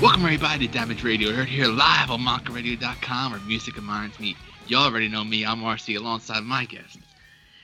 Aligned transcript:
Welcome 0.00 0.24
everybody 0.24 0.66
to 0.66 0.72
Damage 0.72 1.04
Radio. 1.04 1.30
Heard 1.30 1.48
here 1.48 1.66
live 1.66 2.10
on 2.10 2.20
MoncoRadio.com 2.20 3.32
where 3.32 3.40
music 3.46 3.76
and 3.76 3.86
me. 4.18 4.34
Y'all 4.66 4.84
already 4.86 5.08
know 5.08 5.22
me. 5.24 5.44
I'm 5.44 5.60
RC 5.60 5.98
alongside 5.98 6.42
my 6.42 6.64
guest. 6.64 6.96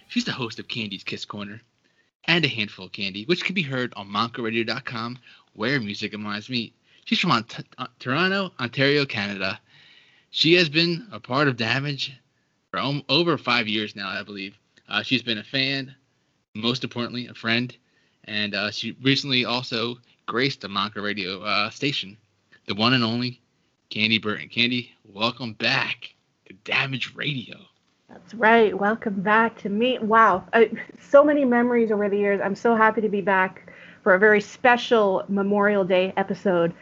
She's 0.09 0.27
the 0.27 0.33
host 0.33 0.59
of 0.59 0.69
Candy's 0.69 1.03
Kiss 1.03 1.25
Corner 1.25 1.63
and 2.27 2.45
a 2.45 2.49
handful 2.49 2.85
of 2.85 2.93
candy, 2.93 3.25
which 3.25 3.43
can 3.43 3.55
be 3.55 3.63
heard 3.63 3.95
on 3.97 4.09
MoncoRadio.com 4.09 5.19
where 5.55 5.81
music 5.81 6.13
and 6.13 6.23
me. 6.51 6.75
She's 7.07 7.19
from 7.19 7.31
uh, 7.31 7.87
Toronto, 7.99 8.53
Ontario, 8.61 9.07
Canada. 9.07 9.59
She 10.31 10.53
has 10.55 10.69
been 10.69 11.07
a 11.13 11.19
part 11.19 11.49
of 11.49 11.57
Damage 11.57 12.13
for 12.71 12.81
om- 12.81 13.03
over 13.09 13.39
five 13.39 13.67
years 13.67 13.97
now, 13.97 14.11
I 14.11 14.23
believe. 14.23 14.59
Uh, 14.91 15.03
she's 15.03 15.23
been 15.23 15.39
a 15.39 15.45
fan, 15.45 15.95
most 16.55 16.85
importantly, 16.85 17.29
a 17.29 17.35
friend, 17.35 17.75
and 18.25 18.55
uh, 18.55 18.71
she 18.71 18.95
recently 19.03 19.47
also 19.47 19.97
graced 20.27 20.61
the 20.61 20.69
Monco 20.69 21.03
Radio 21.03 21.41
uh, 21.41 21.71
station, 21.71 22.19
the 22.67 22.75
one 22.75 22.95
and 22.95 23.05
only 23.05 23.41
Candy 23.91 24.19
Burton. 24.19 24.49
Candy, 24.49 24.93
welcome 25.05 25.53
back 25.55 26.15
to 26.47 26.55
Damage 26.65 27.15
Radio. 27.15 27.57
That's 28.09 28.35
right. 28.35 28.77
Welcome 28.77 29.21
back 29.23 29.59
to 29.63 29.69
me. 29.69 29.99
Wow, 29.99 30.45
I, 30.53 30.71
so 31.01 31.25
many 31.25 31.45
memories 31.45 31.91
over 31.91 32.09
the 32.09 32.17
years. 32.19 32.41
I'm 32.43 32.55
so 32.55 32.75
happy 32.77 33.01
to 33.01 33.09
be 33.09 33.21
back 33.21 33.73
for 34.03 34.15
a 34.15 34.19
very 34.19 34.41
special 34.41 35.25
Memorial 35.29 35.85
Day 35.85 36.13
episode 36.17 36.73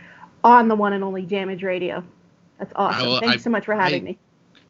on 0.43 0.69
the 0.69 0.75
one 0.75 0.93
and 0.93 1.03
only 1.03 1.23
Damage 1.23 1.63
Radio. 1.63 2.05
That's 2.59 2.73
awesome. 2.77 3.07
will- 3.07 3.21
Thanks 3.21 3.37
I- 3.37 3.45
so 3.45 3.51
much 3.51 3.65
for 3.65 3.75
having 3.75 4.03
I- 4.03 4.05
me. 4.05 4.19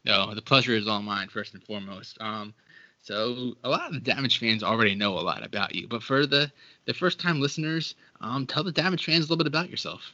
No, 0.05 0.33
the 0.35 0.41
pleasure 0.41 0.73
is 0.73 0.87
all 0.87 1.01
mine, 1.01 1.29
first 1.29 1.55
and 1.55 1.63
foremost. 1.63 2.17
Um, 2.21 2.53
so 3.01 3.53
a 3.63 3.69
lot 3.69 3.87
of 3.87 3.93
the 3.93 3.99
Damage 3.99 4.39
fans 4.39 4.61
already 4.63 4.93
know 4.95 5.17
a 5.17 5.21
lot 5.21 5.43
about 5.43 5.73
you, 5.73 5.87
but 5.87 6.03
for 6.03 6.25
the 6.27 6.51
the 6.85 6.93
first 6.93 7.19
time 7.19 7.41
listeners, 7.41 7.95
um, 8.21 8.45
tell 8.45 8.63
the 8.63 8.71
Damage 8.71 9.05
fans 9.05 9.19
a 9.19 9.23
little 9.23 9.37
bit 9.37 9.47
about 9.47 9.69
yourself. 9.69 10.13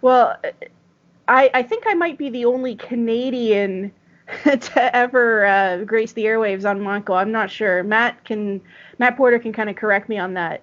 Well, 0.00 0.36
I, 1.26 1.50
I 1.52 1.62
think 1.62 1.84
I 1.86 1.94
might 1.94 2.18
be 2.18 2.30
the 2.30 2.44
only 2.44 2.74
Canadian 2.76 3.92
to 4.44 4.96
ever 4.96 5.46
uh, 5.46 5.84
grace 5.84 6.12
the 6.12 6.24
airwaves 6.24 6.68
on 6.68 6.80
Monco. 6.80 7.16
I'm 7.16 7.32
not 7.32 7.50
sure. 7.50 7.82
Matt 7.82 8.24
can 8.24 8.60
Matt 8.98 9.16
Porter 9.16 9.38
can 9.38 9.52
kind 9.52 9.70
of 9.70 9.76
correct 9.76 10.08
me 10.08 10.18
on 10.18 10.34
that. 10.34 10.62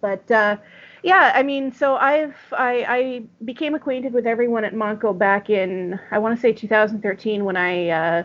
But 0.00 0.28
uh, 0.30 0.56
yeah, 1.02 1.32
I 1.34 1.42
mean, 1.42 1.72
so 1.72 1.96
I've 1.96 2.36
I, 2.52 2.86
I 2.88 3.22
became 3.44 3.74
acquainted 3.74 4.12
with 4.12 4.26
everyone 4.26 4.64
at 4.64 4.74
Monco 4.74 5.16
back 5.16 5.50
in 5.50 5.98
I 6.10 6.18
want 6.18 6.36
to 6.36 6.40
say 6.40 6.52
2013 6.52 7.44
when 7.44 7.56
I 7.56 7.88
uh, 7.88 8.22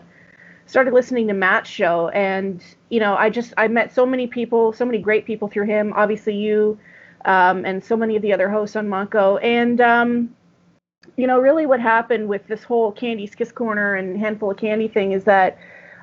started 0.66 0.94
listening 0.94 1.26
to 1.28 1.34
Matt's 1.34 1.68
show, 1.68 2.08
and 2.10 2.62
you 2.88 3.00
know, 3.00 3.16
I 3.16 3.28
just 3.28 3.52
I 3.56 3.68
met 3.68 3.92
so 3.92 4.06
many 4.06 4.26
people, 4.26 4.72
so 4.72 4.84
many 4.84 4.98
great 4.98 5.26
people 5.26 5.48
through 5.48 5.66
him. 5.66 5.92
Obviously, 5.94 6.36
you 6.36 6.78
um, 7.24 7.64
and 7.64 7.82
so 7.82 7.96
many 7.96 8.16
of 8.16 8.22
the 8.22 8.32
other 8.32 8.48
hosts 8.50 8.76
on 8.76 8.88
Monco, 8.88 9.38
and 9.42 9.80
um, 9.80 10.34
you 11.16 11.26
know, 11.26 11.38
really 11.38 11.66
what 11.66 11.80
happened 11.80 12.28
with 12.28 12.46
this 12.46 12.62
whole 12.62 12.92
Candy's 12.92 13.34
Kiss 13.34 13.52
Corner 13.52 13.94
and 13.94 14.18
Handful 14.18 14.50
of 14.50 14.56
Candy 14.56 14.88
thing 14.88 15.12
is 15.12 15.24
that 15.24 15.58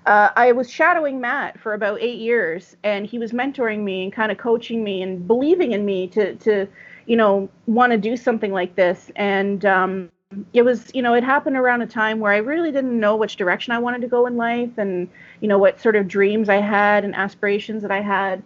uh, 0.05 0.29
I 0.35 0.53
was 0.53 0.69
shadowing 0.69 1.19
Matt 1.19 1.59
for 1.59 1.73
about 1.73 2.01
eight 2.01 2.19
years, 2.19 2.77
and 2.83 3.05
he 3.05 3.19
was 3.19 3.31
mentoring 3.31 3.79
me 3.83 4.03
and 4.03 4.13
kind 4.13 4.31
of 4.31 4.37
coaching 4.37 4.83
me 4.83 5.01
and 5.01 5.27
believing 5.27 5.73
in 5.73 5.85
me 5.85 6.07
to, 6.07 6.35
to 6.35 6.67
you 7.07 7.15
know, 7.15 7.49
want 7.65 7.91
to 7.91 7.97
do 7.97 8.15
something 8.15 8.51
like 8.51 8.75
this. 8.75 9.11
And 9.15 9.65
um, 9.65 10.11
it 10.53 10.61
was, 10.61 10.91
you 10.93 11.01
know, 11.01 11.13
it 11.13 11.23
happened 11.23 11.57
around 11.57 11.81
a 11.81 11.87
time 11.87 12.19
where 12.19 12.31
I 12.31 12.37
really 12.37 12.71
didn't 12.71 12.99
know 12.99 13.15
which 13.15 13.37
direction 13.37 13.73
I 13.73 13.79
wanted 13.79 14.01
to 14.01 14.07
go 14.07 14.27
in 14.27 14.37
life 14.37 14.77
and, 14.77 15.09
you 15.41 15.47
know, 15.47 15.57
what 15.57 15.81
sort 15.81 15.95
of 15.95 16.07
dreams 16.07 16.49
I 16.49 16.57
had 16.57 17.03
and 17.03 17.15
aspirations 17.15 17.81
that 17.81 17.91
I 17.91 18.01
had. 18.01 18.43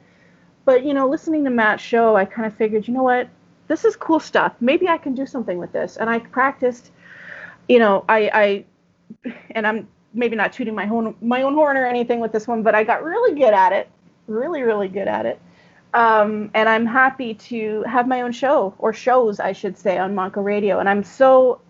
But, 0.66 0.86
you 0.86 0.94
know, 0.94 1.08
listening 1.08 1.44
to 1.46 1.50
Matt's 1.50 1.82
show, 1.84 2.16
I 2.16 2.26
kind 2.26 2.46
of 2.46 2.56
figured, 2.56 2.88
you 2.88 2.94
know 2.94 3.04
what, 3.04 3.28
this 3.68 3.86
is 3.86 3.96
cool 3.96 4.20
stuff. 4.20 4.54
Maybe 4.60 4.88
I 4.88 4.98
can 4.98 5.16
do 5.16 5.26
something 5.26 5.58
with 5.58 5.72
this. 5.72 5.98
And 5.98 6.10
I 6.10 6.20
practiced, 6.20 6.92
you 7.68 7.80
know, 7.80 8.06
I, 8.10 8.30
I 8.34 9.34
and 9.52 9.66
I'm 9.66 9.88
maybe 10.14 10.36
not 10.36 10.52
tooting 10.54 10.76
my 10.76 10.88
own 10.90 11.16
my 11.22 11.42
own 11.42 11.54
horn 11.54 11.78
or 11.78 11.86
anything 11.86 12.20
with 12.20 12.32
this 12.32 12.48
one, 12.48 12.64
but 12.64 12.76
I 12.76 12.84
got 12.84 13.04
really 13.04 13.34
good 13.34 13.54
at 13.54 13.72
it, 13.72 13.90
really, 14.28 14.62
really 14.62 14.88
good 14.88 15.08
at 15.08 15.26
it. 15.26 15.42
Um, 15.94 16.52
and 16.54 16.70
I'm 16.70 16.86
happy 16.86 17.34
to 17.34 17.84
have 17.84 18.08
my 18.08 18.22
own 18.22 18.32
show 18.32 18.74
or 18.78 18.94
shows, 18.94 19.40
I 19.40 19.52
should 19.52 19.78
say, 19.78 19.98
on 19.98 20.16
Monco 20.16 20.44
Radio. 20.44 20.80
And 20.80 20.88
I'm 20.88 21.04
so 21.04 21.62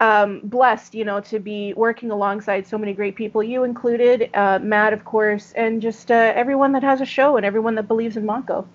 um, 0.00 0.40
blessed, 0.44 0.94
you 0.94 1.04
know, 1.04 1.20
to 1.20 1.38
be 1.38 1.72
working 1.74 2.10
alongside 2.10 2.66
so 2.66 2.76
many 2.76 2.92
great 2.92 3.14
people, 3.14 3.42
you 3.42 3.64
included, 3.64 4.30
uh, 4.34 4.58
Matt, 4.60 4.92
of 4.92 5.04
course, 5.04 5.52
and 5.52 5.80
just 5.80 6.10
uh, 6.10 6.32
everyone 6.34 6.72
that 6.72 6.82
has 6.82 7.00
a 7.00 7.06
show 7.06 7.36
and 7.36 7.46
everyone 7.46 7.74
that 7.76 7.88
believes 7.88 8.16
in 8.16 8.24
Monco. 8.24 8.66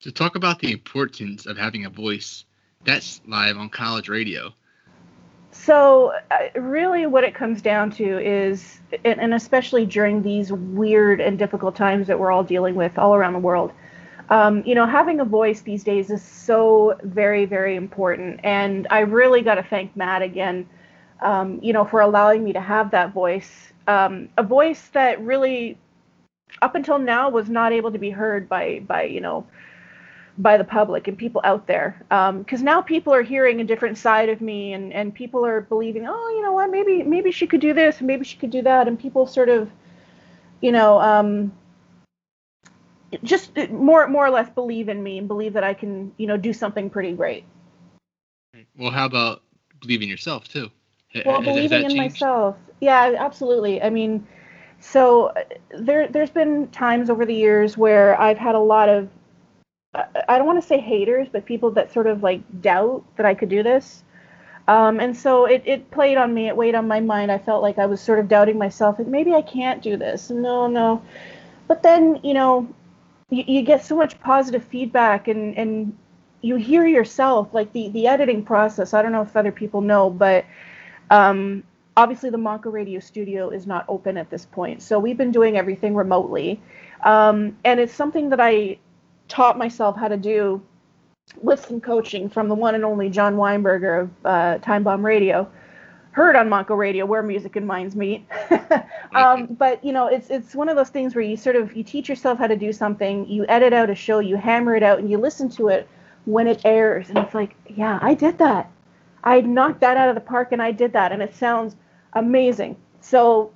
To 0.00 0.12
talk 0.12 0.36
about 0.36 0.58
the 0.58 0.72
importance 0.72 1.46
of 1.46 1.56
having 1.56 1.84
a 1.84 1.90
voice 1.90 2.44
that's 2.84 3.20
live 3.26 3.56
on 3.56 3.68
college 3.68 4.08
radio. 4.08 4.52
So, 5.50 6.12
uh, 6.30 6.60
really, 6.60 7.06
what 7.06 7.24
it 7.24 7.34
comes 7.34 7.62
down 7.62 7.90
to 7.92 8.18
is, 8.18 8.80
and, 9.04 9.18
and 9.18 9.34
especially 9.34 9.86
during 9.86 10.22
these 10.22 10.52
weird 10.52 11.20
and 11.20 11.38
difficult 11.38 11.74
times 11.74 12.06
that 12.06 12.18
we're 12.18 12.30
all 12.30 12.44
dealing 12.44 12.74
with 12.74 12.98
all 12.98 13.14
around 13.14 13.32
the 13.32 13.38
world, 13.38 13.72
um, 14.28 14.62
you 14.64 14.74
know, 14.74 14.86
having 14.86 15.20
a 15.20 15.24
voice 15.24 15.60
these 15.60 15.84
days 15.84 16.10
is 16.10 16.22
so 16.22 16.98
very, 17.02 17.44
very 17.44 17.76
important. 17.76 18.40
And 18.42 18.86
I 18.90 19.00
really 19.00 19.42
got 19.42 19.54
to 19.56 19.62
thank 19.62 19.96
Matt 19.96 20.22
again, 20.22 20.68
um, 21.20 21.60
you 21.62 21.72
know, 21.72 21.84
for 21.84 22.00
allowing 22.00 22.42
me 22.42 22.52
to 22.52 22.60
have 22.60 22.90
that 22.90 23.12
voice. 23.12 23.72
Um, 23.86 24.28
a 24.36 24.42
voice 24.42 24.88
that 24.88 25.20
really, 25.20 25.78
up 26.60 26.74
until 26.74 26.98
now, 26.98 27.28
was 27.28 27.48
not 27.48 27.72
able 27.72 27.92
to 27.92 27.98
be 27.98 28.10
heard 28.10 28.48
by, 28.48 28.80
by 28.80 29.04
you 29.04 29.20
know, 29.20 29.46
by 30.38 30.56
the 30.56 30.64
public 30.64 31.08
and 31.08 31.16
people 31.16 31.40
out 31.44 31.66
there 31.66 31.96
because 32.38 32.62
now 32.62 32.82
people 32.82 33.14
are 33.14 33.22
hearing 33.22 33.60
a 33.60 33.64
different 33.64 33.96
side 33.96 34.28
of 34.28 34.40
me 34.40 34.74
and, 34.74 34.92
and 34.92 35.14
people 35.14 35.46
are 35.46 35.62
believing 35.62 36.06
oh 36.06 36.28
you 36.36 36.42
know 36.42 36.52
what 36.52 36.70
maybe 36.70 37.02
maybe 37.02 37.30
she 37.30 37.46
could 37.46 37.60
do 37.60 37.72
this 37.72 37.98
and 37.98 38.06
maybe 38.06 38.22
she 38.22 38.36
could 38.36 38.50
do 38.50 38.60
that 38.60 38.86
and 38.86 38.98
people 38.98 39.26
sort 39.26 39.48
of 39.48 39.70
you 40.60 40.70
know 40.70 41.00
um, 41.00 41.50
just 43.22 43.56
more 43.70 44.06
more 44.08 44.26
or 44.26 44.30
less 44.30 44.48
believe 44.50 44.88
in 44.88 45.02
me 45.02 45.18
and 45.18 45.28
believe 45.28 45.52
that 45.52 45.64
I 45.64 45.74
can 45.74 46.12
you 46.16 46.26
know 46.26 46.36
do 46.36 46.52
something 46.52 46.90
pretty 46.90 47.12
great. 47.12 47.44
Well, 48.76 48.90
how 48.90 49.06
about 49.06 49.42
believe 49.80 50.02
in 50.02 50.08
yourself 50.08 50.48
too? 50.48 50.70
Well 51.24 51.36
has- 51.36 51.44
has 51.44 51.54
believing 51.54 51.82
that 51.82 51.90
in 51.90 51.96
myself. 51.96 52.56
Yeah 52.80 53.14
absolutely. 53.18 53.82
I 53.82 53.90
mean 53.90 54.26
so 54.80 55.26
uh, 55.28 55.42
there 55.70 56.08
there's 56.08 56.30
been 56.30 56.68
times 56.68 57.08
over 57.10 57.24
the 57.24 57.34
years 57.34 57.78
where 57.78 58.20
i've 58.20 58.36
had 58.36 58.54
a 58.54 58.60
lot 58.60 58.88
of 58.88 59.08
I- 59.94 60.06
i 60.28 60.36
don't 60.38 60.46
want 60.46 60.60
to 60.60 60.66
say 60.66 60.78
haters 60.78 61.28
but 61.32 61.46
people 61.46 61.70
that 61.72 61.92
sort 61.92 62.06
of 62.06 62.22
like 62.22 62.42
doubt 62.60 63.02
that 63.16 63.26
i 63.26 63.34
could 63.34 63.48
do 63.48 63.62
this. 63.62 64.02
Um, 64.68 64.98
and 64.98 65.16
so 65.16 65.44
it, 65.44 65.62
it 65.64 65.90
played 65.92 66.18
on 66.18 66.34
me 66.34 66.48
it 66.48 66.56
weighed 66.56 66.74
on 66.74 66.88
my 66.88 66.98
mind. 66.98 67.30
I 67.30 67.38
felt 67.38 67.62
like 67.62 67.78
i 67.78 67.86
was 67.86 68.00
sort 68.00 68.18
of 68.18 68.28
doubting 68.28 68.58
myself 68.58 68.98
like 68.98 69.06
maybe 69.08 69.32
i 69.32 69.42
can't 69.42 69.80
do 69.82 69.96
this. 69.96 70.28
No 70.28 70.66
no. 70.66 71.02
But 71.68 71.82
then 71.82 72.20
you 72.22 72.34
know 72.34 72.68
you, 73.30 73.44
you 73.46 73.62
get 73.62 73.84
so 73.84 73.96
much 73.96 74.18
positive 74.20 74.64
feedback 74.64 75.28
and 75.28 75.56
and 75.56 75.96
you 76.42 76.56
hear 76.56 76.86
yourself 76.86 77.52
like 77.52 77.72
the 77.72 77.88
the 77.90 78.06
editing 78.06 78.44
process 78.44 78.94
i 78.94 79.02
don't 79.02 79.12
know 79.12 79.22
if 79.22 79.36
other 79.36 79.52
people 79.52 79.80
know 79.80 80.10
but 80.10 80.44
um, 81.10 81.62
obviously 81.96 82.30
the 82.30 82.38
Monco 82.38 82.72
Radio 82.72 83.00
Studio 83.00 83.50
is 83.50 83.66
not 83.66 83.84
open 83.88 84.16
at 84.16 84.30
this 84.30 84.44
point, 84.44 84.82
so 84.82 84.98
we've 84.98 85.16
been 85.16 85.32
doing 85.32 85.56
everything 85.56 85.94
remotely, 85.94 86.60
um, 87.04 87.56
and 87.64 87.80
it's 87.80 87.94
something 87.94 88.30
that 88.30 88.40
I 88.40 88.78
taught 89.28 89.58
myself 89.58 89.96
how 89.96 90.08
to 90.08 90.16
do 90.16 90.62
with 91.42 91.64
some 91.64 91.80
coaching 91.80 92.28
from 92.28 92.48
the 92.48 92.54
one 92.54 92.74
and 92.74 92.84
only 92.84 93.10
John 93.10 93.36
Weinberger 93.36 94.02
of 94.02 94.10
uh, 94.24 94.58
Time 94.58 94.82
Bomb 94.82 95.04
Radio, 95.04 95.50
heard 96.16 96.34
on 96.34 96.48
Monco 96.48 96.74
Radio 96.74 97.04
where 97.04 97.22
music 97.22 97.56
and 97.56 97.66
minds 97.66 97.94
meet. 97.94 98.26
um, 99.14 99.44
but 99.58 99.84
you 99.84 99.92
know, 99.92 100.06
it's 100.06 100.30
it's 100.30 100.54
one 100.54 100.70
of 100.70 100.74
those 100.74 100.88
things 100.88 101.14
where 101.14 101.22
you 101.22 101.36
sort 101.36 101.56
of 101.56 101.76
you 101.76 101.84
teach 101.84 102.08
yourself 102.08 102.38
how 102.38 102.46
to 102.46 102.56
do 102.56 102.72
something, 102.72 103.28
you 103.28 103.44
edit 103.50 103.74
out 103.74 103.90
a 103.90 103.94
show, 103.94 104.20
you 104.20 104.34
hammer 104.34 104.74
it 104.74 104.82
out, 104.82 104.98
and 104.98 105.10
you 105.10 105.18
listen 105.18 105.50
to 105.50 105.68
it 105.68 105.86
when 106.24 106.46
it 106.46 106.62
airs, 106.64 107.10
and 107.10 107.18
it's 107.18 107.34
like, 107.34 107.54
yeah, 107.68 107.98
I 108.00 108.14
did 108.14 108.38
that. 108.38 108.70
I 109.24 109.42
knocked 109.42 109.80
that 109.80 109.98
out 109.98 110.08
of 110.08 110.14
the 110.14 110.22
park, 110.22 110.52
and 110.52 110.62
I 110.62 110.72
did 110.72 110.94
that, 110.94 111.12
and 111.12 111.20
it 111.20 111.34
sounds 111.34 111.76
amazing. 112.14 112.76
So 113.02 113.52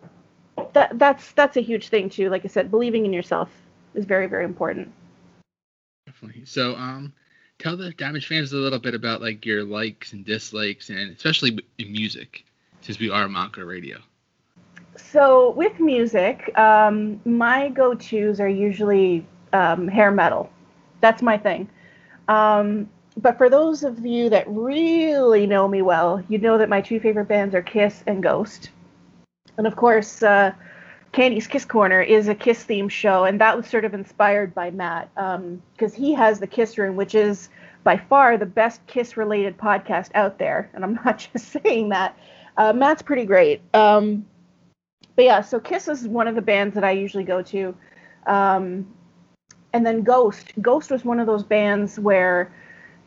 that 0.74 0.98
that's 0.98 1.32
that's 1.32 1.56
a 1.56 1.62
huge 1.62 1.88
thing 1.88 2.10
too. 2.10 2.28
Like 2.28 2.44
I 2.44 2.48
said, 2.48 2.70
believing 2.70 3.06
in 3.06 3.12
yourself 3.14 3.48
is 3.94 4.04
very 4.04 4.26
very 4.26 4.44
important. 4.44 4.92
Definitely. 6.04 6.44
So, 6.44 6.74
um, 6.76 7.14
tell 7.58 7.78
the 7.78 7.92
Damage 7.92 8.26
fans 8.26 8.52
a 8.52 8.56
little 8.56 8.78
bit 8.78 8.94
about 8.94 9.22
like 9.22 9.46
your 9.46 9.64
likes 9.64 10.12
and 10.12 10.26
dislikes, 10.26 10.90
and 10.90 11.16
especially 11.16 11.58
in 11.78 11.90
music, 11.90 12.44
since 12.80 12.98
we 12.98 13.10
are 13.10 13.26
Monco 13.26 13.66
Radio. 13.66 13.98
So 14.96 15.50
with 15.50 15.78
music, 15.80 16.56
um, 16.58 17.20
my 17.24 17.68
go-tos 17.68 18.40
are 18.40 18.48
usually 18.48 19.26
um, 19.52 19.88
hair 19.88 20.10
metal. 20.10 20.50
That's 21.00 21.22
my 21.22 21.38
thing. 21.38 21.68
Um, 22.28 22.88
but 23.16 23.36
for 23.38 23.50
those 23.50 23.82
of 23.82 24.04
you 24.04 24.28
that 24.30 24.44
really 24.48 25.46
know 25.46 25.66
me 25.66 25.82
well, 25.82 26.22
you 26.28 26.38
know 26.38 26.58
that 26.58 26.68
my 26.68 26.80
two 26.80 27.00
favorite 27.00 27.28
bands 27.28 27.54
are 27.54 27.62
Kiss 27.62 28.04
and 28.06 28.22
Ghost. 28.22 28.70
And 29.58 29.66
of 29.66 29.76
course, 29.76 30.22
uh, 30.22 30.52
Candy's 31.12 31.46
Kiss 31.46 31.64
Corner 31.64 32.00
is 32.00 32.28
a 32.28 32.34
Kiss 32.34 32.64
themed 32.64 32.92
show, 32.92 33.24
and 33.24 33.40
that 33.40 33.56
was 33.56 33.66
sort 33.66 33.84
of 33.84 33.94
inspired 33.94 34.54
by 34.54 34.70
Matt 34.70 35.10
because 35.14 35.92
he 35.92 36.14
has 36.14 36.38
the 36.38 36.46
Kiss 36.46 36.78
Room, 36.78 36.94
which 36.96 37.14
is 37.14 37.48
by 37.82 37.96
far 37.96 38.36
the 38.36 38.46
best 38.46 38.86
Kiss 38.86 39.16
related 39.16 39.58
podcast 39.58 40.10
out 40.14 40.38
there, 40.38 40.70
and 40.72 40.84
I'm 40.84 40.94
not 41.04 41.28
just 41.32 41.48
saying 41.48 41.88
that. 41.88 42.16
Uh, 42.60 42.74
Matt's 42.74 43.00
pretty 43.00 43.24
great. 43.24 43.62
Um, 43.72 44.26
but 45.16 45.24
yeah, 45.24 45.40
so 45.40 45.58
Kiss 45.58 45.88
is 45.88 46.06
one 46.06 46.28
of 46.28 46.34
the 46.34 46.42
bands 46.42 46.74
that 46.74 46.84
I 46.84 46.90
usually 46.90 47.24
go 47.24 47.40
to. 47.40 47.74
Um, 48.26 48.86
and 49.72 49.86
then 49.86 50.02
Ghost. 50.02 50.52
Ghost 50.60 50.90
was 50.90 51.02
one 51.02 51.20
of 51.20 51.26
those 51.26 51.42
bands 51.42 51.98
where, 51.98 52.52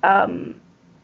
um, 0.02 0.60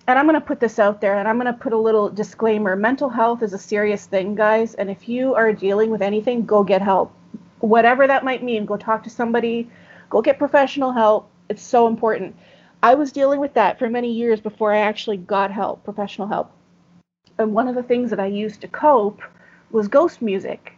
and 0.07 0.17
I'm 0.17 0.25
going 0.25 0.33
to 0.33 0.43
put 0.43 0.59
this 0.59 0.79
out 0.79 0.99
there 0.99 1.19
and 1.19 1.27
I'm 1.27 1.39
going 1.39 1.53
to 1.53 1.59
put 1.59 1.73
a 1.73 1.77
little 1.77 2.09
disclaimer 2.09 2.75
mental 2.75 3.07
health 3.07 3.43
is 3.43 3.53
a 3.53 3.59
serious 3.59 4.07
thing, 4.07 4.33
guys. 4.33 4.73
And 4.73 4.89
if 4.89 5.07
you 5.07 5.35
are 5.35 5.53
dealing 5.53 5.91
with 5.91 6.01
anything, 6.01 6.43
go 6.43 6.63
get 6.63 6.81
help. 6.81 7.13
Whatever 7.59 8.07
that 8.07 8.23
might 8.23 8.41
mean, 8.41 8.65
go 8.65 8.77
talk 8.77 9.03
to 9.03 9.11
somebody, 9.11 9.69
go 10.09 10.23
get 10.23 10.39
professional 10.39 10.91
help. 10.91 11.29
It's 11.49 11.61
so 11.61 11.85
important. 11.85 12.35
I 12.81 12.95
was 12.95 13.11
dealing 13.11 13.39
with 13.39 13.53
that 13.53 13.77
for 13.77 13.91
many 13.91 14.11
years 14.11 14.41
before 14.41 14.73
I 14.73 14.79
actually 14.79 15.17
got 15.17 15.51
help, 15.51 15.83
professional 15.83 16.27
help. 16.27 16.51
And 17.39 17.53
one 17.53 17.69
of 17.69 17.75
the 17.75 17.83
things 17.83 18.09
that 18.09 18.19
I 18.19 18.25
used 18.25 18.61
to 18.61 18.67
cope 18.67 19.21
was 19.71 19.87
ghost 19.87 20.21
music. 20.21 20.73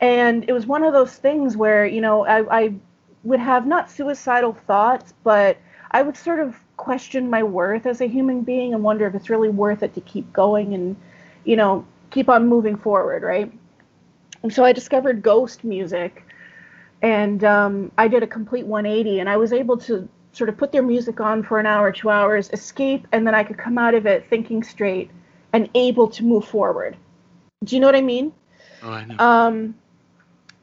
And 0.00 0.44
it 0.48 0.52
was 0.52 0.66
one 0.66 0.82
of 0.82 0.92
those 0.92 1.14
things 1.14 1.56
where, 1.56 1.86
you 1.86 2.00
know, 2.00 2.26
I, 2.26 2.64
I 2.64 2.74
would 3.22 3.40
have 3.40 3.66
not 3.66 3.90
suicidal 3.90 4.52
thoughts, 4.66 5.14
but 5.22 5.56
I 5.92 6.02
would 6.02 6.16
sort 6.16 6.40
of 6.40 6.56
question 6.76 7.30
my 7.30 7.44
worth 7.44 7.86
as 7.86 8.00
a 8.00 8.06
human 8.06 8.42
being 8.42 8.74
and 8.74 8.82
wonder 8.82 9.06
if 9.06 9.14
it's 9.14 9.30
really 9.30 9.48
worth 9.48 9.84
it 9.84 9.94
to 9.94 10.00
keep 10.00 10.30
going 10.32 10.74
and, 10.74 10.96
you 11.44 11.54
know, 11.54 11.86
keep 12.10 12.28
on 12.28 12.48
moving 12.48 12.76
forward, 12.76 13.22
right? 13.22 13.50
And 14.42 14.52
so 14.52 14.64
I 14.64 14.72
discovered 14.72 15.22
ghost 15.22 15.62
music 15.62 16.26
and 17.00 17.44
um, 17.44 17.92
I 17.96 18.08
did 18.08 18.22
a 18.22 18.26
complete 18.26 18.66
180 18.66 19.20
and 19.20 19.28
I 19.28 19.36
was 19.36 19.52
able 19.52 19.78
to 19.78 20.08
sort 20.32 20.50
of 20.50 20.56
put 20.56 20.72
their 20.72 20.82
music 20.82 21.20
on 21.20 21.44
for 21.44 21.60
an 21.60 21.66
hour, 21.66 21.92
two 21.92 22.10
hours, 22.10 22.50
escape, 22.52 23.06
and 23.12 23.24
then 23.24 23.34
I 23.34 23.44
could 23.44 23.56
come 23.56 23.78
out 23.78 23.94
of 23.94 24.06
it 24.06 24.28
thinking 24.28 24.64
straight 24.64 25.10
and 25.54 25.70
able 25.74 26.08
to 26.08 26.24
move 26.24 26.44
forward. 26.44 26.96
Do 27.62 27.76
you 27.76 27.80
know 27.80 27.86
what 27.86 27.94
I 27.94 28.02
mean? 28.02 28.32
Oh, 28.82 28.90
I 28.90 29.04
know. 29.04 29.16
Um, 29.18 29.74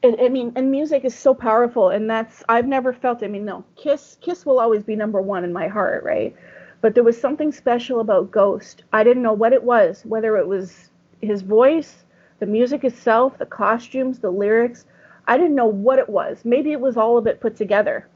and, 0.03 0.19
I 0.19 0.27
mean, 0.27 0.51
and 0.55 0.69
music 0.69 1.05
is 1.05 1.15
so 1.15 1.33
powerful, 1.33 1.89
and 1.89 2.09
that's 2.09 2.43
I've 2.49 2.67
never 2.67 2.91
felt. 2.91 3.23
I 3.23 3.27
mean, 3.27 3.45
no, 3.45 3.63
Kiss, 3.77 4.17
Kiss 4.21 4.45
will 4.45 4.59
always 4.59 4.83
be 4.83 4.95
number 4.95 5.21
one 5.21 5.43
in 5.45 5.53
my 5.53 5.67
heart, 5.67 6.03
right? 6.03 6.35
But 6.81 6.93
there 6.93 7.03
was 7.03 7.19
something 7.19 7.51
special 7.53 8.01
about 8.01 8.31
Ghost. 8.31 8.83
I 8.91 9.03
didn't 9.03 9.23
know 9.23 9.33
what 9.33 9.53
it 9.53 9.63
was, 9.63 10.03
whether 10.05 10.35
it 10.37 10.47
was 10.47 10.89
his 11.21 11.41
voice, 11.41 12.03
the 12.39 12.45
music 12.45 12.83
itself, 12.83 13.37
the 13.37 13.45
costumes, 13.45 14.19
the 14.19 14.31
lyrics. 14.31 14.85
I 15.25 15.37
didn't 15.37 15.55
know 15.55 15.67
what 15.67 15.99
it 15.99 16.09
was. 16.09 16.43
Maybe 16.43 16.73
it 16.73 16.81
was 16.81 16.97
all 16.97 17.17
of 17.17 17.27
it 17.27 17.39
put 17.39 17.55
together. 17.55 18.07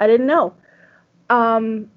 I 0.00 0.06
didn't 0.06 0.26
know. 0.26 0.54
Um, 1.28 1.90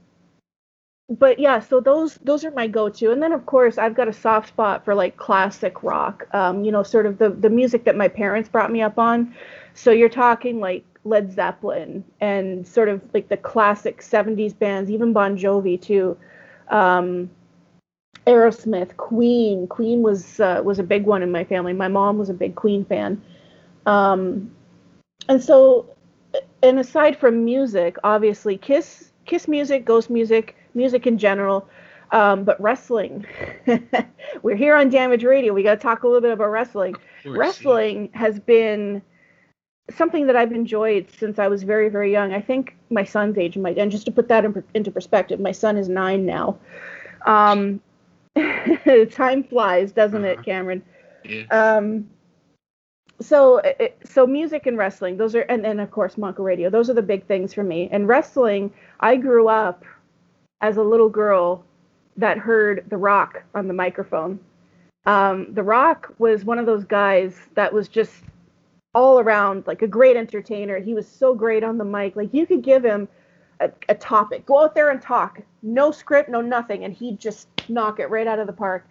but 1.09 1.39
yeah, 1.39 1.59
so 1.59 1.79
those 1.79 2.15
those 2.15 2.43
are 2.43 2.51
my 2.51 2.67
go-to, 2.67 3.11
and 3.11 3.23
then 3.23 3.31
of 3.31 3.45
course 3.45 3.77
I've 3.77 3.95
got 3.95 4.07
a 4.07 4.13
soft 4.13 4.49
spot 4.49 4.83
for 4.83 4.93
like 4.93 5.15
classic 5.15 5.81
rock. 5.83 6.27
Um, 6.33 6.65
you 6.65 6.71
know, 6.71 6.83
sort 6.83 7.05
of 7.05 7.17
the 7.17 7.29
the 7.29 7.49
music 7.49 7.85
that 7.85 7.95
my 7.95 8.07
parents 8.09 8.49
brought 8.49 8.71
me 8.71 8.81
up 8.81 8.99
on. 8.99 9.33
So 9.73 9.91
you're 9.91 10.09
talking 10.09 10.59
like 10.59 10.83
Led 11.05 11.31
Zeppelin 11.31 12.03
and 12.19 12.67
sort 12.67 12.89
of 12.89 13.01
like 13.13 13.29
the 13.29 13.37
classic 13.37 14.01
'70s 14.01 14.57
bands, 14.57 14.91
even 14.91 15.13
Bon 15.13 15.37
Jovi 15.37 15.81
too. 15.81 16.17
Um, 16.69 17.29
Aerosmith, 18.25 18.97
Queen. 18.97 19.67
Queen 19.67 20.01
was 20.01 20.41
uh, 20.41 20.61
was 20.63 20.77
a 20.77 20.83
big 20.83 21.05
one 21.05 21.23
in 21.23 21.31
my 21.31 21.45
family. 21.45 21.71
My 21.71 21.87
mom 21.87 22.17
was 22.17 22.29
a 22.29 22.33
big 22.33 22.55
Queen 22.55 22.83
fan. 22.83 23.21
Um, 23.85 24.51
and 25.29 25.41
so, 25.41 25.95
and 26.61 26.77
aside 26.77 27.17
from 27.17 27.45
music, 27.45 27.95
obviously 28.03 28.57
Kiss, 28.57 29.11
Kiss 29.25 29.47
music, 29.47 29.85
Ghost 29.85 30.09
music, 30.09 30.57
music 30.77 31.05
in 31.07 31.17
general, 31.17 31.67
um, 32.11 32.43
but 32.45 32.59
wrestling. 32.61 33.25
We're 34.43 34.55
here 34.55 34.75
on 34.75 34.89
Damage 34.89 35.23
Radio. 35.25 35.53
We 35.53 35.63
got 35.63 35.75
to 35.75 35.81
talk 35.81 36.03
a 36.03 36.07
little 36.07 36.21
bit 36.21 36.31
about 36.31 36.49
wrestling. 36.51 36.93
course, 37.23 37.37
Wrestling 37.37 38.09
has 38.13 38.39
been 38.39 39.01
something 39.89 40.27
that 40.27 40.35
I've 40.35 40.51
enjoyed 40.53 41.09
since 41.11 41.39
I 41.39 41.47
was 41.47 41.63
very, 41.63 41.89
very 41.89 42.11
young. 42.11 42.33
I 42.33 42.41
think 42.41 42.75
my 42.89 43.03
son's 43.03 43.37
age, 43.37 43.57
my, 43.57 43.71
and 43.71 43.91
just 43.91 44.05
to 44.05 44.11
put 44.11 44.27
that 44.29 44.45
in, 44.45 44.63
into 44.73 44.91
perspective, 44.91 45.39
my 45.39 45.51
son 45.51 45.77
is 45.77 45.89
nine 45.89 46.25
now. 46.25 46.57
Um, 47.25 47.81
time 49.11 49.43
flies, 49.43 49.91
doesn't 49.91 50.23
Uh-huh. 50.23 50.33
it, 50.39 50.43
Cameron? 50.43 50.83
Yeah. 51.25 51.43
Um, 51.49 52.09
so 53.19 53.57
it, 53.57 53.97
so 54.05 54.27
music 54.27 54.67
and 54.67 54.77
wrestling, 54.77 55.17
those 55.17 55.35
are, 55.35 55.41
and 55.41 55.65
then 55.65 55.79
of 55.79 55.89
course 55.89 56.15
Monco 56.15 56.39
Radio. 56.43 56.69
Those 56.69 56.89
are 56.89 56.93
the 56.93 57.01
big 57.01 57.25
things 57.25 57.53
for 57.53 57.63
me. 57.63 57.89
And 57.91 58.07
wrestling, 58.07 58.71
I 58.99 59.15
grew 59.15 59.47
up 59.47 59.83
as 60.61 60.77
a 60.77 60.83
little 60.83 61.09
girl 61.09 61.63
that 62.17 62.37
heard 62.37 62.85
The 62.89 62.97
Rock 62.97 63.43
on 63.53 63.67
the 63.67 63.73
microphone. 63.73 64.39
Um, 65.05 65.53
the 65.53 65.63
Rock 65.63 66.13
was 66.17 66.43
one 66.43 66.59
of 66.59 66.65
those 66.65 66.83
guys 66.83 67.37
that 67.53 67.71
was 67.71 67.87
just 67.87 68.23
all 68.93 69.19
around 69.19 69.65
like 69.67 69.83
a 69.83 69.87
great 69.87 70.17
entertainer. 70.17 70.79
He 70.79 70.93
was 70.93 71.07
so 71.07 71.33
great 71.35 71.63
on 71.63 71.77
the 71.77 71.85
mic. 71.85 72.15
Like 72.15 72.33
you 72.33 72.45
could 72.45 72.63
give 72.63 72.83
him 72.83 73.07
a, 73.59 73.69
a 73.89 73.95
topic, 73.95 74.45
go 74.45 74.63
out 74.63 74.75
there 74.75 74.89
and 74.89 75.01
talk, 75.01 75.39
no 75.61 75.91
script, 75.91 76.29
no 76.29 76.41
nothing, 76.41 76.83
and 76.83 76.93
he'd 76.93 77.19
just 77.19 77.47
knock 77.69 77.99
it 77.99 78.09
right 78.09 78.27
out 78.27 78.39
of 78.39 78.47
the 78.47 78.53
park. 78.53 78.87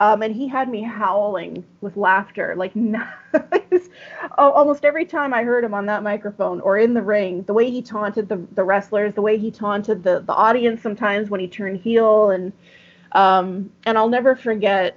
Um, 0.00 0.22
and 0.22 0.34
he 0.34 0.46
had 0.46 0.68
me 0.68 0.82
howling 0.82 1.64
with 1.80 1.96
laughter, 1.96 2.54
like 2.56 2.72
almost 4.38 4.84
every 4.84 5.04
time 5.04 5.34
I 5.34 5.42
heard 5.42 5.64
him 5.64 5.74
on 5.74 5.86
that 5.86 6.04
microphone 6.04 6.60
or 6.60 6.78
in 6.78 6.94
the 6.94 7.02
ring. 7.02 7.42
The 7.42 7.52
way 7.52 7.68
he 7.68 7.82
taunted 7.82 8.28
the, 8.28 8.36
the 8.54 8.62
wrestlers, 8.62 9.14
the 9.14 9.22
way 9.22 9.38
he 9.38 9.50
taunted 9.50 10.04
the, 10.04 10.20
the 10.20 10.32
audience 10.32 10.82
sometimes 10.82 11.30
when 11.30 11.40
he 11.40 11.48
turned 11.48 11.80
heel, 11.80 12.30
and 12.30 12.52
um, 13.12 13.72
and 13.86 13.98
I'll 13.98 14.08
never 14.08 14.36
forget 14.36 14.96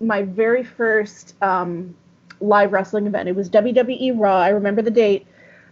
my 0.00 0.22
very 0.22 0.62
first 0.62 1.34
um, 1.42 1.96
live 2.40 2.72
wrestling 2.72 3.06
event. 3.08 3.28
It 3.28 3.34
was 3.34 3.50
WWE 3.50 4.12
Raw. 4.16 4.38
I 4.38 4.50
remember 4.50 4.82
the 4.82 4.90
date 4.90 5.26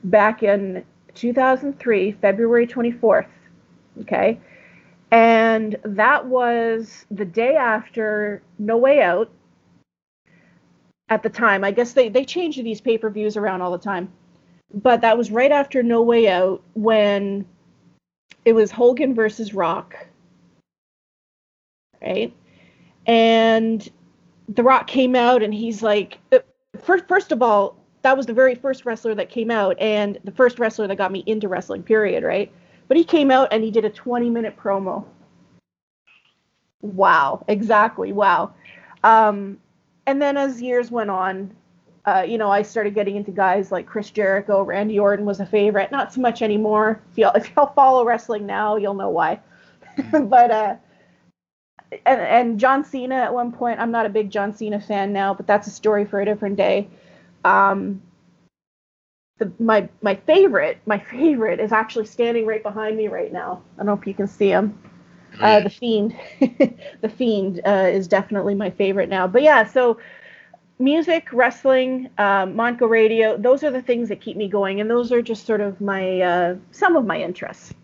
back 0.04 0.42
in 0.42 0.84
2003, 1.14 2.12
February 2.12 2.66
24th. 2.66 3.26
Okay. 4.00 4.40
And 5.14 5.76
that 5.84 6.26
was 6.26 7.06
the 7.08 7.24
day 7.24 7.54
after 7.54 8.42
No 8.58 8.76
Way 8.76 9.00
Out. 9.00 9.30
At 11.08 11.22
the 11.22 11.30
time, 11.30 11.62
I 11.62 11.70
guess 11.70 11.92
they, 11.92 12.08
they 12.08 12.24
change 12.24 12.56
these 12.56 12.80
pay 12.80 12.98
per 12.98 13.08
views 13.10 13.36
around 13.36 13.62
all 13.62 13.70
the 13.70 13.78
time. 13.78 14.12
But 14.72 15.02
that 15.02 15.16
was 15.16 15.30
right 15.30 15.52
after 15.52 15.84
No 15.84 16.02
Way 16.02 16.28
Out 16.28 16.64
when 16.74 17.46
it 18.44 18.54
was 18.54 18.72
Hogan 18.72 19.14
versus 19.14 19.54
Rock. 19.54 19.94
Right? 22.02 22.34
And 23.06 23.88
The 24.48 24.64
Rock 24.64 24.88
came 24.88 25.14
out 25.14 25.44
and 25.44 25.54
he's 25.54 25.80
like, 25.80 26.18
uh, 26.32 26.40
first, 26.82 27.06
first 27.06 27.30
of 27.30 27.40
all, 27.40 27.76
that 28.02 28.16
was 28.16 28.26
the 28.26 28.34
very 28.34 28.56
first 28.56 28.84
wrestler 28.84 29.14
that 29.14 29.28
came 29.28 29.52
out 29.52 29.78
and 29.78 30.18
the 30.24 30.32
first 30.32 30.58
wrestler 30.58 30.88
that 30.88 30.98
got 30.98 31.12
me 31.12 31.22
into 31.24 31.46
wrestling, 31.46 31.84
period, 31.84 32.24
right? 32.24 32.50
But 32.88 32.96
he 32.96 33.04
came 33.04 33.30
out 33.30 33.48
and 33.50 33.62
he 33.64 33.70
did 33.70 33.84
a 33.84 33.90
20 33.90 34.28
minute 34.30 34.56
promo. 34.56 35.04
Wow, 36.84 37.42
exactly. 37.48 38.12
Wow. 38.12 38.52
Um, 39.04 39.58
and 40.06 40.20
then 40.20 40.36
as 40.36 40.60
years 40.60 40.90
went 40.90 41.08
on, 41.08 41.50
uh, 42.04 42.26
you 42.28 42.36
know, 42.36 42.50
I 42.50 42.60
started 42.60 42.94
getting 42.94 43.16
into 43.16 43.30
guys 43.30 43.72
like 43.72 43.86
Chris 43.86 44.10
Jericho, 44.10 44.62
Randy 44.62 44.98
Orton 44.98 45.24
was 45.24 45.40
a 45.40 45.46
favorite. 45.46 45.90
Not 45.90 46.12
so 46.12 46.20
much 46.20 46.42
anymore. 46.42 47.00
If 47.12 47.18
y'all, 47.18 47.34
if 47.34 47.50
y'all 47.56 47.72
follow 47.72 48.04
wrestling 48.04 48.44
now, 48.44 48.76
you'll 48.76 48.92
know 48.92 49.08
why. 49.08 49.40
but 50.12 50.50
uh, 50.50 50.76
and 52.04 52.20
and 52.20 52.60
John 52.60 52.84
Cena 52.84 53.14
at 53.14 53.32
one 53.32 53.50
point. 53.50 53.80
I'm 53.80 53.90
not 53.90 54.04
a 54.04 54.10
big 54.10 54.30
John 54.30 54.52
Cena 54.52 54.78
fan 54.78 55.10
now, 55.14 55.32
but 55.32 55.46
that's 55.46 55.66
a 55.66 55.70
story 55.70 56.04
for 56.04 56.20
a 56.20 56.26
different 56.26 56.56
day. 56.56 56.88
Um, 57.46 58.02
the, 59.38 59.50
my 59.58 59.88
my 60.02 60.16
favorite, 60.16 60.80
my 60.84 60.98
favorite 60.98 61.60
is 61.60 61.72
actually 61.72 62.06
standing 62.06 62.44
right 62.44 62.62
behind 62.62 62.98
me 62.98 63.08
right 63.08 63.32
now. 63.32 63.62
I 63.74 63.76
don't 63.78 63.86
know 63.86 63.94
if 63.94 64.06
you 64.06 64.12
can 64.12 64.26
see 64.28 64.48
him. 64.48 64.78
Uh, 65.40 65.60
the 65.60 65.70
Fiend, 65.70 66.16
the 67.00 67.08
Fiend 67.08 67.60
uh, 67.66 67.88
is 67.90 68.08
definitely 68.08 68.54
my 68.54 68.70
favorite 68.70 69.08
now. 69.08 69.26
But 69.26 69.42
yeah, 69.42 69.64
so 69.64 69.98
music, 70.78 71.32
wrestling, 71.32 72.10
um, 72.18 72.54
Monco 72.54 72.88
Radio, 72.88 73.36
those 73.36 73.62
are 73.62 73.70
the 73.70 73.82
things 73.82 74.08
that 74.08 74.20
keep 74.20 74.36
me 74.36 74.48
going, 74.48 74.80
and 74.80 74.90
those 74.90 75.12
are 75.12 75.22
just 75.22 75.46
sort 75.46 75.60
of 75.60 75.80
my 75.80 76.20
uh, 76.20 76.56
some 76.70 76.96
of 76.96 77.04
my 77.04 77.20
interests. 77.20 77.74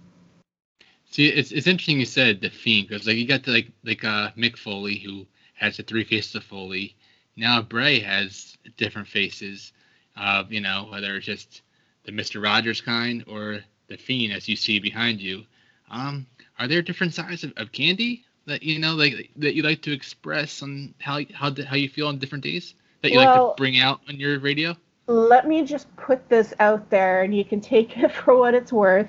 See, 1.10 1.26
it's 1.26 1.50
it's 1.50 1.66
interesting 1.66 1.98
you 1.98 2.06
said 2.06 2.40
the 2.40 2.50
fiend 2.50 2.88
because 2.88 3.06
like 3.06 3.16
you 3.16 3.26
got 3.26 3.42
the, 3.42 3.50
like 3.50 3.72
like 3.84 4.04
uh 4.04 4.30
Mick 4.36 4.56
Foley 4.56 4.98
who 4.98 5.26
has 5.54 5.76
the 5.76 5.82
three 5.82 6.04
faces 6.04 6.36
of 6.36 6.44
Foley. 6.44 6.94
Now 7.36 7.62
Bray 7.62 7.98
has 8.00 8.56
different 8.76 9.08
faces. 9.08 9.72
Uh, 10.16 10.44
you 10.48 10.60
know 10.60 10.88
whether 10.90 11.16
it's 11.16 11.26
just 11.26 11.62
the 12.04 12.12
Mister 12.12 12.40
Rogers 12.40 12.80
kind 12.80 13.24
or 13.26 13.60
the 13.88 13.96
fiend 13.96 14.32
as 14.32 14.48
you 14.48 14.54
see 14.54 14.78
behind 14.78 15.20
you. 15.20 15.44
Um, 15.90 16.26
are 16.60 16.68
there 16.68 16.82
different 16.82 17.14
sides 17.14 17.42
of, 17.42 17.52
of 17.56 17.72
candy 17.72 18.24
that 18.46 18.62
you 18.62 18.78
know 18.78 18.94
like 18.94 19.30
that 19.36 19.54
you 19.54 19.62
like 19.62 19.82
to 19.82 19.92
express 19.92 20.62
on 20.62 20.94
how 20.98 21.20
how 21.32 21.52
how 21.64 21.74
you 21.74 21.88
feel 21.88 22.06
on 22.06 22.18
different 22.18 22.44
days 22.44 22.74
that 23.02 23.10
you 23.10 23.18
like 23.18 23.34
to 23.34 23.54
bring 23.56 23.80
out 23.80 24.00
on 24.08 24.20
your 24.20 24.38
radio? 24.38 24.76
Let 25.06 25.48
me 25.48 25.64
just 25.64 25.94
put 25.96 26.28
this 26.28 26.54
out 26.60 26.88
there, 26.90 27.22
and 27.22 27.34
you 27.34 27.44
can 27.44 27.60
take 27.74 27.96
it 27.98 28.12
for 28.12 28.36
what 28.36 28.54
it's 28.54 28.72
worth. 28.72 29.08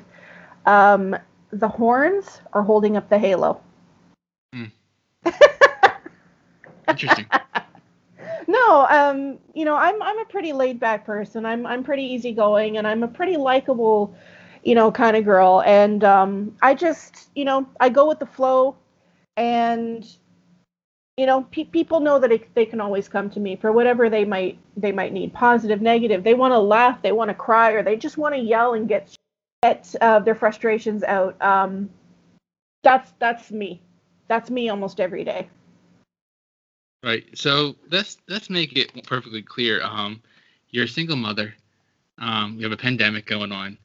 Um, 0.66 1.16
the 1.52 1.68
horns 1.68 2.42
are 2.54 2.64
holding 2.64 2.96
up 2.98 3.10
the 3.10 3.20
halo. 3.20 3.62
Mm. 4.56 4.72
Interesting. 6.88 7.26
no, 8.48 8.88
um, 8.90 9.38
you 9.54 9.66
know, 9.66 9.76
I'm 9.76 10.02
I'm 10.02 10.20
a 10.20 10.26
pretty 10.26 10.54
laid 10.54 10.80
back 10.80 11.06
person. 11.06 11.46
I'm 11.46 11.66
I'm 11.66 11.84
pretty 11.84 12.04
easygoing, 12.04 12.78
and 12.78 12.88
I'm 12.88 13.04
a 13.04 13.08
pretty 13.08 13.36
likable, 13.36 14.16
you 14.64 14.76
know, 14.76 14.92
kind 14.92 15.18
of 15.18 15.26
girl. 15.26 15.64
And 15.66 16.04
um, 16.04 16.56
I 16.62 16.74
just, 16.74 17.30
you 17.36 17.46
know, 17.46 17.68
I 17.80 17.90
go 17.90 18.08
with 18.08 18.20
the 18.20 18.26
flow, 18.26 18.76
and 19.38 20.06
you 21.18 21.26
know, 21.26 21.44
pe- 21.52 21.66
people 21.66 22.00
know 22.00 22.20
that 22.20 22.32
it, 22.32 22.54
they 22.56 22.66
can 22.66 22.82
always 22.82 23.08
come 23.08 23.30
to 23.32 23.40
me 23.40 23.56
for 23.56 23.72
whatever 23.72 24.10
they 24.10 24.26
might 24.26 24.58
they 24.78 24.92
might 24.92 25.14
need, 25.14 25.34
positive, 25.34 25.82
negative. 25.82 26.24
They 26.24 26.34
want 26.34 26.54
to 26.54 26.60
laugh, 26.60 27.02
they 27.02 27.12
want 27.12 27.30
to 27.30 27.36
cry, 27.36 27.72
or 27.72 27.84
they 27.84 27.96
just 27.96 28.18
want 28.18 28.36
to 28.36 28.42
yell 28.42 28.74
and 28.74 28.88
get 28.88 29.16
get 29.62 29.94
uh, 30.02 30.20
their 30.20 30.36
frustrations 30.36 31.04
out. 31.04 31.40
Um, 31.42 31.90
that's 32.84 33.12
that's 33.20 33.52
me. 33.52 33.82
That's 34.28 34.50
me 34.50 34.70
almost 34.70 35.00
every 35.00 35.24
day. 35.24 35.50
Right. 37.04 37.26
So 37.38 37.76
let's 37.90 38.18
let's 38.28 38.50
make 38.50 38.78
it 38.78 39.06
perfectly 39.06 39.42
clear. 39.42 39.82
Um, 39.84 40.22
you're 40.70 40.86
a 40.86 40.88
single 40.88 41.18
mother. 41.18 41.54
Um, 42.18 42.56
you 42.58 42.64
have 42.64 42.72
a 42.72 42.78
pandemic 42.78 43.26
going 43.26 43.52
on. 43.52 43.78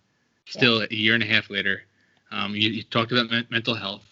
Still, 0.46 0.80
yeah. 0.80 0.86
a 0.90 0.94
year 0.94 1.14
and 1.14 1.22
a 1.22 1.26
half 1.26 1.50
later, 1.50 1.82
um, 2.30 2.54
you, 2.54 2.70
you 2.70 2.82
talked 2.82 3.12
about 3.12 3.30
me- 3.30 3.46
mental 3.50 3.74
health. 3.74 4.04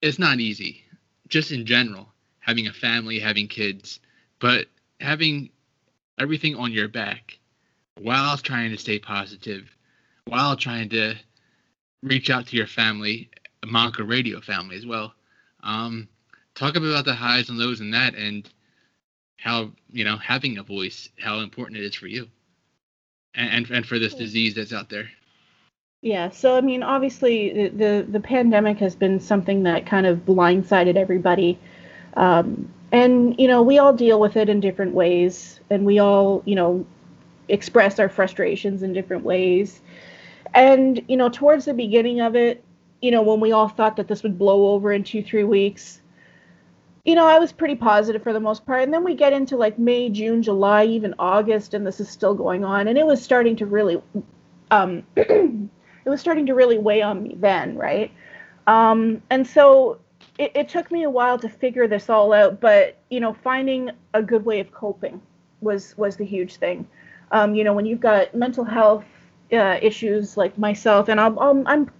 It's 0.00 0.18
not 0.18 0.40
easy, 0.40 0.84
just 1.28 1.52
in 1.52 1.66
general, 1.66 2.08
having 2.40 2.66
a 2.66 2.72
family, 2.72 3.18
having 3.18 3.48
kids, 3.48 4.00
but 4.38 4.66
having 5.00 5.50
everything 6.18 6.56
on 6.56 6.72
your 6.72 6.88
back 6.88 7.38
while 8.00 8.36
trying 8.36 8.70
to 8.70 8.78
stay 8.78 8.98
positive, 8.98 9.68
while 10.26 10.56
trying 10.56 10.88
to 10.90 11.14
reach 12.02 12.30
out 12.30 12.46
to 12.46 12.56
your 12.56 12.66
family, 12.66 13.28
Monco 13.64 14.08
Radio 14.08 14.40
family 14.40 14.76
as 14.76 14.86
well. 14.86 15.12
Um, 15.62 16.08
talk 16.54 16.76
about 16.76 17.04
the 17.04 17.14
highs 17.14 17.48
and 17.48 17.58
lows 17.58 17.80
in 17.80 17.90
that 17.90 18.14
and 18.14 18.48
how 19.36 19.70
you 19.90 20.04
know 20.04 20.16
having 20.16 20.58
a 20.58 20.62
voice 20.62 21.08
how 21.18 21.38
important 21.40 21.78
it 21.78 21.84
is 21.84 21.94
for 21.94 22.08
you 22.08 22.28
and 23.38 23.50
and, 23.50 23.70
and 23.70 23.86
for 23.86 23.98
this 23.98 24.14
disease 24.14 24.54
that's 24.54 24.72
out 24.72 24.90
there. 24.90 25.08
Yeah 26.02 26.30
so 26.30 26.56
i 26.56 26.60
mean 26.60 26.82
obviously 26.82 27.52
the, 27.52 27.68
the, 27.68 28.06
the 28.08 28.20
pandemic 28.20 28.78
has 28.78 28.94
been 28.94 29.18
something 29.18 29.62
that 29.62 29.86
kind 29.86 30.06
of 30.06 30.18
blindsided 30.26 30.96
everybody. 30.96 31.58
Um, 32.14 32.72
and 32.92 33.38
you 33.38 33.48
know 33.48 33.62
we 33.62 33.78
all 33.78 33.92
deal 33.92 34.20
with 34.20 34.36
it 34.36 34.48
in 34.48 34.60
different 34.60 34.92
ways 34.94 35.60
and 35.70 35.86
we 35.86 35.98
all 35.98 36.42
you 36.44 36.54
know 36.54 36.84
express 37.48 37.98
our 37.98 38.08
frustrations 38.08 38.82
in 38.82 38.92
different 38.92 39.24
ways. 39.24 39.80
And 40.54 41.02
you 41.08 41.16
know 41.16 41.28
towards 41.28 41.64
the 41.64 41.74
beginning 41.74 42.20
of 42.20 42.36
it 42.36 42.62
you 43.00 43.10
know 43.10 43.22
when 43.22 43.40
we 43.40 43.52
all 43.52 43.68
thought 43.68 43.96
that 43.96 44.08
this 44.08 44.22
would 44.22 44.38
blow 44.38 44.68
over 44.68 44.92
in 44.92 45.04
two 45.04 45.22
three 45.22 45.44
weeks 45.44 46.00
you 47.04 47.14
know, 47.14 47.26
I 47.26 47.38
was 47.38 47.52
pretty 47.52 47.76
positive 47.76 48.22
for 48.22 48.32
the 48.32 48.40
most 48.40 48.66
part. 48.66 48.82
And 48.82 48.92
then 48.92 49.04
we 49.04 49.14
get 49.14 49.32
into 49.32 49.56
like 49.56 49.78
May, 49.78 50.10
June, 50.10 50.42
July, 50.42 50.84
even 50.84 51.14
August, 51.18 51.74
and 51.74 51.86
this 51.86 52.00
is 52.00 52.08
still 52.08 52.34
going 52.34 52.64
on. 52.64 52.88
And 52.88 52.98
it 52.98 53.06
was 53.06 53.22
starting 53.22 53.56
to 53.56 53.66
really, 53.66 54.02
um, 54.70 55.02
it 55.16 55.70
was 56.06 56.20
starting 56.20 56.46
to 56.46 56.54
really 56.54 56.78
weigh 56.78 57.02
on 57.02 57.22
me 57.22 57.36
then, 57.38 57.76
right? 57.76 58.10
Um, 58.66 59.22
and 59.30 59.46
so 59.46 60.00
it, 60.38 60.52
it 60.54 60.68
took 60.68 60.90
me 60.90 61.04
a 61.04 61.10
while 61.10 61.38
to 61.38 61.48
figure 61.48 61.86
this 61.88 62.10
all 62.10 62.32
out. 62.32 62.60
But 62.60 62.98
you 63.10 63.20
know, 63.20 63.32
finding 63.32 63.90
a 64.14 64.22
good 64.22 64.44
way 64.44 64.60
of 64.60 64.72
coping 64.72 65.20
was 65.60 65.96
was 65.96 66.16
the 66.16 66.24
huge 66.24 66.56
thing. 66.56 66.86
Um, 67.30 67.54
you 67.54 67.64
know, 67.64 67.72
when 67.72 67.86
you've 67.86 68.00
got 68.00 68.34
mental 68.34 68.64
health 68.64 69.04
uh, 69.52 69.78
issues 69.82 70.36
like 70.36 70.56
myself, 70.58 71.08
and 71.08 71.20
I'm 71.20 71.38
I'm 71.38 71.90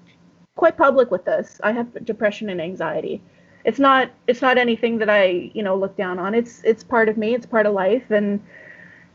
quite 0.57 0.77
public 0.77 1.11
with 1.11 1.25
this. 1.25 1.61
I 1.63 1.73
have 1.73 2.05
depression 2.05 2.51
and 2.51 2.61
anxiety 2.61 3.23
it's 3.69 3.79
not 3.79 4.11
it's 4.27 4.41
not 4.41 4.57
anything 4.57 4.97
that 4.97 5.11
I 5.11 5.51
you 5.53 5.63
know 5.63 5.77
look 5.77 5.95
down 5.95 6.19
on. 6.19 6.35
It's 6.35 6.63
it's 6.65 6.83
part 6.83 7.11
of 7.11 7.19
me. 7.19 7.35
It's 7.35 7.45
part 7.45 7.67
of 7.67 7.75
life, 7.75 8.11
and 8.11 8.43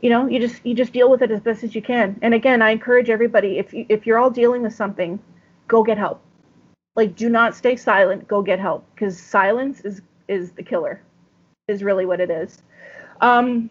you 0.00 0.08
know 0.10 0.28
you 0.28 0.38
just 0.38 0.64
you 0.64 0.74
just 0.76 0.92
deal 0.92 1.10
with 1.10 1.22
it 1.22 1.32
as 1.32 1.40
best 1.40 1.64
as 1.64 1.74
you 1.74 1.82
can. 1.82 2.16
And 2.22 2.34
again, 2.34 2.62
I 2.62 2.70
encourage 2.70 3.10
everybody 3.10 3.58
if 3.58 3.74
you, 3.74 3.84
if 3.88 4.06
you're 4.06 4.16
all 4.16 4.30
dealing 4.30 4.62
with 4.62 4.72
something, 4.72 5.18
go 5.66 5.82
get 5.82 5.98
help. 5.98 6.22
Like 6.94 7.16
do 7.16 7.28
not 7.28 7.56
stay 7.56 7.74
silent. 7.74 8.28
Go 8.28 8.42
get 8.42 8.60
help 8.60 8.86
because 8.94 9.18
silence 9.18 9.80
is 9.80 10.02
is 10.28 10.52
the 10.52 10.62
killer. 10.62 11.02
Is 11.66 11.82
really 11.82 12.06
what 12.06 12.20
it 12.20 12.30
is. 12.30 12.62
Um, 13.20 13.70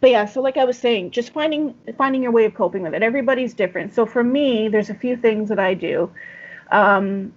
but 0.00 0.08
yeah, 0.08 0.24
so 0.24 0.40
like 0.40 0.56
I 0.56 0.64
was 0.64 0.78
saying, 0.78 1.10
just 1.10 1.34
finding 1.34 1.74
finding 1.98 2.22
your 2.22 2.32
way 2.32 2.46
of 2.46 2.54
coping 2.54 2.84
with 2.84 2.94
it. 2.94 3.02
Everybody's 3.02 3.52
different. 3.52 3.94
So 3.94 4.06
for 4.06 4.24
me, 4.24 4.68
there's 4.68 4.88
a 4.88 4.94
few 4.94 5.14
things 5.14 5.50
that 5.50 5.58
I 5.58 5.74
do. 5.74 6.10
Um, 6.72 7.34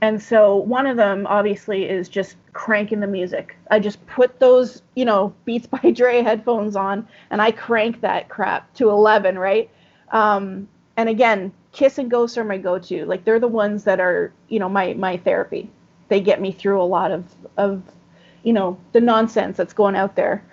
and 0.00 0.22
so 0.22 0.56
one 0.56 0.86
of 0.86 0.96
them 0.96 1.26
obviously 1.26 1.84
is 1.84 2.08
just 2.08 2.36
cranking 2.52 3.00
the 3.00 3.06
music. 3.06 3.56
I 3.70 3.80
just 3.80 4.04
put 4.06 4.38
those, 4.38 4.82
you 4.94 5.04
know, 5.04 5.34
Beats 5.44 5.66
by 5.66 5.90
Dre 5.94 6.22
headphones 6.22 6.76
on 6.76 7.06
and 7.30 7.42
I 7.42 7.50
crank 7.50 8.00
that 8.02 8.28
crap 8.28 8.72
to 8.74 8.90
11, 8.90 9.38
right? 9.38 9.68
Um, 10.12 10.68
and 10.96 11.08
again, 11.08 11.52
Kiss 11.72 11.98
and 11.98 12.10
Ghost 12.10 12.38
are 12.38 12.44
my 12.44 12.58
go-to. 12.58 13.06
Like 13.06 13.24
they're 13.24 13.40
the 13.40 13.48
ones 13.48 13.84
that 13.84 14.00
are, 14.00 14.32
you 14.48 14.58
know, 14.58 14.68
my 14.68 14.94
my 14.94 15.16
therapy. 15.16 15.70
They 16.08 16.20
get 16.20 16.40
me 16.40 16.52
through 16.52 16.80
a 16.80 16.84
lot 16.84 17.10
of 17.10 17.24
of, 17.56 17.82
you 18.42 18.52
know, 18.52 18.78
the 18.92 19.00
nonsense 19.00 19.56
that's 19.56 19.72
going 19.72 19.94
out 19.94 20.16
there. 20.16 20.44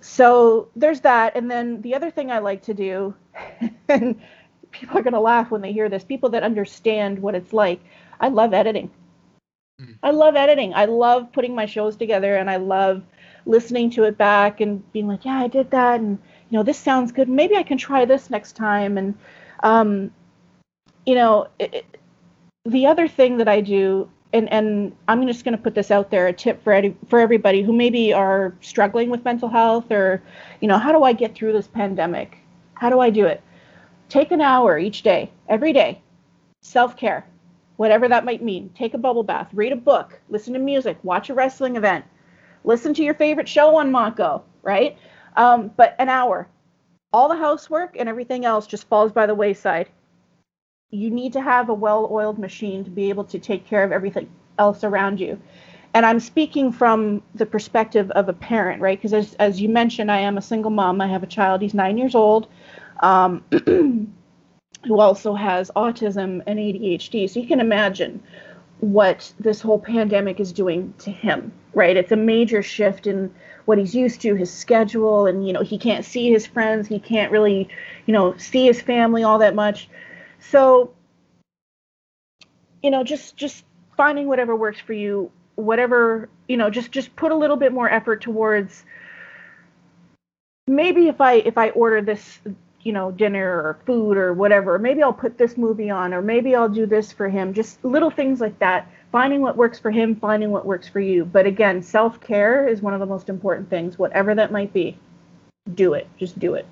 So 0.00 0.68
there's 0.74 1.00
that, 1.00 1.36
and 1.36 1.50
then 1.50 1.82
the 1.82 1.94
other 1.94 2.10
thing 2.10 2.30
I 2.30 2.38
like 2.38 2.62
to 2.62 2.74
do, 2.74 3.14
and 3.88 4.20
people 4.70 4.98
are 4.98 5.02
gonna 5.02 5.20
laugh 5.20 5.50
when 5.50 5.60
they 5.60 5.72
hear 5.72 5.88
this. 5.88 6.04
People 6.04 6.30
that 6.30 6.42
understand 6.42 7.18
what 7.18 7.34
it's 7.34 7.52
like 7.52 7.80
I 8.20 8.28
love 8.28 8.52
editing. 8.52 8.90
Mm. 9.80 9.96
I 10.02 10.10
love 10.10 10.36
editing. 10.36 10.74
I 10.74 10.84
love 10.84 11.32
putting 11.32 11.54
my 11.54 11.66
shows 11.66 11.96
together 11.96 12.36
and 12.36 12.50
I 12.50 12.56
love 12.56 13.02
listening 13.46 13.90
to 13.90 14.04
it 14.04 14.18
back 14.18 14.60
and 14.60 14.90
being 14.92 15.08
like, 15.08 15.24
yeah, 15.24 15.38
I 15.38 15.48
did 15.48 15.70
that. 15.70 16.00
And, 16.00 16.18
you 16.50 16.58
know, 16.58 16.62
this 16.62 16.78
sounds 16.78 17.12
good. 17.12 17.28
Maybe 17.28 17.56
I 17.56 17.62
can 17.62 17.78
try 17.78 18.04
this 18.04 18.30
next 18.30 18.52
time. 18.52 18.98
And, 18.98 19.14
um, 19.62 20.12
you 21.06 21.14
know, 21.14 21.48
it, 21.58 21.74
it, 21.74 21.96
the 22.66 22.86
other 22.86 23.08
thing 23.08 23.38
that 23.38 23.48
I 23.48 23.62
do, 23.62 24.08
and, 24.32 24.52
and 24.52 24.94
I'm 25.08 25.26
just 25.26 25.44
going 25.44 25.56
to 25.56 25.62
put 25.62 25.74
this 25.74 25.90
out 25.90 26.10
there, 26.10 26.26
a 26.26 26.32
tip 26.32 26.62
for, 26.62 26.80
for 27.08 27.18
everybody 27.18 27.62
who 27.62 27.72
maybe 27.72 28.12
are 28.12 28.54
struggling 28.60 29.08
with 29.10 29.24
mental 29.24 29.48
health 29.48 29.90
or, 29.90 30.22
you 30.60 30.68
know, 30.68 30.78
how 30.78 30.92
do 30.92 31.02
I 31.02 31.14
get 31.14 31.34
through 31.34 31.54
this 31.54 31.66
pandemic? 31.66 32.36
How 32.74 32.90
do 32.90 33.00
I 33.00 33.10
do 33.10 33.24
it? 33.26 33.42
Take 34.08 34.30
an 34.30 34.40
hour 34.40 34.78
each 34.78 35.02
day, 35.02 35.30
every 35.48 35.72
day, 35.72 36.00
self 36.62 36.96
care 36.96 37.24
whatever 37.80 38.08
that 38.08 38.26
might 38.26 38.42
mean. 38.42 38.68
Take 38.76 38.92
a 38.92 38.98
bubble 38.98 39.22
bath, 39.22 39.48
read 39.54 39.72
a 39.72 39.76
book, 39.76 40.20
listen 40.28 40.52
to 40.52 40.58
music, 40.58 40.98
watch 41.02 41.30
a 41.30 41.34
wrestling 41.34 41.76
event, 41.76 42.04
listen 42.62 42.92
to 42.92 43.02
your 43.02 43.14
favorite 43.14 43.48
show 43.48 43.76
on 43.76 43.90
Monco, 43.90 44.42
right? 44.62 44.98
Um, 45.34 45.70
but 45.78 45.96
an 45.98 46.10
hour. 46.10 46.46
All 47.10 47.30
the 47.30 47.36
housework 47.36 47.96
and 47.98 48.06
everything 48.06 48.44
else 48.44 48.66
just 48.66 48.86
falls 48.86 49.12
by 49.12 49.24
the 49.24 49.34
wayside. 49.34 49.88
You 50.90 51.08
need 51.08 51.32
to 51.32 51.40
have 51.40 51.70
a 51.70 51.74
well 51.74 52.06
oiled 52.12 52.38
machine 52.38 52.84
to 52.84 52.90
be 52.90 53.08
able 53.08 53.24
to 53.24 53.38
take 53.38 53.66
care 53.66 53.82
of 53.82 53.92
everything 53.92 54.28
else 54.58 54.84
around 54.84 55.18
you. 55.18 55.40
And 55.94 56.04
I'm 56.04 56.20
speaking 56.20 56.72
from 56.72 57.22
the 57.34 57.46
perspective 57.46 58.10
of 58.10 58.28
a 58.28 58.34
parent, 58.34 58.82
right? 58.82 58.98
Because 58.98 59.14
as, 59.14 59.32
as 59.38 59.58
you 59.58 59.70
mentioned, 59.70 60.12
I 60.12 60.18
am 60.18 60.36
a 60.36 60.42
single 60.42 60.70
mom. 60.70 61.00
I 61.00 61.06
have 61.06 61.22
a 61.22 61.26
child. 61.26 61.62
He's 61.62 61.72
nine 61.72 61.96
years 61.96 62.14
old. 62.14 62.46
Um, 63.00 63.42
who 64.86 65.00
also 65.00 65.34
has 65.34 65.70
autism 65.76 66.42
and 66.46 66.58
ADHD. 66.58 67.28
So 67.28 67.40
you 67.40 67.46
can 67.46 67.60
imagine 67.60 68.22
what 68.80 69.32
this 69.38 69.60
whole 69.60 69.78
pandemic 69.78 70.40
is 70.40 70.52
doing 70.52 70.94
to 70.98 71.10
him, 71.10 71.52
right? 71.74 71.96
It's 71.96 72.12
a 72.12 72.16
major 72.16 72.62
shift 72.62 73.06
in 73.06 73.32
what 73.66 73.78
he's 73.78 73.94
used 73.94 74.22
to, 74.22 74.34
his 74.34 74.50
schedule, 74.50 75.26
and 75.26 75.46
you 75.46 75.52
know, 75.52 75.62
he 75.62 75.78
can't 75.78 76.04
see 76.04 76.30
his 76.30 76.46
friends, 76.46 76.88
he 76.88 76.98
can't 76.98 77.30
really, 77.30 77.68
you 78.06 78.12
know, 78.12 78.36
see 78.36 78.66
his 78.66 78.80
family 78.80 79.22
all 79.22 79.38
that 79.38 79.54
much. 79.54 79.88
So, 80.38 80.94
you 82.82 82.90
know, 82.90 83.04
just 83.04 83.36
just 83.36 83.64
finding 83.96 84.26
whatever 84.26 84.56
works 84.56 84.80
for 84.80 84.94
you, 84.94 85.30
whatever, 85.56 86.30
you 86.48 86.56
know, 86.56 86.70
just 86.70 86.90
just 86.90 87.14
put 87.16 87.32
a 87.32 87.36
little 87.36 87.56
bit 87.56 87.72
more 87.72 87.88
effort 87.90 88.22
towards 88.22 88.84
maybe 90.66 91.08
if 91.08 91.20
I 91.20 91.34
if 91.34 91.58
I 91.58 91.70
order 91.70 92.00
this 92.00 92.40
you 92.82 92.92
know, 92.92 93.10
dinner 93.10 93.46
or 93.46 93.78
food 93.84 94.16
or 94.16 94.32
whatever. 94.32 94.78
Maybe 94.78 95.02
I'll 95.02 95.12
put 95.12 95.36
this 95.36 95.56
movie 95.56 95.90
on, 95.90 96.14
or 96.14 96.22
maybe 96.22 96.54
I'll 96.54 96.68
do 96.68 96.86
this 96.86 97.12
for 97.12 97.28
him. 97.28 97.52
Just 97.52 97.84
little 97.84 98.10
things 98.10 98.40
like 98.40 98.58
that. 98.58 98.90
Finding 99.12 99.40
what 99.42 99.56
works 99.56 99.78
for 99.78 99.90
him, 99.90 100.16
finding 100.16 100.50
what 100.50 100.64
works 100.64 100.88
for 100.88 101.00
you. 101.00 101.24
But 101.24 101.46
again, 101.46 101.82
self 101.82 102.20
care 102.20 102.66
is 102.68 102.80
one 102.80 102.94
of 102.94 103.00
the 103.00 103.06
most 103.06 103.28
important 103.28 103.68
things, 103.68 103.98
whatever 103.98 104.34
that 104.34 104.52
might 104.52 104.72
be. 104.72 104.96
Do 105.74 105.94
it. 105.94 106.08
Just 106.16 106.38
do 106.38 106.54
it. 106.54 106.66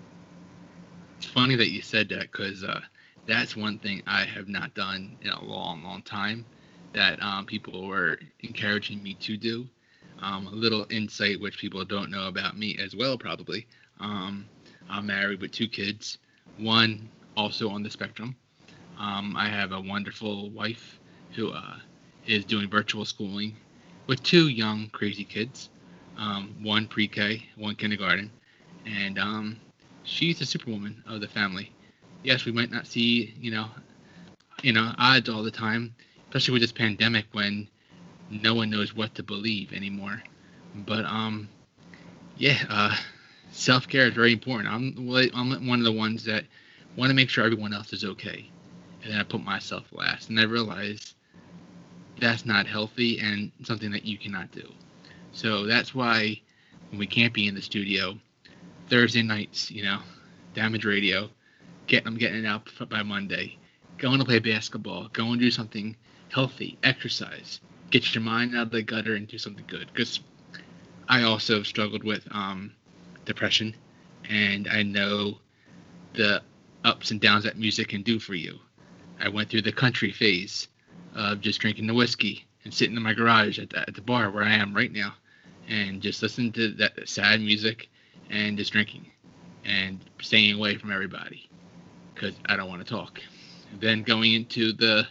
It's 1.19 1.27
funny 1.27 1.57
that 1.57 1.71
you 1.71 1.83
said 1.83 2.09
that 2.11 2.31
because 2.33 2.63
uh, 2.63 2.81
that's 3.27 3.57
one 3.57 3.79
thing 3.79 4.03
I 4.07 4.25
have 4.25 4.49
not 4.49 4.75
done 4.75 5.17
in 5.21 5.31
a 5.31 5.45
long, 5.45 5.83
long 5.83 6.03
time 6.03 6.45
that 6.93 7.23
um, 7.23 7.45
people 7.45 7.87
were 7.87 8.19
encouraging 8.41 9.03
me 9.03 9.15
to 9.15 9.37
do. 9.37 9.67
Um, 10.21 10.47
a 10.49 10.51
little 10.51 10.87
insight, 10.91 11.41
which 11.41 11.59
people 11.59 11.85
don't 11.85 12.11
know 12.11 12.27
about 12.27 12.59
me 12.59 12.77
as 12.83 12.97
well, 12.97 13.17
probably. 13.19 13.67
Um, 14.01 14.47
I'm 14.91 15.07
married 15.07 15.41
with 15.41 15.53
two 15.53 15.69
kids, 15.69 16.19
one 16.59 17.09
also 17.37 17.69
on 17.69 17.83
the 17.83 17.91
spectrum. 17.91 18.37
Um, 18.99 19.37
I 19.37 19.49
have 19.49 19.73
a 19.73 19.81
wonderful 19.81 20.51
wife 20.51 20.99
who 21.35 21.51
uh, 21.51 21.77
is 22.27 22.45
doing 22.45 22.69
virtual 22.69 23.05
schooling 23.05 23.57
with 24.07 24.23
two 24.23 24.49
young 24.49 24.89
crazy 24.91 25.25
kids, 25.25 25.71
um, 26.17 26.55
one 26.63 26.87
pre-K, 26.87 27.45
one 27.57 27.77
kindergarten, 27.77 28.31
and 28.87 29.19
um, 29.19 29.57
she's 30.05 30.39
the 30.39 30.47
superwoman 30.47 31.03
of 31.07 31.21
the 31.21 31.29
family. 31.29 31.71
Yes, 32.25 32.45
we 32.45 32.53
might 32.53 32.71
not 32.71 32.87
see 32.87 33.35
you 33.41 33.51
know, 33.51 33.67
you 34.63 34.73
know 34.73 34.93
odds 34.99 35.29
all 35.29 35.43
the 35.43 35.51
time, 35.51 35.95
especially 36.29 36.53
with 36.55 36.63
this 36.63 36.73
pandemic 36.73 37.27
when 37.33 37.69
no 38.31 38.55
one 38.55 38.71
knows 38.71 38.95
what 38.95 39.15
to 39.15 39.23
believe 39.23 39.73
anymore. 39.73 40.23
But 40.75 41.05
um, 41.05 41.49
yeah, 42.37 42.59
uh, 42.69 42.97
self 43.51 43.89
care 43.89 44.07
is 44.07 44.15
very 44.15 44.33
important. 44.33 44.73
I'm 44.73 44.95
I'm 45.35 45.67
one 45.67 45.79
of 45.79 45.85
the 45.85 45.93
ones 45.93 46.25
that 46.25 46.45
want 46.97 47.11
to 47.11 47.15
make 47.15 47.29
sure 47.29 47.45
everyone 47.45 47.73
else 47.73 47.93
is 47.93 48.05
okay, 48.05 48.51
and 49.03 49.13
then 49.13 49.21
I 49.21 49.25
put 49.25 49.45
myself 49.45 49.85
last, 49.93 50.29
and 50.29 50.39
I 50.39 50.45
realize 50.45 51.15
that's 52.21 52.45
not 52.45 52.67
healthy 52.67 53.21
and 53.21 53.53
something 53.63 53.93
that 53.93 54.05
you 54.05 54.19
cannot 54.19 54.51
do. 54.51 54.69
So 55.33 55.67
that's 55.67 55.95
why 55.95 56.41
when 56.91 56.99
we 56.99 57.07
can't 57.07 57.33
be 57.33 57.47
in 57.47 57.55
the 57.55 57.63
studio, 57.63 58.19
Thursday 58.89 59.23
nights, 59.23 59.71
you 59.71 59.85
know, 59.85 60.01
damage 60.55 60.85
radio, 60.85 61.31
getting 61.87 62.09
I'm 62.09 62.17
getting 62.17 62.45
it 62.45 62.47
out 62.47 62.69
by 62.89 63.03
Monday, 63.03 63.57
going 63.99 64.19
to 64.19 64.25
play 64.25 64.39
basketball, 64.39 65.09
going 65.09 65.39
to 65.39 65.45
do 65.45 65.51
something 65.51 65.97
healthy, 66.31 66.79
exercise, 66.83 67.61
get 67.91 68.15
your 68.15 68.23
mind 68.23 68.57
out 68.57 68.67
of 68.67 68.71
the 68.71 68.83
gutter 68.83 69.15
and 69.15 69.29
do 69.29 69.39
something 69.39 69.65
good. 69.67 69.89
Because 69.93 70.21
I 71.09 71.23
also 71.23 71.63
struggled 71.63 72.05
with 72.05 72.27
um, 72.31 72.73
depression, 73.29 73.77
and 74.29 74.67
I 74.69 74.83
know 74.83 75.39
the 76.15 76.43
ups 76.85 77.13
and 77.13 77.21
downs 77.21 77.45
that 77.45 77.57
music 77.57 77.89
can 77.89 78.03
do 78.03 78.19
for 78.19 78.35
you. 78.35 78.59
I 79.21 79.29
went 79.29 79.51
through 79.51 79.63
the 79.63 79.73
country 79.73 80.11
phase 80.11 80.69
of 81.15 81.41
just 81.41 81.61
drinking 81.61 81.87
the 81.87 81.95
whiskey 81.95 82.47
and 82.65 82.75
sitting 82.75 82.97
in 82.97 83.03
my 83.03 83.15
garage 83.15 83.59
at 83.59 83.71
the, 83.71 83.81
at 83.81 83.95
the 83.95 84.03
bar 84.03 84.31
where 84.31 84.45
I 84.45 84.53
am 84.53 84.75
right 84.75 84.93
now, 84.93 85.15
and 85.69 86.03
just 86.03 86.23
listening 86.23 86.53
to 86.53 86.73
that 86.75 87.09
sad 87.09 87.41
music 87.41 87.89
and 88.31 88.59
just 88.59 88.73
drinking 88.73 89.07
and 89.65 90.01
staying 90.21 90.55
away 90.55 90.77
from 90.77 90.93
everybody 90.93 91.49
because 92.15 92.35
I 92.47 92.57
don't 92.57 92.69
want 92.69 92.85
to 92.85 92.91
talk. 92.91 93.21
And 93.71 93.81
then 93.81 94.03
going 94.03 94.33
into 94.33 94.73
the 94.73 95.07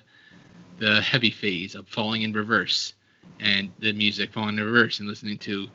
the 0.79 1.01
heavy 1.01 1.31
phase 1.31 1.73
of 1.73 1.87
falling 1.87 2.21
in 2.21 2.31
reverse 2.33 2.93
and 3.39 3.71
the 3.79 3.91
music 3.93 4.31
falling 4.31 4.57
in 4.57 4.63
reverse 4.63 4.99
and 4.99 5.07
listening 5.07 5.37
to 5.39 5.67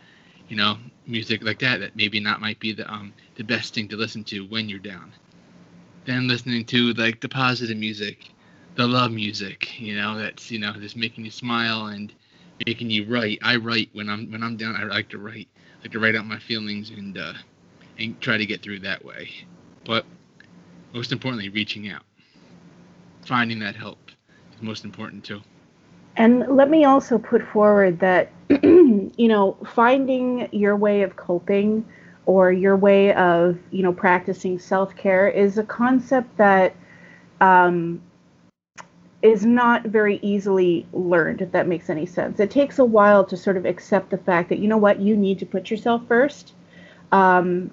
you 0.48 0.56
know 0.56 0.76
music 1.06 1.42
like 1.42 1.58
that 1.60 1.80
that 1.80 1.96
maybe 1.96 2.20
not 2.20 2.40
might 2.40 2.58
be 2.60 2.72
the 2.72 2.90
um 2.92 3.12
the 3.36 3.44
best 3.44 3.74
thing 3.74 3.88
to 3.88 3.96
listen 3.96 4.24
to 4.24 4.40
when 4.46 4.68
you're 4.68 4.78
down. 4.78 5.12
Then 6.04 6.28
listening 6.28 6.64
to 6.66 6.92
like 6.94 7.20
the 7.20 7.28
positive 7.28 7.76
music 7.76 8.30
the 8.74 8.86
love 8.86 9.10
music 9.12 9.78
you 9.78 9.94
know 9.94 10.16
that's 10.16 10.50
you 10.50 10.58
know 10.58 10.72
just 10.72 10.96
making 10.96 11.24
you 11.24 11.30
smile 11.30 11.86
and 11.86 12.12
making 12.66 12.90
you 12.90 13.04
write. 13.06 13.38
I 13.42 13.56
write 13.56 13.90
when 13.92 14.08
i'm 14.08 14.30
when 14.30 14.42
i'm 14.42 14.56
down 14.56 14.76
i 14.76 14.84
like 14.84 15.08
to 15.10 15.18
write. 15.18 15.48
I 15.80 15.82
like 15.84 15.92
to 15.92 15.98
write 15.98 16.14
out 16.16 16.26
my 16.26 16.38
feelings 16.38 16.90
and 16.90 17.16
uh 17.18 17.34
and 17.98 18.20
try 18.20 18.38
to 18.38 18.46
get 18.46 18.62
through 18.62 18.80
that 18.80 19.04
way. 19.04 19.30
But 19.84 20.06
most 20.92 21.12
importantly 21.12 21.48
reaching 21.48 21.88
out. 21.88 22.02
Finding 23.26 23.58
that 23.60 23.76
help 23.76 23.98
is 24.54 24.62
most 24.62 24.84
important 24.84 25.24
too. 25.24 25.40
And 26.16 26.46
let 26.48 26.68
me 26.68 26.84
also 26.84 27.18
put 27.18 27.42
forward 27.42 27.98
that, 28.00 28.30
you 28.62 29.28
know, 29.28 29.56
finding 29.74 30.48
your 30.52 30.76
way 30.76 31.02
of 31.02 31.16
coping 31.16 31.86
or 32.26 32.52
your 32.52 32.76
way 32.76 33.14
of, 33.14 33.58
you 33.70 33.82
know, 33.82 33.92
practicing 33.92 34.58
self 34.58 34.94
care 34.94 35.28
is 35.28 35.58
a 35.58 35.64
concept 35.64 36.36
that 36.36 36.76
um, 37.40 38.00
is 39.22 39.46
not 39.46 39.84
very 39.84 40.18
easily 40.22 40.86
learned, 40.92 41.40
if 41.40 41.52
that 41.52 41.66
makes 41.66 41.88
any 41.88 42.06
sense. 42.06 42.40
It 42.40 42.50
takes 42.50 42.78
a 42.78 42.84
while 42.84 43.24
to 43.24 43.36
sort 43.36 43.56
of 43.56 43.64
accept 43.64 44.10
the 44.10 44.18
fact 44.18 44.48
that, 44.50 44.58
you 44.58 44.68
know 44.68 44.76
what, 44.76 45.00
you 45.00 45.16
need 45.16 45.38
to 45.38 45.46
put 45.46 45.70
yourself 45.70 46.02
first. 46.06 46.52
Um, 47.10 47.70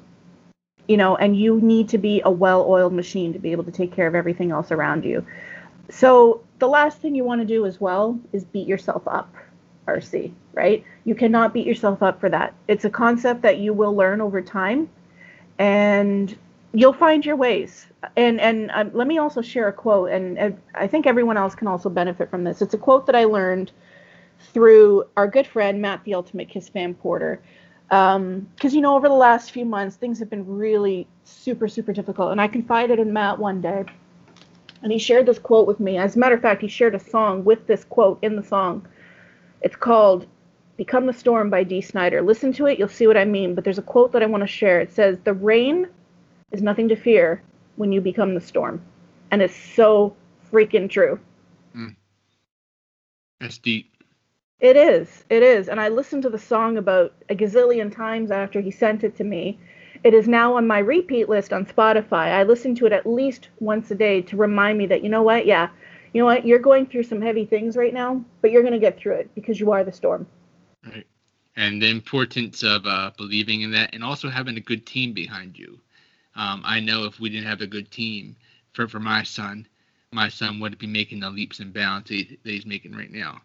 you 0.87 0.97
know, 0.97 1.15
and 1.15 1.37
you 1.37 1.61
need 1.61 1.89
to 1.89 1.97
be 1.97 2.21
a 2.25 2.31
well 2.31 2.65
oiled 2.67 2.93
machine 2.93 3.33
to 3.33 3.39
be 3.39 3.51
able 3.51 3.63
to 3.63 3.71
take 3.71 3.91
care 3.93 4.07
of 4.07 4.15
everything 4.15 4.51
else 4.51 4.71
around 4.71 5.05
you. 5.05 5.25
So 5.91 6.41
the 6.59 6.67
last 6.67 6.99
thing 6.99 7.15
you 7.15 7.23
want 7.23 7.41
to 7.41 7.47
do 7.47 7.65
as 7.65 7.81
well 7.81 8.19
is 8.33 8.43
beat 8.45 8.67
yourself 8.67 9.07
up, 9.07 9.33
RC, 9.87 10.31
right? 10.53 10.83
You 11.05 11.15
cannot 11.15 11.53
beat 11.53 11.65
yourself 11.65 12.03
up 12.03 12.19
for 12.19 12.29
that. 12.29 12.53
It's 12.67 12.85
a 12.85 12.89
concept 12.89 13.41
that 13.41 13.57
you 13.57 13.73
will 13.73 13.95
learn 13.95 14.21
over 14.21 14.41
time 14.41 14.89
and 15.57 16.37
you'll 16.73 16.93
find 16.93 17.25
your 17.25 17.35
ways. 17.35 17.87
And 18.15 18.39
and 18.39 18.71
um, 18.73 18.91
let 18.93 19.07
me 19.07 19.17
also 19.17 19.41
share 19.41 19.67
a 19.67 19.73
quote 19.73 20.11
and, 20.11 20.37
and 20.37 20.57
I 20.75 20.87
think 20.87 21.07
everyone 21.07 21.37
else 21.37 21.55
can 21.55 21.67
also 21.67 21.89
benefit 21.89 22.29
from 22.29 22.43
this. 22.43 22.61
It's 22.61 22.73
a 22.73 22.77
quote 22.77 23.05
that 23.07 23.15
I 23.15 23.25
learned 23.25 23.71
through 24.53 25.05
our 25.17 25.27
good 25.27 25.47
friend 25.47 25.81
Matt 25.81 26.03
the 26.03 26.13
Ultimate 26.13 26.49
Kiss 26.49 26.69
Fan 26.69 26.93
Porter. 26.93 27.41
Because 27.89 28.15
um, 28.15 28.47
you 28.61 28.81
know, 28.81 28.95
over 28.95 29.07
the 29.07 29.15
last 29.15 29.51
few 29.51 29.65
months, 29.65 29.95
things 29.95 30.19
have 30.19 30.29
been 30.29 30.45
really 30.45 31.07
super, 31.23 31.67
super 31.67 31.91
difficult. 31.91 32.31
And 32.31 32.39
I 32.39 32.47
confided 32.47 32.99
in 32.99 33.11
Matt 33.11 33.39
one 33.39 33.61
day, 33.61 33.83
and 34.81 34.91
he 34.91 34.97
shared 34.97 35.25
this 35.25 35.39
quote 35.39 35.67
with 35.67 35.79
me. 35.79 35.97
As 35.97 36.15
a 36.15 36.19
matter 36.19 36.35
of 36.35 36.41
fact, 36.41 36.61
he 36.61 36.67
shared 36.67 36.95
a 36.95 36.99
song 36.99 37.43
with 37.43 37.67
this 37.67 37.83
quote 37.83 38.19
in 38.21 38.35
the 38.35 38.43
song. 38.43 38.87
It's 39.61 39.75
called 39.75 40.25
Become 40.77 41.05
the 41.05 41.13
Storm 41.13 41.49
by 41.49 41.63
Dee 41.63 41.81
Snider. 41.81 42.21
Listen 42.21 42.53
to 42.53 42.67
it, 42.67 42.79
you'll 42.79 42.87
see 42.87 43.07
what 43.07 43.17
I 43.17 43.25
mean. 43.25 43.55
But 43.55 43.63
there's 43.63 43.77
a 43.77 43.83
quote 43.83 44.11
that 44.13 44.23
I 44.23 44.27
want 44.27 44.41
to 44.41 44.47
share. 44.47 44.79
It 44.79 44.93
says, 44.93 45.17
The 45.23 45.33
rain 45.33 45.87
is 46.51 46.61
nothing 46.61 46.87
to 46.89 46.95
fear 46.95 47.41
when 47.75 47.91
you 47.91 48.01
become 48.01 48.33
the 48.33 48.41
storm. 48.41 48.81
And 49.31 49.41
it's 49.41 49.55
so 49.55 50.15
freaking 50.51 50.89
true. 50.89 51.19
Mm. 51.75 51.95
That's 53.39 53.57
deep. 53.57 53.91
It 54.59 54.75
is. 54.75 55.23
It 55.29 55.43
is. 55.43 55.69
And 55.69 55.79
I 55.79 55.87
listened 55.87 56.23
to 56.23 56.29
the 56.29 56.39
song 56.39 56.77
about 56.77 57.13
a 57.29 57.35
gazillion 57.35 57.93
times 57.93 58.31
after 58.31 58.59
he 58.59 58.71
sent 58.71 59.03
it 59.03 59.15
to 59.17 59.23
me. 59.23 59.57
It 60.03 60.13
is 60.13 60.27
now 60.27 60.55
on 60.55 60.65
my 60.65 60.79
repeat 60.79 61.27
list 61.27 61.51
on 61.51 61.65
Spotify. 61.65 62.33
I 62.33 62.43
listen 62.43 62.73
to 62.75 62.85
it 62.85 62.93
at 62.93 63.05
least 63.05 63.49
once 63.59 63.91
a 63.91 63.95
day 63.95 64.21
to 64.23 64.37
remind 64.37 64.77
me 64.77 64.85
that, 64.87 65.03
you 65.03 65.09
know 65.09 65.23
what, 65.23 65.45
yeah, 65.45 65.69
you 66.13 66.21
know 66.21 66.25
what, 66.25 66.45
you're 66.45 66.59
going 66.59 66.85
through 66.85 67.03
some 67.03 67.21
heavy 67.21 67.45
things 67.45 67.75
right 67.75 67.93
now, 67.93 68.23
but 68.41 68.51
you're 68.51 68.61
going 68.61 68.73
to 68.73 68.79
get 68.79 68.97
through 68.97 69.15
it 69.15 69.35
because 69.35 69.59
you 69.59 69.71
are 69.71 69.83
the 69.83 69.91
storm. 69.91 70.25
Right. 70.85 71.05
And 71.55 71.81
the 71.81 71.89
importance 71.89 72.63
of 72.63 72.85
uh, 72.85 73.11
believing 73.17 73.61
in 73.61 73.71
that 73.71 73.93
and 73.93 74.03
also 74.03 74.29
having 74.29 74.55
a 74.55 74.61
good 74.61 74.85
team 74.85 75.13
behind 75.13 75.57
you. 75.59 75.79
Um, 76.35 76.61
I 76.65 76.79
know 76.79 77.03
if 77.03 77.19
we 77.19 77.29
didn't 77.29 77.47
have 77.47 77.61
a 77.61 77.67
good 77.67 77.91
team 77.91 78.37
for, 78.71 78.87
for 78.87 78.99
my 79.01 79.23
son, 79.23 79.67
my 80.13 80.29
son 80.29 80.59
wouldn't 80.59 80.79
be 80.79 80.87
making 80.87 81.19
the 81.19 81.29
leaps 81.29 81.59
and 81.59 81.73
bounds 81.73 82.09
that 82.09 82.37
he's 82.43 82.65
making 82.65 82.95
right 82.95 83.11
now. 83.11 83.41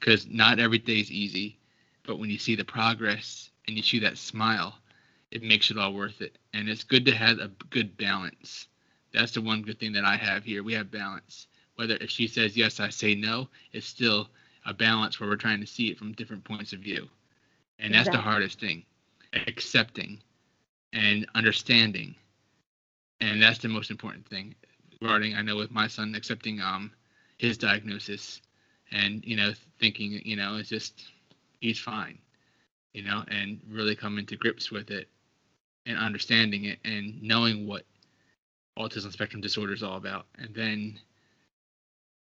Because 0.00 0.26
not 0.26 0.58
every 0.58 0.78
day 0.78 0.98
is 0.98 1.12
easy, 1.12 1.56
but 2.04 2.18
when 2.18 2.30
you 2.30 2.38
see 2.38 2.56
the 2.56 2.64
progress 2.64 3.50
and 3.68 3.76
you 3.76 3.82
see 3.82 4.00
that 4.00 4.18
smile, 4.18 4.74
it 5.34 5.42
makes 5.42 5.70
it 5.70 5.76
all 5.76 5.92
worth 5.92 6.22
it. 6.22 6.38
And 6.54 6.68
it's 6.68 6.84
good 6.84 7.04
to 7.06 7.14
have 7.14 7.40
a 7.40 7.50
good 7.70 7.96
balance. 7.96 8.68
That's 9.12 9.32
the 9.32 9.42
one 9.42 9.62
good 9.62 9.78
thing 9.78 9.92
that 9.92 10.04
I 10.04 10.16
have 10.16 10.44
here. 10.44 10.62
We 10.62 10.72
have 10.74 10.90
balance. 10.90 11.48
Whether 11.74 11.96
if 11.96 12.08
she 12.08 12.28
says 12.28 12.56
yes, 12.56 12.78
I 12.78 12.88
say 12.88 13.16
no, 13.16 13.48
it's 13.72 13.86
still 13.86 14.28
a 14.64 14.72
balance 14.72 15.18
where 15.18 15.28
we're 15.28 15.36
trying 15.36 15.60
to 15.60 15.66
see 15.66 15.88
it 15.88 15.98
from 15.98 16.12
different 16.12 16.44
points 16.44 16.72
of 16.72 16.78
view. 16.78 17.08
And 17.80 17.92
that's 17.92 18.08
exactly. 18.08 18.18
the 18.18 18.30
hardest 18.30 18.60
thing. 18.60 18.84
Accepting 19.48 20.20
and 20.92 21.26
understanding. 21.34 22.14
And 23.20 23.42
that's 23.42 23.58
the 23.58 23.68
most 23.68 23.90
important 23.90 24.26
thing. 24.28 24.54
Regarding 25.02 25.34
I 25.34 25.42
know 25.42 25.56
with 25.56 25.72
my 25.72 25.88
son 25.88 26.14
accepting 26.14 26.60
um 26.60 26.92
his 27.38 27.58
diagnosis 27.58 28.40
and, 28.92 29.24
you 29.24 29.36
know, 29.36 29.52
thinking, 29.80 30.22
you 30.24 30.36
know, 30.36 30.56
it's 30.56 30.68
just 30.68 31.02
he's 31.60 31.80
fine. 31.80 32.18
You 32.92 33.02
know, 33.02 33.24
and 33.26 33.60
really 33.68 33.96
coming 33.96 34.24
to 34.26 34.36
grips 34.36 34.70
with 34.70 34.92
it 34.92 35.08
and 35.86 35.98
understanding 35.98 36.64
it 36.64 36.78
and 36.84 37.22
knowing 37.22 37.66
what 37.66 37.84
autism 38.78 39.12
spectrum 39.12 39.40
disorder 39.40 39.72
is 39.72 39.82
all 39.82 39.96
about 39.96 40.26
and 40.38 40.54
then 40.54 40.98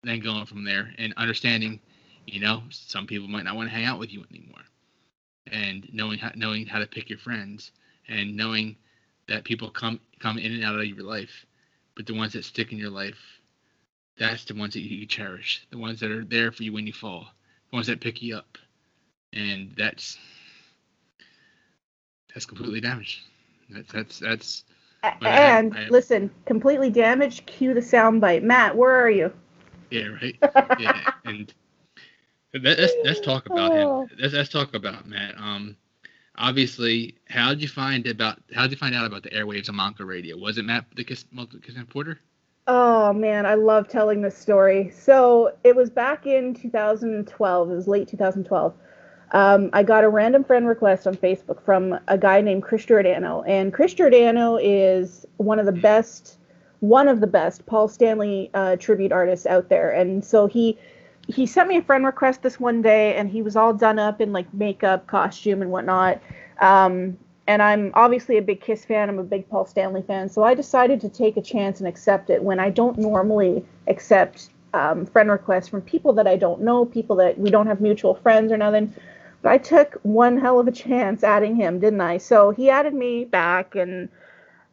then 0.02 0.20
going 0.20 0.46
from 0.46 0.64
there 0.64 0.92
and 0.98 1.14
understanding 1.16 1.78
you 2.26 2.40
know 2.40 2.62
some 2.70 3.06
people 3.06 3.28
might 3.28 3.44
not 3.44 3.56
want 3.56 3.68
to 3.68 3.74
hang 3.74 3.84
out 3.84 3.98
with 3.98 4.12
you 4.12 4.24
anymore. 4.30 4.60
And 5.50 5.88
knowing 5.92 6.18
how 6.18 6.30
knowing 6.34 6.66
how 6.66 6.78
to 6.78 6.86
pick 6.86 7.10
your 7.10 7.18
friends 7.18 7.72
and 8.08 8.36
knowing 8.36 8.76
that 9.28 9.44
people 9.44 9.70
come 9.70 10.00
come 10.18 10.38
in 10.38 10.52
and 10.52 10.64
out 10.64 10.78
of 10.78 10.84
your 10.84 11.04
life 11.04 11.46
but 11.94 12.06
the 12.06 12.14
ones 12.14 12.32
that 12.32 12.44
stick 12.44 12.72
in 12.72 12.78
your 12.78 12.90
life 12.90 13.18
that's 14.18 14.44
the 14.44 14.54
ones 14.54 14.74
that 14.74 14.80
you 14.80 15.06
cherish 15.06 15.66
the 15.70 15.78
ones 15.78 16.00
that 16.00 16.10
are 16.10 16.24
there 16.24 16.52
for 16.52 16.62
you 16.62 16.72
when 16.72 16.86
you 16.86 16.92
fall 16.92 17.26
the 17.70 17.76
ones 17.76 17.86
that 17.86 18.00
pick 18.00 18.22
you 18.22 18.36
up. 18.36 18.58
And 19.32 19.72
that's 19.76 20.18
that's 22.32 22.46
completely 22.46 22.80
damaged 22.80 23.20
that's 23.70 23.92
that's 23.92 24.18
that's. 24.18 24.64
And 25.20 25.75
I, 25.77 25.85
I, 25.85 25.88
listen, 25.88 26.31
completely 26.44 26.88
damaged. 26.88 27.46
Cue 27.46 27.75
the 27.75 27.81
soundbite. 27.81 28.42
Matt, 28.42 28.77
where 28.77 28.94
are 28.94 29.11
you? 29.11 29.33
Yeah, 29.90 30.07
right. 30.22 30.37
yeah, 30.79 31.12
and 31.25 31.53
let's 32.55 32.92
let's 33.05 33.20
talk 33.20 33.46
about 33.46 33.72
him. 33.72 33.88
Oh. 33.88 34.09
Let's, 34.18 34.35
let's 34.35 34.48
talk 34.48 34.75
about 34.75 35.07
Matt. 35.07 35.37
Um, 35.37 35.77
obviously, 36.37 37.16
how 37.29 37.51
did 37.51 37.62
you 37.62 37.68
find 37.68 38.07
about 38.07 38.38
how 38.55 38.62
did 38.62 38.70
you 38.70 38.77
find 38.77 38.94
out 38.94 39.07
about 39.07 39.22
the 39.22 39.31
airwaves 39.31 39.68
of 39.68 39.75
Monco 39.75 40.07
Radio? 40.07 40.37
Was 40.37 40.59
it 40.59 40.64
Matt 40.64 40.87
the 40.94 41.05
Kiss, 41.05 41.25
Kiss 41.62 41.75
Porter? 41.88 42.20
Oh 42.66 43.12
man, 43.12 43.44
I 43.44 43.55
love 43.55 43.88
telling 43.88 44.22
this 44.22 44.37
story. 44.37 44.90
So 44.90 45.57
it 45.64 45.75
was 45.75 45.90
back 45.90 46.27
in 46.27 46.55
2012. 46.55 47.70
It 47.70 47.75
was 47.75 47.88
late 47.88 48.09
2012. 48.09 48.75
Um, 49.33 49.71
I 49.73 49.83
got 49.83 50.05
a 50.05 50.09
random 50.09 50.45
friend 50.45 50.68
request 50.68 51.07
on 51.07 51.14
Facebook 51.14 51.62
from 51.62 51.99
a 52.07 52.18
guy 52.18 52.40
named 52.42 52.62
Chris 52.62 52.85
Giordano, 52.85 53.42
and 53.42 53.73
Chris 53.73 53.95
Giordano 53.95 54.57
is 54.57 55.27
one 55.38 55.59
of 55.59 55.66
the 55.66 55.73
best, 55.73 56.38
one 56.81 57.09
of 57.09 57.21
the 57.21 57.27
best 57.27 57.64
Paul 57.64 57.88
Stanley 57.88 58.51
uh, 58.53 58.77
tribute 58.77 59.11
artists 59.11 59.47
out 59.47 59.71
there. 59.71 59.90
And 59.90 60.25
so 60.25 60.47
he 60.47 60.79
he 61.29 61.47
sent 61.47 61.68
me 61.68 61.77
a 61.79 61.83
friend 61.83 62.05
request 62.05 62.42
this 62.42 62.61
one 62.61 62.83
day, 62.83 63.14
and 63.14 63.31
he 63.31 63.42
was 63.42 63.57
all 63.57 63.73
done 63.73 63.99
up 63.99 64.21
in 64.21 64.33
like 64.33 64.53
makeup, 64.53 65.07
costume, 65.07 65.62
and 65.62 65.71
whatnot. 65.71 66.21
Um, 66.61 67.16
and 67.47 67.62
I'm 67.62 67.90
obviously 67.95 68.37
a 68.37 68.42
big 68.42 68.61
Kiss 68.61 68.85
fan. 68.85 69.09
I'm 69.09 69.18
a 69.18 69.25
big 69.25 69.49
Paul 69.49 69.66
Stanley 69.66 70.03
fan. 70.03 70.29
So 70.29 70.45
I 70.45 70.55
decided 70.55 71.01
to 71.01 71.09
take 71.09 71.37
a 71.37 71.42
chance 71.42 71.81
and 71.81 71.88
accept 71.88 72.31
it 72.31 72.42
when 72.42 72.61
I 72.61 72.71
don't 72.71 72.99
normally 72.99 73.64
accept 73.88 74.51
um, 74.75 75.07
friend 75.07 75.31
requests 75.31 75.68
from 75.68 75.83
people 75.83 76.12
that 76.14 76.27
I 76.27 76.37
don't 76.37 76.61
know, 76.62 76.85
people 76.85 77.16
that 77.16 77.38
we 77.38 77.51
don't 77.51 77.66
have 77.66 77.81
mutual 77.81 78.14
friends 78.14 78.53
or 78.53 78.57
nothing. 78.57 78.95
I 79.44 79.59
took 79.59 79.98
one 80.02 80.38
hell 80.38 80.61
of 80.61 80.68
a 80.68 80.72
chance 80.72 81.24
adding 81.24 81.57
him, 81.57 81.81
didn't 81.81 82.00
I? 82.00 82.18
So 82.18 82.50
he 82.50 82.70
added 82.70 82.94
me 82.94 83.24
back 83.24 83.74
and. 83.74 84.09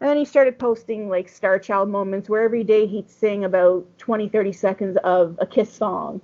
And 0.02 0.10
then 0.10 0.16
he 0.16 0.24
started 0.24 0.58
posting 0.58 1.10
like 1.10 1.28
Star 1.28 1.60
Child 1.60 1.90
moments 1.90 2.30
where 2.30 2.44
every 2.44 2.64
day 2.64 2.88
he'd 2.88 3.10
sing 3.10 3.44
about 3.44 3.86
20, 3.98 4.30
30 4.30 4.54
seconds 4.54 4.98
of 5.04 5.38
a 5.42 5.46
Kiss 5.46 5.70
song, 5.70 6.22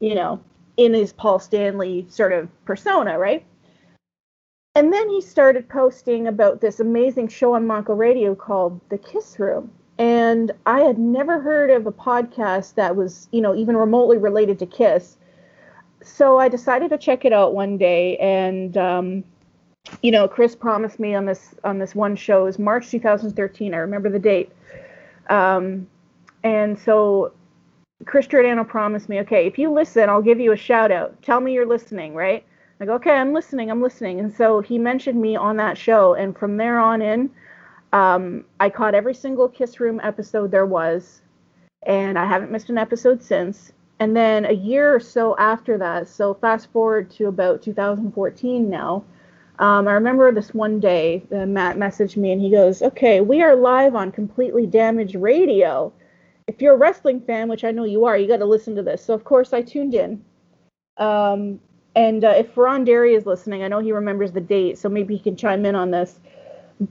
you 0.00 0.14
know, 0.14 0.40
in 0.78 0.94
his 0.94 1.12
Paul 1.12 1.38
Stanley 1.38 2.06
sort 2.08 2.32
of 2.32 2.48
persona, 2.64 3.18
right? 3.18 3.44
And 4.74 4.92
then 4.92 5.08
he 5.08 5.20
started 5.20 5.68
posting 5.68 6.28
about 6.28 6.60
this 6.60 6.78
amazing 6.78 7.28
show 7.28 7.54
on 7.54 7.66
Monco 7.66 7.98
Radio 7.98 8.34
called 8.34 8.80
The 8.90 8.98
Kiss 8.98 9.38
Room. 9.38 9.72
And 9.98 10.52
I 10.66 10.82
had 10.82 10.98
never 10.98 11.40
heard 11.40 11.70
of 11.70 11.86
a 11.86 11.92
podcast 11.92 12.76
that 12.76 12.94
was, 12.94 13.28
you 13.32 13.40
know, 13.40 13.56
even 13.56 13.76
remotely 13.76 14.18
related 14.18 14.58
to 14.60 14.66
Kiss. 14.66 15.16
So 16.08 16.38
I 16.38 16.48
decided 16.48 16.90
to 16.90 16.98
check 16.98 17.24
it 17.24 17.32
out 17.32 17.54
one 17.54 17.78
day, 17.78 18.16
and 18.18 18.76
um, 18.76 19.24
you 20.02 20.10
know, 20.10 20.28
Chris 20.28 20.54
promised 20.54 20.98
me 20.98 21.14
on 21.14 21.24
this 21.26 21.54
on 21.64 21.78
this 21.78 21.94
one 21.94 22.16
show 22.16 22.46
is 22.46 22.58
March 22.58 22.90
2013. 22.90 23.74
I 23.74 23.76
remember 23.78 24.10
the 24.10 24.18
date. 24.18 24.52
Um, 25.28 25.86
and 26.42 26.78
so 26.78 27.32
Chris 28.06 28.26
Giordano 28.26 28.64
promised 28.64 29.08
me, 29.08 29.20
okay, 29.20 29.46
if 29.46 29.58
you 29.58 29.70
listen, 29.70 30.08
I'll 30.08 30.22
give 30.22 30.40
you 30.40 30.52
a 30.52 30.56
shout 30.56 30.92
out. 30.92 31.20
Tell 31.22 31.40
me 31.40 31.52
you're 31.52 31.66
listening, 31.66 32.14
right? 32.14 32.44
I 32.80 32.84
go, 32.84 32.94
okay, 32.94 33.10
I'm 33.12 33.32
listening, 33.32 33.70
I'm 33.70 33.82
listening. 33.82 34.20
And 34.20 34.32
so 34.32 34.60
he 34.60 34.78
mentioned 34.78 35.20
me 35.20 35.34
on 35.34 35.56
that 35.56 35.76
show. 35.76 36.14
And 36.14 36.36
from 36.36 36.56
there 36.56 36.78
on 36.78 37.02
in, 37.02 37.30
um, 37.92 38.44
I 38.60 38.70
caught 38.70 38.94
every 38.94 39.14
single 39.14 39.48
Kiss 39.48 39.80
Room 39.80 40.00
episode 40.02 40.50
there 40.52 40.66
was. 40.66 41.22
And 41.84 42.18
I 42.18 42.24
haven't 42.24 42.52
missed 42.52 42.70
an 42.70 42.78
episode 42.78 43.22
since. 43.22 43.72
And 44.00 44.16
then 44.16 44.44
a 44.44 44.52
year 44.52 44.94
or 44.94 45.00
so 45.00 45.36
after 45.38 45.76
that, 45.78 46.08
so 46.08 46.34
fast 46.34 46.70
forward 46.72 47.10
to 47.12 47.26
about 47.26 47.62
2014 47.62 48.70
now, 48.70 49.04
um, 49.58 49.88
I 49.88 49.92
remember 49.92 50.30
this 50.30 50.54
one 50.54 50.78
day, 50.78 51.24
uh, 51.32 51.46
Matt 51.46 51.76
messaged 51.76 52.16
me 52.16 52.30
and 52.30 52.40
he 52.40 52.50
goes, 52.50 52.80
Okay, 52.80 53.20
we 53.20 53.42
are 53.42 53.56
live 53.56 53.96
on 53.96 54.12
Completely 54.12 54.66
Damaged 54.66 55.16
Radio. 55.16 55.92
If 56.46 56.62
you're 56.62 56.74
a 56.74 56.78
wrestling 56.78 57.20
fan, 57.20 57.48
which 57.48 57.64
I 57.64 57.72
know 57.72 57.84
you 57.84 58.04
are, 58.04 58.16
you 58.16 58.28
got 58.28 58.36
to 58.36 58.44
listen 58.44 58.76
to 58.76 58.82
this. 58.82 59.04
So, 59.04 59.14
of 59.14 59.24
course, 59.24 59.52
I 59.52 59.62
tuned 59.62 59.94
in. 59.94 60.24
Um, 60.96 61.60
and 61.96 62.24
uh, 62.24 62.34
if 62.36 62.54
Ferran 62.54 62.86
Derry 62.86 63.14
is 63.14 63.26
listening, 63.26 63.64
I 63.64 63.68
know 63.68 63.80
he 63.80 63.90
remembers 63.90 64.30
the 64.30 64.40
date, 64.40 64.78
so 64.78 64.88
maybe 64.88 65.16
he 65.16 65.22
can 65.22 65.36
chime 65.36 65.66
in 65.66 65.74
on 65.74 65.90
this. 65.90 66.20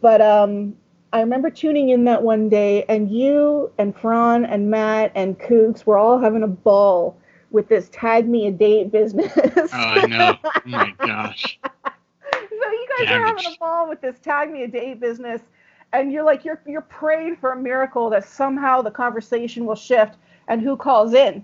But 0.02 0.22
um, 0.22 0.76
I 1.13 1.22
remember 1.22 1.50
tuning 1.50 1.89
in 1.89 2.04
that 2.06 2.22
one 2.22 2.50
day, 2.50 2.84
and 2.89 3.10
you 3.10 3.72
and 3.78 3.96
Fran 3.96 4.46
and 4.46 4.70
Matt 4.70 5.12
and 5.15 5.39
Kooks 5.39 5.86
were 5.86 5.98
all 5.98 6.20
having 6.20 6.43
a 6.43 6.48
ball 6.48 7.17
with 7.50 7.70
this 7.70 7.89
tag 7.91 8.28
me 8.28 8.48
a 8.48 8.52
date 8.52 8.91
business. 8.91 9.32
Oh, 9.36 9.70
I 9.74 10.06
know. 10.06 10.36
Oh 10.43 10.62
my 10.65 10.93
gosh. 11.00 11.60
so 11.63 12.41
you 12.50 12.88
guys 12.98 13.08
are 13.08 13.26
having 13.26 13.46
a 13.46 13.58
ball 13.58 13.88
with 13.88 14.02
this 14.02 14.20
tag 14.20 14.52
me 14.52 14.63
a 14.63 14.67
date 14.67 15.00
business, 15.00 15.41
and 15.93 16.12
you're 16.12 16.24
like 16.24 16.43
you're 16.43 16.62
you're 16.67 16.82
praying 16.82 17.38
for 17.38 17.54
a 17.54 17.56
miracle 17.56 18.10
that 18.10 18.28
somehow 18.28 18.82
the 18.82 18.91
conversation 18.91 19.65
will 19.65 19.76
shift. 19.76 20.17
And 20.50 20.62
who 20.62 20.78
calls 20.78 21.13
in? 21.13 21.43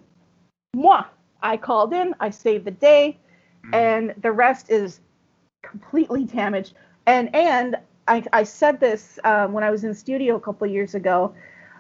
Moi. 0.76 1.04
I 1.42 1.58
called 1.58 1.94
in. 1.94 2.16
I 2.22 2.30
saved 2.30 2.66
the 2.66 2.72
day. 2.72 3.18
Mm. 3.66 3.74
and 3.74 4.22
the 4.22 4.32
rest 4.32 4.70
is 4.70 5.00
completely 5.62 6.26
damaged. 6.26 6.74
And 7.06 7.34
and 7.34 7.78
I, 8.08 8.24
I 8.34 8.44
said 8.44 8.80
this 8.80 9.20
um, 9.24 9.54
when 9.54 9.64
I 9.64 9.72
was 9.72 9.84
in 9.84 9.94
studio 9.94 10.36
a 10.36 10.40
couple 10.40 10.66
of 10.68 10.74
years 10.74 10.96
ago, 10.96 11.34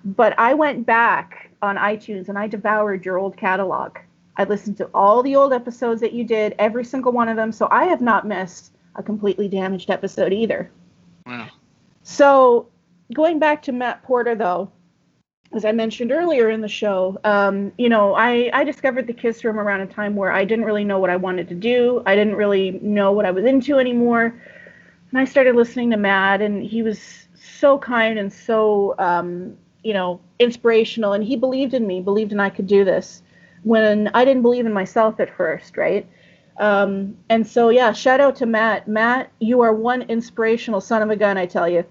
but 0.05 0.37
I 0.37 0.53
went 0.53 0.85
back 0.85 1.49
on 1.61 1.77
iTunes 1.77 2.29
and 2.29 2.37
I 2.37 2.47
devoured 2.47 3.05
your 3.05 3.17
old 3.17 3.37
catalog. 3.37 3.97
I 4.37 4.45
listened 4.45 4.77
to 4.77 4.89
all 4.93 5.21
the 5.21 5.35
old 5.35 5.53
episodes 5.53 6.01
that 6.01 6.13
you 6.13 6.23
did, 6.23 6.55
every 6.57 6.85
single 6.85 7.11
one 7.11 7.29
of 7.29 7.35
them. 7.35 7.51
So 7.51 7.67
I 7.69 7.85
have 7.85 8.01
not 8.01 8.27
missed 8.27 8.73
a 8.95 9.03
completely 9.03 9.47
damaged 9.47 9.89
episode 9.89 10.33
either. 10.33 10.71
Wow. 11.25 11.49
So 12.03 12.67
going 13.13 13.39
back 13.39 13.61
to 13.63 13.71
Matt 13.71 14.03
Porter 14.03 14.35
though, 14.35 14.71
as 15.53 15.65
I 15.65 15.71
mentioned 15.71 16.11
earlier 16.11 16.49
in 16.49 16.61
the 16.61 16.67
show, 16.67 17.19
um, 17.23 17.71
you 17.77 17.87
know, 17.87 18.15
I, 18.15 18.49
I 18.53 18.63
discovered 18.63 19.05
the 19.05 19.13
Kiss 19.13 19.43
Room 19.43 19.59
around 19.59 19.81
a 19.81 19.85
time 19.85 20.15
where 20.15 20.31
I 20.31 20.45
didn't 20.45 20.65
really 20.65 20.83
know 20.83 20.97
what 20.97 21.11
I 21.11 21.15
wanted 21.15 21.47
to 21.49 21.55
do. 21.55 22.01
I 22.07 22.15
didn't 22.15 22.35
really 22.35 22.71
know 22.81 23.11
what 23.11 23.25
I 23.25 23.31
was 23.31 23.45
into 23.45 23.77
anymore. 23.77 24.33
And 25.13 25.21
I 25.21 25.25
started 25.25 25.55
listening 25.55 25.91
to 25.91 25.97
Matt, 25.97 26.41
and 26.41 26.63
he 26.63 26.81
was 26.81 27.27
so 27.35 27.77
kind 27.77 28.17
and 28.17 28.33
so, 28.33 28.95
um, 28.97 29.55
you 29.83 29.93
know, 29.93 30.19
inspirational. 30.39 31.13
And 31.13 31.23
he 31.23 31.35
believed 31.35 31.75
in 31.75 31.85
me, 31.85 32.01
believed 32.01 32.31
in 32.31 32.39
I 32.39 32.49
could 32.49 32.65
do 32.65 32.83
this 32.83 33.21
when 33.61 34.07
I 34.15 34.25
didn't 34.25 34.41
believe 34.41 34.65
in 34.65 34.73
myself 34.73 35.19
at 35.19 35.37
first, 35.37 35.77
right? 35.77 36.09
Um, 36.57 37.15
and 37.29 37.45
so, 37.45 37.69
yeah, 37.69 37.93
shout 37.93 38.21
out 38.21 38.35
to 38.37 38.47
Matt. 38.47 38.87
Matt, 38.87 39.31
you 39.39 39.61
are 39.61 39.71
one 39.71 40.01
inspirational 40.01 40.81
son 40.81 41.03
of 41.03 41.11
a 41.11 41.15
gun, 41.15 41.37
I 41.37 41.45
tell 41.45 41.69
you. 41.69 41.85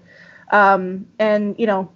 Um, 0.51 1.07
and, 1.17 1.55
you 1.57 1.65
know, 1.65 1.89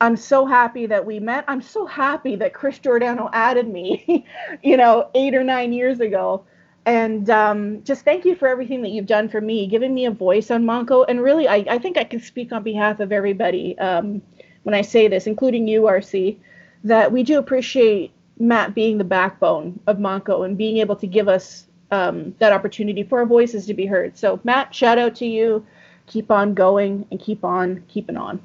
I'm 0.00 0.16
so 0.16 0.46
happy 0.46 0.86
that 0.86 1.04
we 1.04 1.18
met. 1.18 1.44
I'm 1.48 1.62
so 1.62 1.84
happy 1.84 2.36
that 2.36 2.54
Chris 2.54 2.78
Giordano 2.78 3.28
added 3.32 3.66
me, 3.68 4.24
you 4.62 4.76
know, 4.76 5.10
eight 5.16 5.34
or 5.34 5.42
nine 5.42 5.72
years 5.72 5.98
ago. 5.98 6.44
And 6.84 7.30
um, 7.30 7.84
just 7.84 8.04
thank 8.04 8.24
you 8.24 8.34
for 8.34 8.48
everything 8.48 8.82
that 8.82 8.90
you've 8.90 9.06
done 9.06 9.28
for 9.28 9.40
me, 9.40 9.66
giving 9.66 9.94
me 9.94 10.06
a 10.06 10.10
voice 10.10 10.50
on 10.50 10.64
Monco. 10.64 11.04
And 11.08 11.22
really, 11.22 11.46
I, 11.46 11.64
I 11.70 11.78
think 11.78 11.96
I 11.96 12.04
can 12.04 12.20
speak 12.20 12.52
on 12.52 12.62
behalf 12.62 12.98
of 12.98 13.12
everybody 13.12 13.78
um, 13.78 14.20
when 14.64 14.74
I 14.74 14.82
say 14.82 15.06
this, 15.06 15.26
including 15.26 15.68
you, 15.68 15.82
RC, 15.82 16.36
that 16.84 17.12
we 17.12 17.22
do 17.22 17.38
appreciate 17.38 18.10
Matt 18.38 18.74
being 18.74 18.98
the 18.98 19.04
backbone 19.04 19.78
of 19.86 19.98
Monco 19.98 20.44
and 20.44 20.58
being 20.58 20.78
able 20.78 20.96
to 20.96 21.06
give 21.06 21.28
us 21.28 21.66
um, 21.92 22.34
that 22.38 22.52
opportunity 22.52 23.04
for 23.04 23.20
our 23.20 23.26
voices 23.26 23.66
to 23.66 23.74
be 23.74 23.86
heard. 23.86 24.18
So, 24.18 24.40
Matt, 24.42 24.74
shout 24.74 24.98
out 24.98 25.14
to 25.16 25.26
you. 25.26 25.64
Keep 26.06 26.32
on 26.32 26.52
going 26.52 27.06
and 27.12 27.20
keep 27.20 27.44
on 27.44 27.84
keeping 27.86 28.16
on 28.16 28.40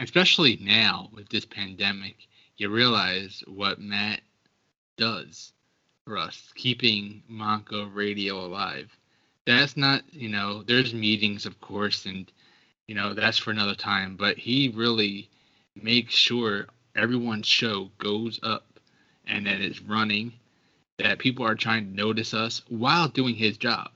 especially 0.00 0.58
now 0.60 1.08
with 1.12 1.28
this 1.28 1.44
pandemic, 1.44 2.16
you 2.56 2.68
realize 2.68 3.42
what 3.46 3.80
Matt 3.80 4.20
does 4.96 5.52
for 6.06 6.16
us, 6.16 6.52
keeping 6.54 7.20
Monco 7.30 7.92
Radio 7.92 8.38
alive. 8.46 8.96
That's 9.44 9.76
not, 9.76 10.02
you 10.12 10.28
know, 10.28 10.62
there's 10.62 10.94
meetings, 10.94 11.46
of 11.46 11.60
course, 11.60 12.06
and, 12.06 12.30
you 12.86 12.94
know, 12.94 13.12
that's 13.12 13.38
for 13.38 13.50
another 13.50 13.74
time, 13.74 14.16
but 14.16 14.38
he 14.38 14.72
really 14.74 15.28
makes 15.74 16.14
sure 16.14 16.66
everyone's 16.94 17.46
show 17.46 17.90
goes 17.98 18.38
up 18.44 18.64
and 19.26 19.46
that 19.46 19.60
it's 19.60 19.82
running, 19.82 20.32
that 20.98 21.18
people 21.18 21.44
are 21.44 21.56
trying 21.56 21.86
to 21.86 21.96
notice 21.96 22.32
us 22.32 22.62
while 22.68 23.08
doing 23.08 23.34
his 23.34 23.58
job 23.58 23.90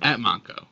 at 0.00 0.18
Monco. 0.18 0.64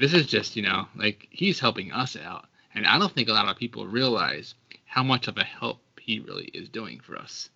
This 0.00 0.14
is 0.14 0.26
just, 0.26 0.56
you 0.56 0.62
know, 0.62 0.88
like 0.96 1.28
he's 1.30 1.60
helping 1.60 1.92
us 1.92 2.16
out. 2.16 2.46
And 2.74 2.86
I 2.86 2.98
don't 2.98 3.12
think 3.12 3.28
a 3.28 3.32
lot 3.32 3.48
of 3.48 3.56
people 3.56 3.86
realize 3.86 4.54
how 4.84 5.04
much 5.04 5.28
of 5.28 5.36
a 5.36 5.44
help 5.44 5.78
he 6.00 6.18
really 6.18 6.46
is 6.46 6.68
doing 6.68 6.98
for 6.98 7.16
us. 7.16 7.50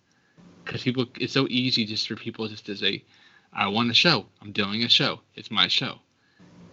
Because 0.63 0.83
people, 0.83 1.05
it's 1.19 1.33
so 1.33 1.47
easy 1.49 1.85
just 1.85 2.07
for 2.07 2.15
people 2.15 2.47
just 2.47 2.65
to 2.67 2.75
say, 2.75 3.03
I 3.51 3.67
want 3.67 3.91
a 3.91 3.93
show. 3.93 4.25
I'm 4.41 4.51
doing 4.51 4.83
a 4.83 4.89
show. 4.89 5.19
It's 5.35 5.51
my 5.51 5.67
show. 5.67 5.99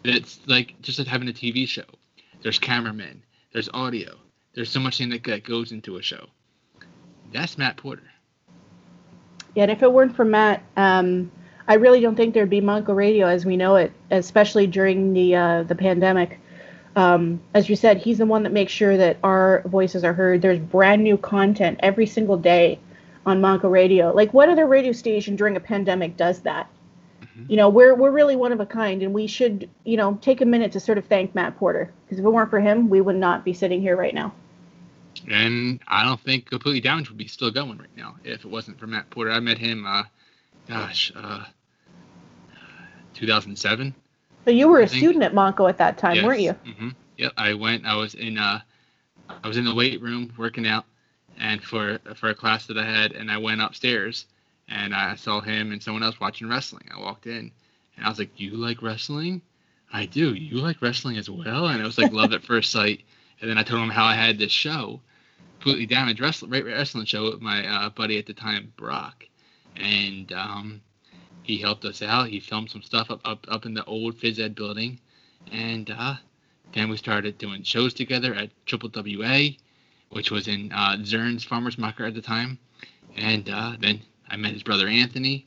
It's 0.04 0.40
like 0.46 0.80
just 0.80 0.98
like 0.98 1.08
having 1.08 1.28
a 1.28 1.32
TV 1.32 1.68
show. 1.68 1.84
There's 2.42 2.58
cameramen. 2.58 3.22
There's 3.52 3.68
audio. 3.74 4.16
There's 4.54 4.70
so 4.70 4.80
much 4.80 4.98
thing 4.98 5.10
that, 5.10 5.24
that 5.24 5.44
goes 5.44 5.72
into 5.72 5.96
a 5.96 6.02
show. 6.02 6.26
That's 7.32 7.58
Matt 7.58 7.76
Porter. 7.76 8.10
Yeah, 9.54 9.64
and 9.64 9.72
if 9.72 9.82
it 9.82 9.92
weren't 9.92 10.16
for 10.16 10.24
Matt, 10.24 10.62
um, 10.76 11.30
I 11.68 11.74
really 11.74 12.00
don't 12.00 12.16
think 12.16 12.34
there'd 12.34 12.48
be 12.48 12.60
Monco 12.60 12.94
Radio 12.94 13.26
as 13.26 13.44
we 13.44 13.56
know 13.56 13.76
it, 13.76 13.92
especially 14.10 14.66
during 14.66 15.12
the 15.12 15.34
uh, 15.34 15.62
the 15.64 15.74
pandemic 15.74 16.40
um, 16.96 17.40
as 17.54 17.68
you 17.68 17.76
said, 17.76 17.98
he's 17.98 18.18
the 18.18 18.26
one 18.26 18.42
that 18.42 18.52
makes 18.52 18.72
sure 18.72 18.96
that 18.96 19.18
our 19.22 19.62
voices 19.66 20.02
are 20.04 20.12
heard. 20.12 20.42
There's 20.42 20.58
brand 20.58 21.04
new 21.04 21.16
content 21.16 21.78
every 21.82 22.06
single 22.06 22.36
day 22.36 22.80
on 23.30 23.40
Monco 23.40 23.70
Radio. 23.70 24.12
Like, 24.12 24.34
what 24.34 24.48
other 24.48 24.66
radio 24.66 24.92
station 24.92 25.36
during 25.36 25.56
a 25.56 25.60
pandemic 25.60 26.16
does 26.16 26.40
that? 26.40 26.68
Mm-hmm. 27.22 27.44
You 27.48 27.56
know, 27.56 27.68
we're 27.68 27.94
we're 27.94 28.10
really 28.10 28.36
one 28.36 28.52
of 28.52 28.60
a 28.60 28.66
kind, 28.66 29.02
and 29.02 29.14
we 29.14 29.26
should, 29.26 29.70
you 29.84 29.96
know, 29.96 30.18
take 30.20 30.40
a 30.40 30.44
minute 30.44 30.72
to 30.72 30.80
sort 30.80 30.98
of 30.98 31.06
thank 31.06 31.34
Matt 31.34 31.56
Porter 31.56 31.92
because 32.04 32.18
if 32.18 32.24
it 32.24 32.28
weren't 32.28 32.50
for 32.50 32.60
him, 32.60 32.90
we 32.90 33.00
would 33.00 33.16
not 33.16 33.44
be 33.44 33.52
sitting 33.52 33.80
here 33.80 33.96
right 33.96 34.14
now. 34.14 34.34
And 35.30 35.80
I 35.88 36.04
don't 36.04 36.20
think 36.20 36.50
Completely 36.50 36.80
Damaged 36.80 37.08
would 37.10 37.18
be 37.18 37.26
still 37.26 37.50
going 37.50 37.78
right 37.78 37.96
now 37.96 38.16
if 38.24 38.44
it 38.44 38.50
wasn't 38.50 38.78
for 38.78 38.86
Matt 38.86 39.10
Porter. 39.10 39.30
I 39.30 39.40
met 39.40 39.58
him, 39.58 39.86
uh, 39.86 40.04
gosh, 40.68 41.12
uh, 41.14 41.44
2007. 43.14 43.94
So 44.44 44.50
you 44.50 44.68
were 44.68 44.80
a 44.80 44.88
student 44.88 45.22
at 45.22 45.34
Monco 45.34 45.68
at 45.68 45.78
that 45.78 45.98
time, 45.98 46.16
yes. 46.16 46.24
weren't 46.24 46.40
you? 46.40 46.52
Mm-hmm. 46.52 46.88
Yep. 47.18 47.32
I 47.36 47.54
went. 47.54 47.86
I 47.86 47.96
was 47.96 48.14
in. 48.14 48.38
Uh, 48.38 48.60
I 49.44 49.46
was 49.46 49.56
in 49.56 49.64
the 49.64 49.74
weight 49.74 50.02
room 50.02 50.32
working 50.36 50.66
out, 50.66 50.84
and 51.40 51.62
for 51.62 51.98
for 52.14 52.28
a 52.30 52.34
class 52.34 52.66
that 52.66 52.78
I 52.78 52.84
had, 52.84 53.12
and 53.12 53.30
I 53.30 53.38
went 53.38 53.60
upstairs, 53.60 54.26
and 54.68 54.94
I 54.94 55.16
saw 55.16 55.40
him 55.40 55.72
and 55.72 55.82
someone 55.82 56.02
else 56.02 56.20
watching 56.20 56.48
wrestling. 56.48 56.88
I 56.94 57.00
walked 57.00 57.26
in, 57.26 57.50
and 57.96 58.06
I 58.06 58.08
was 58.08 58.18
like, 58.18 58.38
"You 58.38 58.52
like 58.52 58.82
wrestling?" 58.82 59.42
I 59.92 60.06
do. 60.06 60.34
You 60.34 60.58
like 60.58 60.80
wrestling 60.80 61.16
as 61.16 61.28
well? 61.28 61.66
And 61.66 61.80
it 61.80 61.84
was 61.84 61.98
like 61.98 62.12
love 62.12 62.32
at 62.32 62.44
first 62.44 62.70
sight. 62.70 63.02
And 63.40 63.50
then 63.50 63.58
I 63.58 63.62
told 63.62 63.82
him 63.82 63.90
how 63.90 64.04
I 64.04 64.14
had 64.14 64.38
this 64.38 64.52
show, 64.52 65.00
completely 65.58 65.86
damaged 65.86 66.20
wrestling, 66.20 66.64
wrestling 66.64 67.06
show 67.06 67.30
with 67.30 67.40
my 67.40 67.66
uh, 67.66 67.88
buddy 67.90 68.18
at 68.18 68.26
the 68.26 68.34
time, 68.34 68.72
Brock, 68.76 69.24
and 69.76 70.30
um, 70.32 70.80
he 71.42 71.58
helped 71.58 71.84
us 71.84 72.02
out. 72.02 72.28
He 72.28 72.38
filmed 72.38 72.70
some 72.70 72.82
stuff 72.82 73.10
up 73.10 73.20
up, 73.24 73.46
up 73.48 73.66
in 73.66 73.74
the 73.74 73.84
old 73.84 74.16
phys 74.16 74.38
ed 74.38 74.54
building, 74.54 75.00
and 75.50 75.90
uh, 75.90 76.16
then 76.72 76.90
we 76.90 76.96
started 76.96 77.38
doing 77.38 77.62
shows 77.62 77.94
together 77.94 78.34
at 78.34 78.50
Triple 78.66 78.90
WA, 78.94 79.48
which 80.10 80.30
was 80.30 80.48
in 80.48 80.72
uh, 80.72 80.96
Zern's 80.98 81.44
Farmers 81.44 81.78
Market 81.78 82.06
at 82.06 82.14
the 82.14 82.22
time, 82.22 82.58
and 83.16 83.48
uh, 83.48 83.72
then 83.80 84.00
I 84.28 84.36
met 84.36 84.52
his 84.52 84.62
brother 84.62 84.88
Anthony, 84.88 85.46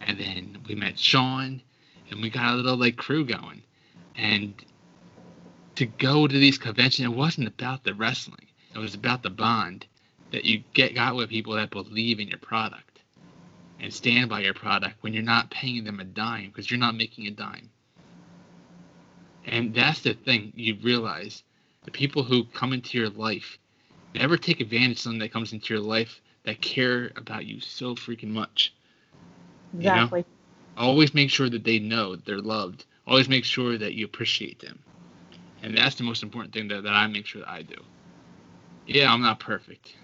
and 0.00 0.18
then 0.18 0.58
we 0.66 0.74
met 0.74 0.98
Sean, 0.98 1.62
and 2.10 2.20
we 2.20 2.30
got 2.30 2.52
a 2.52 2.56
little 2.56 2.76
like 2.76 2.96
crew 2.96 3.24
going, 3.24 3.62
and 4.16 4.54
to 5.76 5.86
go 5.86 6.26
to 6.26 6.38
these 6.38 6.58
conventions, 6.58 7.06
it 7.06 7.16
wasn't 7.16 7.46
about 7.46 7.84
the 7.84 7.94
wrestling. 7.94 8.46
It 8.74 8.78
was 8.78 8.94
about 8.94 9.22
the 9.22 9.30
bond 9.30 9.86
that 10.32 10.44
you 10.44 10.62
get 10.74 10.94
got 10.94 11.14
with 11.14 11.30
people 11.30 11.54
that 11.54 11.70
believe 11.70 12.18
in 12.18 12.28
your 12.28 12.38
product 12.38 13.00
and 13.78 13.92
stand 13.92 14.28
by 14.28 14.40
your 14.40 14.54
product 14.54 14.96
when 15.02 15.12
you're 15.12 15.22
not 15.22 15.50
paying 15.50 15.84
them 15.84 16.00
a 16.00 16.04
dime 16.04 16.48
because 16.48 16.70
you're 16.70 16.80
not 16.80 16.96
making 16.96 17.26
a 17.26 17.30
dime. 17.30 17.70
And 19.46 19.74
that's 19.74 20.00
the 20.00 20.14
thing 20.14 20.52
you 20.56 20.76
realize 20.82 21.44
the 21.84 21.90
people 21.90 22.24
who 22.24 22.44
come 22.44 22.72
into 22.72 22.98
your 22.98 23.10
life 23.10 23.58
never 24.14 24.36
take 24.36 24.60
advantage 24.60 24.92
of 24.92 24.98
someone 24.98 25.18
that 25.20 25.32
comes 25.32 25.52
into 25.52 25.74
your 25.74 25.82
life 25.82 26.20
that 26.44 26.60
care 26.60 27.10
about 27.16 27.46
you 27.46 27.60
so 27.60 27.94
freaking 27.94 28.30
much. 28.30 28.74
Exactly. 29.78 30.20
You 30.20 30.24
know? 30.24 30.86
Always 30.88 31.14
make 31.14 31.30
sure 31.30 31.48
that 31.48 31.64
they 31.64 31.78
know 31.78 32.16
that 32.16 32.24
they're 32.24 32.40
loved. 32.40 32.84
Always 33.06 33.28
make 33.28 33.44
sure 33.44 33.76
that 33.78 33.94
you 33.94 34.04
appreciate 34.04 34.60
them. 34.60 34.78
And 35.62 35.76
that's 35.76 35.96
the 35.96 36.04
most 36.04 36.22
important 36.22 36.54
thing 36.54 36.68
that, 36.68 36.82
that 36.84 36.92
I 36.94 37.06
make 37.06 37.26
sure 37.26 37.40
that 37.42 37.50
I 37.50 37.62
do. 37.62 37.76
Yeah, 38.86 39.12
I'm 39.12 39.22
not 39.22 39.40
perfect. 39.40 39.94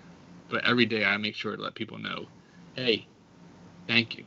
But 0.48 0.64
every 0.64 0.84
day 0.84 1.04
I 1.04 1.16
make 1.16 1.34
sure 1.34 1.56
to 1.56 1.62
let 1.62 1.74
people 1.74 1.98
know, 1.98 2.26
hey, 2.74 3.06
thank 3.86 4.18
you. 4.18 4.24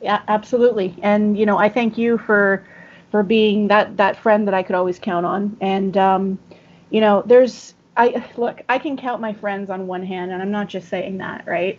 Yeah, 0.00 0.22
absolutely. 0.28 0.94
And 1.02 1.38
you 1.38 1.46
know, 1.46 1.58
I 1.58 1.68
thank 1.68 1.96
you 1.96 2.18
for 2.18 2.64
for 3.10 3.22
being 3.22 3.68
that 3.68 3.96
that 3.96 4.16
friend 4.16 4.46
that 4.46 4.54
I 4.54 4.62
could 4.62 4.76
always 4.76 4.98
count 4.98 5.24
on. 5.24 5.56
And 5.60 5.96
um, 5.96 6.38
you 6.90 7.00
know, 7.00 7.22
there's 7.26 7.74
I 7.96 8.24
look, 8.36 8.62
I 8.68 8.78
can 8.78 8.96
count 8.96 9.20
my 9.20 9.32
friends 9.32 9.70
on 9.70 9.86
one 9.86 10.04
hand, 10.04 10.32
and 10.32 10.42
I'm 10.42 10.50
not 10.50 10.68
just 10.68 10.88
saying 10.88 11.18
that, 11.18 11.46
right? 11.46 11.78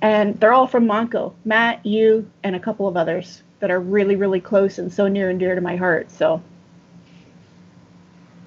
And 0.00 0.38
they're 0.38 0.52
all 0.52 0.66
from 0.66 0.86
Monco, 0.86 1.34
Matt, 1.44 1.84
you, 1.84 2.30
and 2.42 2.54
a 2.54 2.60
couple 2.60 2.86
of 2.86 2.96
others 2.96 3.42
that 3.60 3.70
are 3.70 3.80
really, 3.80 4.16
really 4.16 4.40
close 4.40 4.78
and 4.78 4.92
so 4.92 5.08
near 5.08 5.30
and 5.30 5.38
dear 5.40 5.54
to 5.54 5.60
my 5.60 5.76
heart. 5.76 6.10
So 6.10 6.42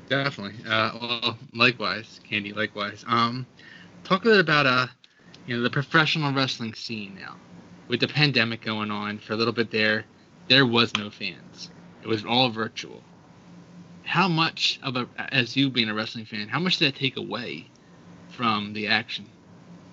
definitely. 0.08 0.56
Uh, 0.68 0.92
well, 1.02 1.38
likewise, 1.54 2.20
Candy. 2.28 2.54
Likewise. 2.54 3.04
Um, 3.08 3.46
talk 4.04 4.22
a 4.26 4.30
bit 4.30 4.40
about 4.40 4.66
uh, 4.66 4.88
you 5.46 5.58
know, 5.58 5.64
the 5.64 5.70
professional 5.70 6.34
wrestling 6.34 6.74
scene 6.74 7.18
now. 7.20 7.36
With 7.88 8.00
the 8.02 8.08
pandemic 8.08 8.62
going 8.62 8.92
on 8.92 9.18
for 9.18 9.34
a 9.34 9.36
little 9.36 9.54
bit 9.54 9.72
there, 9.72 10.06
there 10.48 10.66
was 10.66 10.96
no 10.96 11.10
fans. 11.10 11.72
It 12.04 12.08
was 12.08 12.24
all 12.24 12.50
virtual. 12.50 13.02
How 14.10 14.28
much 14.28 14.80
of 14.82 14.96
a, 14.96 15.08
as 15.32 15.56
you 15.56 15.70
being 15.70 15.88
a 15.88 15.94
wrestling 15.94 16.26
fan, 16.26 16.48
how 16.48 16.60
much 16.60 16.78
did 16.78 16.92
that 16.92 17.00
take 17.00 17.16
away 17.16 17.68
from 18.30 18.74
the 18.74 18.88
action? 18.88 19.28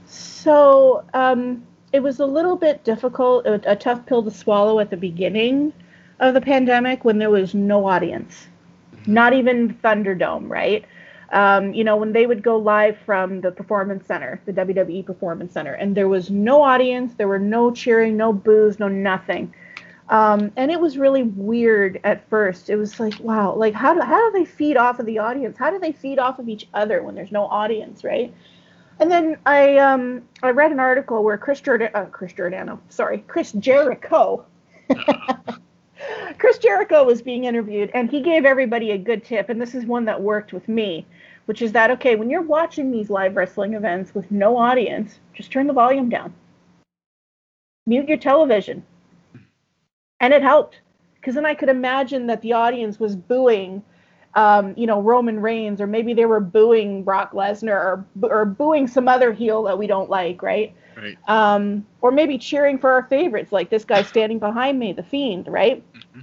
So 0.06 1.04
um, 1.12 1.62
it 1.92 2.02
was 2.02 2.18
a 2.18 2.24
little 2.24 2.56
bit 2.56 2.82
difficult, 2.82 3.44
a, 3.46 3.76
tough 3.76 4.06
pill 4.06 4.22
to 4.22 4.30
swallow 4.30 4.80
at 4.80 4.88
the 4.88 4.96
beginning 4.96 5.70
of 6.18 6.32
the 6.32 6.40
pandemic 6.40 7.04
when 7.04 7.18
there 7.18 7.28
was 7.28 7.54
no 7.54 7.86
audience, 7.86 8.46
mm-hmm. 8.94 9.12
not 9.12 9.34
even 9.34 9.74
Thunderdome, 9.84 10.48
right? 10.48 10.86
Um, 11.32 11.74
you 11.74 11.84
know, 11.84 11.96
when 11.96 12.14
they 12.14 12.26
would 12.26 12.42
go 12.42 12.56
live 12.56 12.96
from 13.04 13.42
the 13.42 13.52
Performance 13.52 14.06
Center, 14.06 14.40
the 14.46 14.52
WWE 14.54 15.04
Performance 15.04 15.52
Center, 15.52 15.74
and 15.74 15.94
there 15.94 16.08
was 16.08 16.30
no 16.30 16.62
audience, 16.62 17.12
there 17.18 17.28
were 17.28 17.38
no 17.38 17.70
cheering, 17.70 18.16
no 18.16 18.32
boos, 18.32 18.78
no 18.78 18.88
nothing. 18.88 19.52
Um, 20.08 20.52
and 20.56 20.70
it 20.70 20.80
was 20.80 20.98
really 20.98 21.24
weird 21.24 22.00
at 22.04 22.28
first. 22.28 22.70
It 22.70 22.76
was 22.76 23.00
like, 23.00 23.18
wow, 23.20 23.54
like 23.54 23.74
how 23.74 23.94
do, 23.94 24.00
how 24.00 24.30
do 24.30 24.38
they 24.38 24.44
feed 24.44 24.76
off 24.76 25.00
of 25.00 25.06
the 25.06 25.18
audience? 25.18 25.56
How 25.58 25.70
do 25.70 25.78
they 25.80 25.92
feed 25.92 26.18
off 26.18 26.38
of 26.38 26.48
each 26.48 26.68
other 26.74 27.02
when 27.02 27.14
there's 27.14 27.32
no 27.32 27.46
audience, 27.46 28.04
right? 28.04 28.32
And 28.98 29.10
then 29.10 29.36
I 29.44 29.78
um, 29.78 30.22
I 30.42 30.50
read 30.50 30.72
an 30.72 30.80
article 30.80 31.22
where 31.22 31.36
Chris 31.36 31.60
Jordan, 31.60 31.90
uh, 31.94 32.06
Chris 32.06 32.32
Giordano, 32.32 32.80
sorry, 32.88 33.18
Chris 33.26 33.52
Jericho. 33.52 34.46
Chris 36.38 36.58
Jericho 36.58 37.04
was 37.04 37.20
being 37.20 37.44
interviewed, 37.44 37.90
and 37.94 38.10
he 38.10 38.20
gave 38.20 38.44
everybody 38.44 38.92
a 38.92 38.98
good 38.98 39.24
tip, 39.24 39.48
and 39.48 39.60
this 39.60 39.74
is 39.74 39.84
one 39.86 40.04
that 40.04 40.20
worked 40.20 40.52
with 40.52 40.68
me, 40.68 41.04
which 41.46 41.62
is 41.62 41.72
that 41.72 41.90
okay, 41.90 42.16
when 42.16 42.30
you're 42.30 42.42
watching 42.42 42.90
these 42.90 43.10
live 43.10 43.36
wrestling 43.36 43.74
events 43.74 44.14
with 44.14 44.30
no 44.30 44.56
audience, 44.56 45.18
just 45.34 45.50
turn 45.50 45.66
the 45.66 45.72
volume 45.72 46.08
down, 46.08 46.32
mute 47.86 48.08
your 48.08 48.18
television, 48.18 48.82
and 50.20 50.32
it 50.32 50.42
helped 50.42 50.80
because 51.14 51.34
then 51.34 51.46
I 51.46 51.54
could 51.54 51.68
imagine 51.68 52.26
that 52.28 52.40
the 52.42 52.52
audience 52.52 53.00
was 53.00 53.16
booing, 53.16 53.82
um, 54.34 54.74
you 54.76 54.86
know, 54.86 55.00
Roman 55.00 55.40
Reigns, 55.40 55.80
or 55.80 55.86
maybe 55.86 56.14
they 56.14 56.26
were 56.26 56.40
booing 56.40 57.02
Brock 57.02 57.32
Lesnar, 57.32 57.74
or 57.74 58.06
or 58.22 58.44
booing 58.44 58.86
some 58.86 59.08
other 59.08 59.32
heel 59.32 59.62
that 59.64 59.78
we 59.78 59.86
don't 59.86 60.08
like, 60.08 60.42
right? 60.42 60.74
Right. 60.96 61.18
Um, 61.28 61.86
or 62.00 62.10
maybe 62.10 62.38
cheering 62.38 62.78
for 62.78 62.90
our 62.90 63.02
favorites, 63.02 63.52
like 63.52 63.68
this 63.68 63.84
guy 63.84 64.02
standing 64.02 64.38
behind 64.38 64.78
me, 64.78 64.92
the 64.92 65.02
Fiend, 65.02 65.46
right? 65.48 65.82
Mm-hmm. 65.92 66.20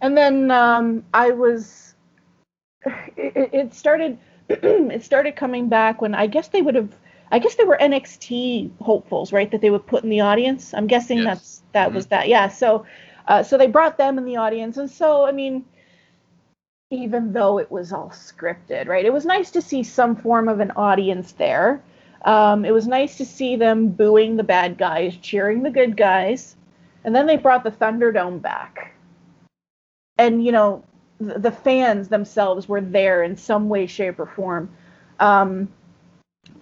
And 0.00 0.16
then 0.16 0.50
um, 0.50 1.04
I 1.12 1.30
was, 1.30 1.94
it, 3.16 3.50
it 3.52 3.74
started, 3.74 4.18
it 4.48 5.04
started 5.04 5.36
coming 5.36 5.68
back 5.68 6.00
when 6.00 6.14
I 6.14 6.26
guess 6.26 6.48
they 6.48 6.62
would 6.62 6.74
have 6.74 6.94
I 7.32 7.38
guess 7.38 7.54
they 7.54 7.64
were 7.64 7.78
NXT 7.80 8.70
hopefuls, 8.82 9.32
right? 9.32 9.50
That 9.50 9.62
they 9.62 9.70
would 9.70 9.86
put 9.86 10.04
in 10.04 10.10
the 10.10 10.20
audience. 10.20 10.74
I'm 10.74 10.86
guessing 10.86 11.18
yes. 11.18 11.26
that's 11.26 11.62
that 11.72 11.86
mm-hmm. 11.86 11.96
was 11.96 12.06
that. 12.08 12.28
Yeah. 12.28 12.48
So, 12.48 12.84
uh, 13.26 13.42
so 13.42 13.56
they 13.56 13.66
brought 13.66 13.96
them 13.96 14.18
in 14.18 14.26
the 14.26 14.36
audience, 14.36 14.76
and 14.76 14.90
so 14.90 15.24
I 15.24 15.32
mean, 15.32 15.64
even 16.90 17.32
though 17.32 17.58
it 17.58 17.70
was 17.70 17.90
all 17.90 18.10
scripted, 18.10 18.86
right? 18.86 19.06
It 19.06 19.12
was 19.12 19.24
nice 19.24 19.50
to 19.52 19.62
see 19.62 19.82
some 19.82 20.14
form 20.14 20.46
of 20.46 20.60
an 20.60 20.72
audience 20.72 21.32
there. 21.32 21.82
Um, 22.26 22.66
it 22.66 22.70
was 22.70 22.86
nice 22.86 23.16
to 23.16 23.24
see 23.24 23.56
them 23.56 23.88
booing 23.88 24.36
the 24.36 24.44
bad 24.44 24.76
guys, 24.76 25.16
cheering 25.16 25.62
the 25.62 25.70
good 25.70 25.96
guys, 25.96 26.54
and 27.02 27.16
then 27.16 27.26
they 27.26 27.38
brought 27.38 27.64
the 27.64 27.70
Thunderdome 27.70 28.42
back. 28.42 28.94
And 30.18 30.44
you 30.44 30.52
know, 30.52 30.84
the, 31.18 31.38
the 31.38 31.50
fans 31.50 32.08
themselves 32.08 32.68
were 32.68 32.82
there 32.82 33.22
in 33.22 33.38
some 33.38 33.70
way, 33.70 33.86
shape, 33.86 34.20
or 34.20 34.26
form. 34.26 34.70
Um, 35.18 35.68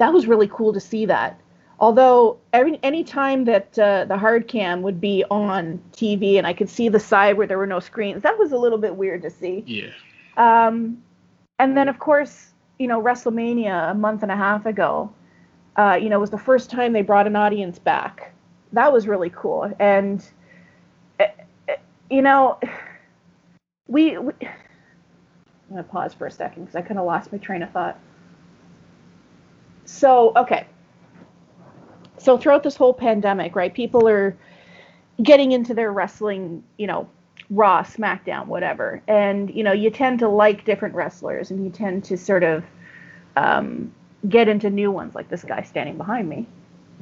that 0.01 0.15
was 0.15 0.27
really 0.27 0.49
cool 0.49 0.73
to 0.73 0.81
see 0.81 1.05
that. 1.05 1.39
Although 1.79 2.39
every 2.55 2.81
any 2.83 3.05
time 3.05 3.45
that 3.45 3.79
uh, 3.79 4.07
the 4.07 4.17
hard 4.17 4.49
cam 4.49 4.81
would 4.81 4.99
be 4.99 5.25
on 5.31 5.81
TV 5.93 6.39
and 6.39 6.47
I 6.47 6.55
could 6.55 6.71
see 6.71 6.89
the 6.89 6.99
side 6.99 7.37
where 7.37 7.47
there 7.47 7.59
were 7.59 7.67
no 7.67 7.81
screens, 7.81 8.23
that 8.23 8.39
was 8.39 8.53
a 8.53 8.57
little 8.57 8.79
bit 8.79 8.97
weird 8.97 9.21
to 9.23 9.31
see. 9.31 9.63
Yeah. 9.67 9.91
Um, 10.39 11.03
and 11.59 11.77
then 11.77 11.89
of 11.89 11.99
course, 11.99 12.53
you 12.79 12.89
know, 12.89 13.01
WrestleMania 13.01 13.91
a 13.91 13.95
month 13.95 14.23
and 14.23 14.33
a 14.33 14.37
half 14.37 14.65
ago, 14.65 15.13
uh, 15.77 15.99
you 16.01 16.09
know, 16.09 16.19
was 16.19 16.31
the 16.31 16.39
first 16.39 16.71
time 16.71 16.95
they 16.95 17.03
brought 17.03 17.27
an 17.27 17.37
audience 17.37 17.79
back. 17.79 18.33
That 18.73 18.91
was 18.93 19.07
really 19.07 19.31
cool. 19.31 19.71
And 19.79 20.27
uh, 21.19 21.25
uh 21.69 21.75
you 22.09 22.23
know, 22.23 22.59
we, 23.87 24.17
we 24.17 24.33
I'm 24.41 24.49
gonna 25.69 25.83
pause 25.83 26.15
for 26.15 26.27
a 26.27 26.31
second 26.31 26.65
because 26.65 26.77
I 26.77 26.81
kind 26.81 26.99
of 26.99 27.05
lost 27.05 27.33
my 27.33 27.39
train 27.39 27.63
of 27.63 27.71
thought. 27.71 27.99
So, 29.91 30.33
okay. 30.37 30.67
So 32.17 32.39
throughout 32.39 32.63
this 32.63 32.77
whole 32.77 32.95
pandemic, 32.95 33.57
right, 33.57 33.75
people 33.75 34.09
are 34.09 34.37
getting 35.23 35.53
into 35.53 35.75
their 35.75 35.93
wrestling, 35.93 36.63
you 36.79 36.87
know, 36.87 37.09
Raw, 37.51 37.83
SmackDown, 37.83 38.47
whatever. 38.47 39.03
And, 39.09 39.53
you 39.53 39.65
know, 39.65 39.73
you 39.73 39.91
tend 39.91 40.21
to 40.21 40.29
like 40.29 40.65
different 40.65 40.95
wrestlers 40.95 41.51
and 41.51 41.65
you 41.65 41.71
tend 41.71 42.05
to 42.05 42.17
sort 42.17 42.45
of 42.45 42.63
um, 43.37 43.93
get 44.29 44.49
into 44.49 44.71
new 44.71 44.93
ones, 44.93 45.17
like 45.17 45.29
this 45.29 45.43
guy 45.43 45.63
standing 45.63 45.97
behind 45.97 46.29
me, 46.29 46.47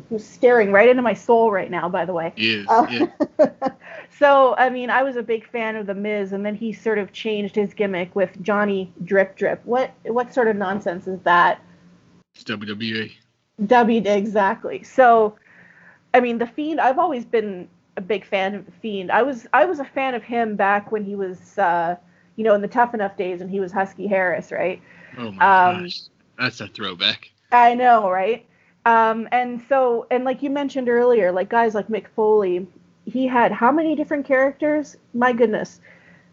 who's 0.09 0.25
staring 0.25 0.73
right 0.73 0.89
into 0.89 1.03
my 1.03 1.13
soul 1.13 1.53
right 1.53 1.71
now, 1.71 1.89
by 1.91 2.07
the 2.07 2.15
way. 2.15 2.33
Yes, 2.37 2.67
uh, 2.71 2.87
yeah. 2.91 3.69
so, 4.19 4.55
I 4.57 4.71
mean, 4.71 4.89
I 4.89 5.03
was 5.03 5.17
a 5.17 5.23
big 5.23 5.47
fan 5.47 5.77
of 5.77 5.87
The 5.87 5.95
Miz, 5.95 6.33
and 6.33 6.47
then 6.47 6.55
he 6.55 6.73
sort 6.73 6.99
of 6.99 7.13
changed 7.13 7.55
his 7.55 7.75
gimmick 7.75 8.17
with 8.17 8.43
Johnny 8.43 8.91
Drip 9.05 9.37
Drip. 9.37 9.61
What, 9.67 9.91
what 10.05 10.33
sort 10.33 10.49
of 10.49 10.57
nonsense 10.57 11.07
is 11.07 11.21
that? 11.25 11.61
It's 12.39 12.45
WWE. 12.45 13.17
W 13.67 14.03
exactly. 14.05 14.83
So, 14.85 15.37
I 16.15 16.21
mean, 16.21 16.39
the 16.39 16.47
Fiend. 16.47 16.81
I've 16.81 16.99
always 16.99 17.25
been 17.25 17.69
a 17.97 18.01
big 18.01 18.25
fan 18.25 18.55
of 18.55 18.67
the 18.67 18.73
Fiend. 18.73 19.11
I 19.13 19.23
was 19.23 19.47
I 19.53 19.65
was 19.67 19.81
a 19.81 19.85
fan 19.85 20.15
of 20.15 20.23
him 20.23 20.57
back 20.57 20.93
when 20.93 21.05
he 21.05 21.15
was, 21.17 21.59
uh, 21.59 21.97
you 22.37 22.45
know, 22.45 22.55
in 22.55 22.63
the 22.63 22.69
Tough 22.69 22.95
Enough 22.95 23.17
days 23.17 23.41
when 23.41 23.49
he 23.49 23.61
was 23.61 23.73
Husky 23.73 24.07
Harris, 24.09 24.53
right? 24.53 24.83
Oh 25.19 25.33
my 25.33 25.41
Um, 25.41 25.85
gosh, 25.85 26.03
that's 26.39 26.61
a 26.61 26.69
throwback. 26.69 27.31
I 27.53 27.75
know, 27.75 28.11
right? 28.11 28.47
Um, 28.85 29.29
and 29.33 29.61
so, 29.69 30.07
and 30.11 30.25
like 30.25 30.43
you 30.43 30.51
mentioned 30.51 30.89
earlier, 30.89 31.31
like 31.33 31.49
guys 31.51 31.75
like 31.75 31.89
Mick 31.89 32.09
Foley, 32.09 32.67
he 33.05 33.27
had 33.27 33.53
how 33.53 33.71
many 33.73 33.95
different 33.95 34.27
characters? 34.27 34.97
My 35.15 35.33
goodness. 35.33 35.81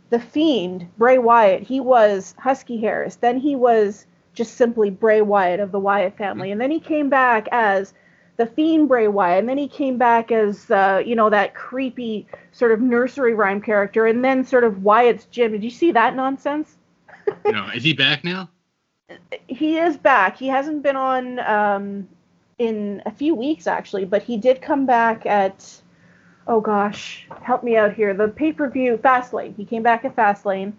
The 0.09 0.19
Fiend, 0.19 0.87
Bray 0.97 1.17
Wyatt, 1.17 1.63
he 1.63 1.79
was 1.79 2.35
Husky 2.39 2.79
Harris. 2.79 3.15
Then 3.17 3.39
he 3.39 3.55
was 3.55 4.05
just 4.35 4.55
simply 4.55 4.89
Bray 4.89 5.21
Wyatt 5.21 5.59
of 5.59 5.71
the 5.71 5.79
Wyatt 5.79 6.17
family. 6.17 6.51
And 6.51 6.61
then 6.61 6.71
he 6.71 6.79
came 6.79 7.09
back 7.09 7.47
as 7.51 7.93
the 8.37 8.45
Fiend 8.45 8.87
Bray 8.87 9.07
Wyatt. 9.07 9.39
And 9.39 9.49
then 9.49 9.57
he 9.57 9.67
came 9.67 9.97
back 9.97 10.31
as, 10.31 10.69
uh, 10.69 11.01
you 11.05 11.15
know, 11.15 11.29
that 11.29 11.55
creepy 11.55 12.27
sort 12.51 12.71
of 12.71 12.81
nursery 12.81 13.33
rhyme 13.33 13.61
character. 13.61 14.05
And 14.05 14.23
then 14.23 14.45
sort 14.45 14.63
of 14.63 14.83
Wyatt's 14.83 15.25
Jim. 15.25 15.53
Did 15.53 15.63
you 15.63 15.69
see 15.69 15.91
that 15.93 16.15
nonsense? 16.15 16.77
no, 17.45 17.69
is 17.69 17.83
he 17.83 17.93
back 17.93 18.23
now? 18.23 18.49
he 19.47 19.77
is 19.77 19.97
back. 19.97 20.37
He 20.37 20.47
hasn't 20.47 20.83
been 20.83 20.95
on 20.95 21.39
um, 21.39 22.07
in 22.57 23.01
a 23.05 23.11
few 23.11 23.35
weeks 23.35 23.67
actually, 23.67 24.05
but 24.05 24.23
he 24.23 24.37
did 24.37 24.61
come 24.61 24.85
back 24.85 25.25
at 25.25 25.81
oh 26.47 26.61
gosh, 26.61 27.27
help 27.41 27.63
me 27.63 27.75
out 27.75 27.93
here. 27.93 28.13
The 28.13 28.27
pay 28.27 28.53
per 28.53 28.69
view 28.69 28.97
Fastlane. 28.97 29.55
He 29.55 29.65
came 29.65 29.83
back 29.83 30.05
at 30.05 30.15
Fastlane, 30.15 30.73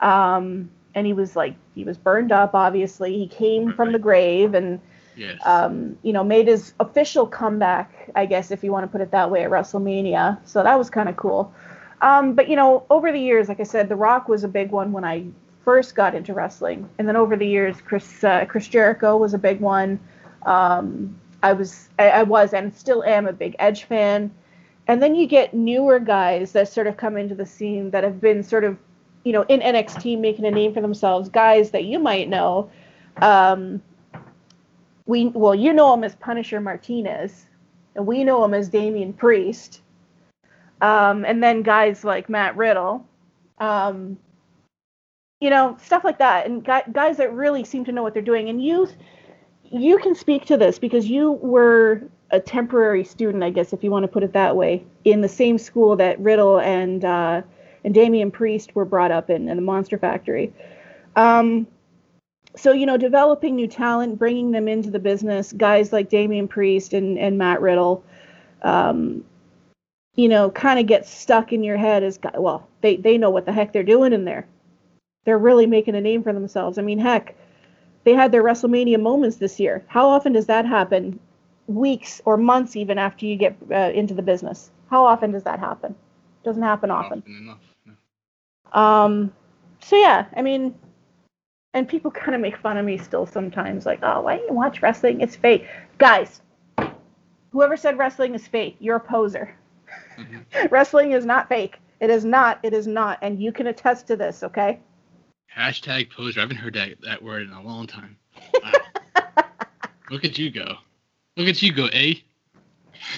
um, 0.00 0.70
and 0.98 1.06
he 1.06 1.12
was 1.14 1.34
like 1.36 1.54
he 1.74 1.84
was 1.84 1.96
burned 1.96 2.32
up. 2.32 2.54
Obviously, 2.54 3.16
he 3.18 3.26
came 3.26 3.72
from 3.72 3.92
the 3.92 3.98
grave 3.98 4.54
and 4.54 4.80
Yes. 5.16 5.40
um, 5.44 5.98
you 6.02 6.12
know 6.12 6.22
made 6.22 6.46
his 6.46 6.74
official 6.78 7.26
comeback, 7.26 8.10
I 8.14 8.24
guess 8.26 8.52
if 8.52 8.62
you 8.62 8.70
want 8.70 8.84
to 8.84 8.88
put 8.88 9.00
it 9.00 9.10
that 9.10 9.30
way, 9.30 9.42
at 9.44 9.50
WrestleMania. 9.50 10.38
So 10.44 10.62
that 10.62 10.78
was 10.78 10.90
kind 10.90 11.08
of 11.08 11.16
cool. 11.16 11.52
Um, 12.02 12.34
but 12.34 12.48
you 12.48 12.54
know, 12.54 12.84
over 12.88 13.10
the 13.10 13.18
years, 13.18 13.48
like 13.48 13.58
I 13.58 13.64
said, 13.64 13.88
The 13.88 13.96
Rock 13.96 14.28
was 14.28 14.44
a 14.44 14.48
big 14.48 14.70
one 14.70 14.92
when 14.92 15.04
I 15.04 15.24
first 15.64 15.96
got 15.96 16.14
into 16.14 16.34
wrestling, 16.34 16.88
and 16.98 17.08
then 17.08 17.16
over 17.16 17.36
the 17.36 17.46
years, 17.46 17.80
Chris 17.80 18.22
uh, 18.22 18.44
Chris 18.46 18.68
Jericho 18.68 19.16
was 19.16 19.34
a 19.34 19.38
big 19.38 19.60
one. 19.60 19.98
Um, 20.46 21.18
I 21.42 21.52
was 21.52 21.88
I, 21.98 22.10
I 22.10 22.22
was 22.22 22.52
and 22.54 22.72
still 22.74 23.02
am 23.02 23.26
a 23.26 23.32
big 23.32 23.56
Edge 23.58 23.84
fan. 23.84 24.30
And 24.88 25.02
then 25.02 25.14
you 25.14 25.26
get 25.26 25.52
newer 25.52 25.98
guys 26.00 26.52
that 26.52 26.68
sort 26.68 26.86
of 26.86 26.96
come 26.96 27.18
into 27.18 27.34
the 27.34 27.44
scene 27.44 27.90
that 27.90 28.04
have 28.04 28.22
been 28.22 28.42
sort 28.42 28.64
of, 28.64 28.78
you 29.24 29.32
know, 29.32 29.42
in 29.48 29.60
NXT 29.60 30.18
making 30.18 30.44
a 30.44 30.50
name 30.50 30.72
for 30.72 30.80
themselves. 30.80 31.28
Guys 31.28 31.70
that 31.70 31.84
you 31.84 31.98
might 31.98 32.28
know. 32.28 32.70
Um, 33.20 33.82
we 35.06 35.26
well, 35.28 35.54
you 35.54 35.72
know 35.72 35.92
him 35.94 36.04
as 36.04 36.14
Punisher 36.16 36.60
Martinez, 36.60 37.46
and 37.94 38.06
we 38.06 38.24
know 38.24 38.44
him 38.44 38.54
as 38.54 38.68
Damian 38.68 39.12
Priest. 39.12 39.80
Um, 40.80 41.24
and 41.24 41.42
then 41.42 41.62
guys 41.62 42.04
like 42.04 42.28
Matt 42.28 42.56
Riddle, 42.56 43.04
um, 43.58 44.16
you 45.40 45.50
know, 45.50 45.76
stuff 45.82 46.04
like 46.04 46.18
that, 46.18 46.46
and 46.46 46.64
guys 46.64 47.16
that 47.16 47.32
really 47.32 47.64
seem 47.64 47.84
to 47.86 47.92
know 47.92 48.02
what 48.02 48.14
they're 48.14 48.22
doing. 48.22 48.48
And 48.48 48.62
you, 48.62 48.88
you 49.64 49.98
can 49.98 50.14
speak 50.14 50.44
to 50.46 50.56
this 50.56 50.78
because 50.78 51.08
you 51.08 51.32
were 51.32 52.02
a 52.30 52.38
temporary 52.38 53.04
student, 53.04 53.42
I 53.42 53.50
guess, 53.50 53.72
if 53.72 53.82
you 53.82 53.90
want 53.90 54.04
to 54.04 54.08
put 54.08 54.22
it 54.22 54.32
that 54.34 54.54
way, 54.54 54.84
in 55.04 55.20
the 55.20 55.28
same 55.28 55.58
school 55.58 55.96
that 55.96 56.20
Riddle 56.20 56.60
and 56.60 57.04
uh, 57.04 57.42
and 57.84 57.94
Damian 57.94 58.30
Priest 58.30 58.74
were 58.74 58.84
brought 58.84 59.10
up 59.10 59.30
in, 59.30 59.48
in 59.48 59.56
the 59.56 59.62
Monster 59.62 59.98
Factory. 59.98 60.52
Um, 61.16 61.66
so 62.56 62.72
you 62.72 62.86
know, 62.86 62.96
developing 62.96 63.56
new 63.56 63.68
talent, 63.68 64.18
bringing 64.18 64.50
them 64.50 64.68
into 64.68 64.90
the 64.90 64.98
business, 64.98 65.52
guys 65.52 65.92
like 65.92 66.08
Damian 66.08 66.48
Priest 66.48 66.92
and 66.92 67.18
and 67.18 67.38
Matt 67.38 67.60
Riddle, 67.60 68.04
um, 68.62 69.24
you 70.16 70.28
know, 70.28 70.50
kind 70.50 70.78
of 70.80 70.86
get 70.86 71.06
stuck 71.06 71.52
in 71.52 71.62
your 71.62 71.76
head 71.76 72.02
as 72.02 72.18
well. 72.34 72.68
They 72.80 72.96
they 72.96 73.18
know 73.18 73.30
what 73.30 73.46
the 73.46 73.52
heck 73.52 73.72
they're 73.72 73.82
doing 73.82 74.12
in 74.12 74.24
there. 74.24 74.46
They're 75.24 75.38
really 75.38 75.66
making 75.66 75.94
a 75.94 76.00
name 76.00 76.22
for 76.22 76.32
themselves. 76.32 76.78
I 76.78 76.82
mean, 76.82 76.98
heck, 76.98 77.36
they 78.04 78.14
had 78.14 78.32
their 78.32 78.42
WrestleMania 78.42 79.00
moments 79.00 79.36
this 79.36 79.60
year. 79.60 79.84
How 79.86 80.08
often 80.08 80.32
does 80.32 80.46
that 80.46 80.64
happen? 80.64 81.20
Weeks 81.66 82.22
or 82.24 82.38
months 82.38 82.76
even 82.76 82.96
after 82.96 83.26
you 83.26 83.36
get 83.36 83.56
uh, 83.70 83.92
into 83.94 84.14
the 84.14 84.22
business. 84.22 84.70
How 84.90 85.04
often 85.04 85.32
does 85.32 85.42
that 85.42 85.58
happen? 85.58 85.94
Doesn't 86.44 86.62
happen 86.62 86.90
often. 86.90 87.22
enough. 87.26 87.58
Um, 88.72 89.32
so 89.80 89.96
yeah, 89.96 90.26
I 90.36 90.42
mean, 90.42 90.74
and 91.74 91.88
people 91.88 92.10
kind 92.10 92.34
of 92.34 92.40
make 92.40 92.56
fun 92.56 92.76
of 92.76 92.84
me 92.84 92.98
still 92.98 93.26
sometimes, 93.26 93.86
like, 93.86 94.00
oh, 94.02 94.22
why 94.22 94.36
do 94.38 94.44
you 94.44 94.52
watch 94.52 94.82
wrestling? 94.82 95.20
It's 95.20 95.36
fake, 95.36 95.66
guys. 95.98 96.40
Whoever 97.50 97.76
said 97.76 97.98
wrestling 97.98 98.34
is 98.34 98.46
fake, 98.46 98.76
you're 98.78 98.96
a 98.96 99.00
poser. 99.00 99.54
Mhm. 100.18 100.44
wrestling 100.70 101.12
is 101.12 101.24
not 101.24 101.48
fake. 101.48 101.78
It 102.00 102.10
is 102.10 102.24
not. 102.24 102.60
It 102.62 102.72
is 102.72 102.86
not, 102.86 103.18
and 103.22 103.40
you 103.40 103.52
can 103.52 103.68
attest 103.68 104.06
to 104.08 104.16
this. 104.16 104.42
Okay. 104.42 104.80
Hashtag 105.54 106.10
poser. 106.10 106.40
I 106.40 106.42
haven't 106.42 106.58
heard 106.58 106.74
that, 106.74 107.00
that 107.02 107.22
word 107.22 107.42
in 107.42 107.52
a 107.52 107.62
long 107.62 107.86
time. 107.86 108.16
Wow. 108.62 108.72
Look 110.10 110.24
at 110.24 110.38
you 110.38 110.50
go. 110.50 110.76
Look 111.36 111.48
at 111.48 111.60
you 111.60 111.72
go, 111.72 111.86
eh? 111.86 112.14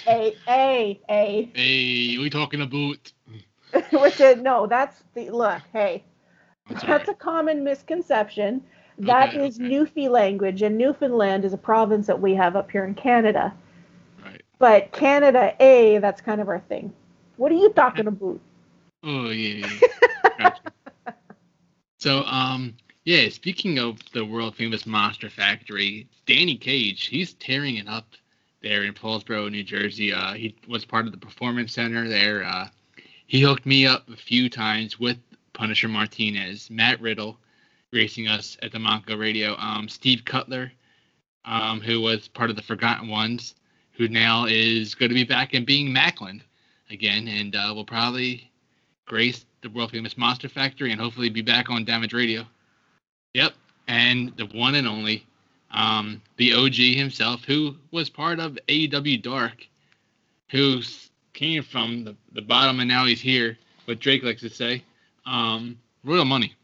A 0.09 0.35
a 0.49 1.01
a. 1.09 1.51
Hey, 1.55 2.19
we 2.19 2.31
talking 2.31 2.63
about? 2.63 3.13
Which 3.93 4.21
is 4.21 4.39
no, 4.39 4.67
that's 4.67 5.03
the 5.15 5.31
look. 5.31 5.63
Hey, 5.73 6.05
That's 6.69 6.83
That's 6.85 7.09
a 7.09 7.15
common 7.15 7.63
misconception. 7.65 8.63
That 8.99 9.35
Okay, 9.35 9.37
is 9.37 9.59
okay. 9.59 9.59
Newfie 9.59 10.09
language, 10.11 10.63
and 10.63 10.77
Newfoundland 10.79 11.45
is 11.45 11.53
a 11.53 11.59
province 11.59 12.07
that 12.07 12.21
we 12.21 12.35
have 12.35 12.57
up 12.57 12.71
here 12.71 12.85
in 12.85 12.95
Canada. 12.95 13.55
Right. 14.19 14.43
But 14.59 14.93
Canada 14.93 15.55
A, 15.61 15.99
that's 15.99 16.21
kind 16.21 16.41
of 16.41 16.49
our 16.49 16.61
thing. 16.61 16.93
What 17.37 17.53
are 17.53 17.57
you 17.57 17.71
talking 17.71 18.07
about? 18.07 18.41
Oh 19.03 19.31
yeah. 19.31 19.67
yeah. 19.67 19.81
Gotcha. 20.39 20.63
So 21.99 22.25
um 22.25 22.77
yeah, 23.05 23.29
speaking 23.29 23.79
of 23.79 23.99
the 24.13 24.25
world 24.25 24.57
famous 24.57 24.87
Monster 24.87 25.31
Factory, 25.31 26.09
Danny 26.27 26.57
Cage, 26.57 27.07
he's 27.07 27.35
tearing 27.35 27.77
it 27.77 27.89
up 27.89 28.15
there 28.63 28.85
in 28.85 28.95
Paulsboro, 28.95 29.51
New 29.51 29.63
Jersey. 29.65 30.13
Uh, 30.13 30.35
he 30.35 30.57
was 30.69 30.85
part 30.85 31.07
of 31.07 31.13
the 31.13 31.19
performance 31.19 31.73
center 31.73 32.09
there. 32.09 32.45
Uh, 32.45 32.69
he 33.31 33.41
hooked 33.43 33.65
me 33.65 33.87
up 33.87 34.09
a 34.09 34.17
few 34.17 34.49
times 34.51 34.99
with 34.99 35.17
Punisher 35.53 35.87
Martinez, 35.87 36.69
Matt 36.69 37.01
Riddle, 37.01 37.39
racing 37.93 38.27
us 38.27 38.57
at 38.61 38.73
the 38.73 38.79
Monco 38.79 39.17
Radio. 39.17 39.55
Um, 39.57 39.89
Steve 39.89 40.25
Cutler, 40.25 40.73
um, 41.45 41.81
who 41.81 42.01
was 42.01 42.27
part 42.27 42.51
of 42.51 42.57
the 42.57 42.63
Forgotten 42.63 43.07
Ones, 43.07 43.55
who 43.93 44.09
now 44.09 44.47
is 44.47 44.97
going 44.97 45.11
to 45.11 45.15
be 45.15 45.23
back 45.23 45.55
in 45.55 45.65
being 45.65 45.95
Maclin 45.95 46.41
again, 46.91 47.29
and 47.29 47.55
uh, 47.55 47.73
will 47.73 47.85
probably 47.85 48.51
grace 49.07 49.47
the 49.63 49.71
world 49.71 49.93
famous 49.93 50.19
Monster 50.19 50.49
Factory 50.49 50.91
and 50.91 51.01
hopefully 51.01 51.31
be 51.31 51.41
back 51.41 51.71
on 51.71 51.85
Damage 51.85 52.13
Radio. 52.13 52.45
Yep, 53.35 53.55
and 53.87 54.37
the 54.39 54.47
one 54.47 54.75
and 54.75 54.89
only, 54.89 55.25
um, 55.71 56.21
the 56.37 56.53
OG 56.53 56.75
himself, 56.75 57.45
who 57.45 57.77
was 57.93 58.11
part 58.11 58.41
of 58.41 58.59
AEW 58.67 59.23
Dark, 59.23 59.69
who 60.51 60.79
s- 60.79 61.10
came 61.33 61.63
from 61.63 62.05
the, 62.05 62.17
the 62.33 62.43
bottom 62.43 62.81
and 62.81 62.89
now 62.89 63.05
he's 63.07 63.21
here. 63.21 63.57
What 63.85 64.01
Drake 64.01 64.23
likes 64.23 64.41
to 64.43 64.51
say, 64.51 64.85
um, 65.27 65.79
Royal 66.05 66.25
Money. 66.25 66.55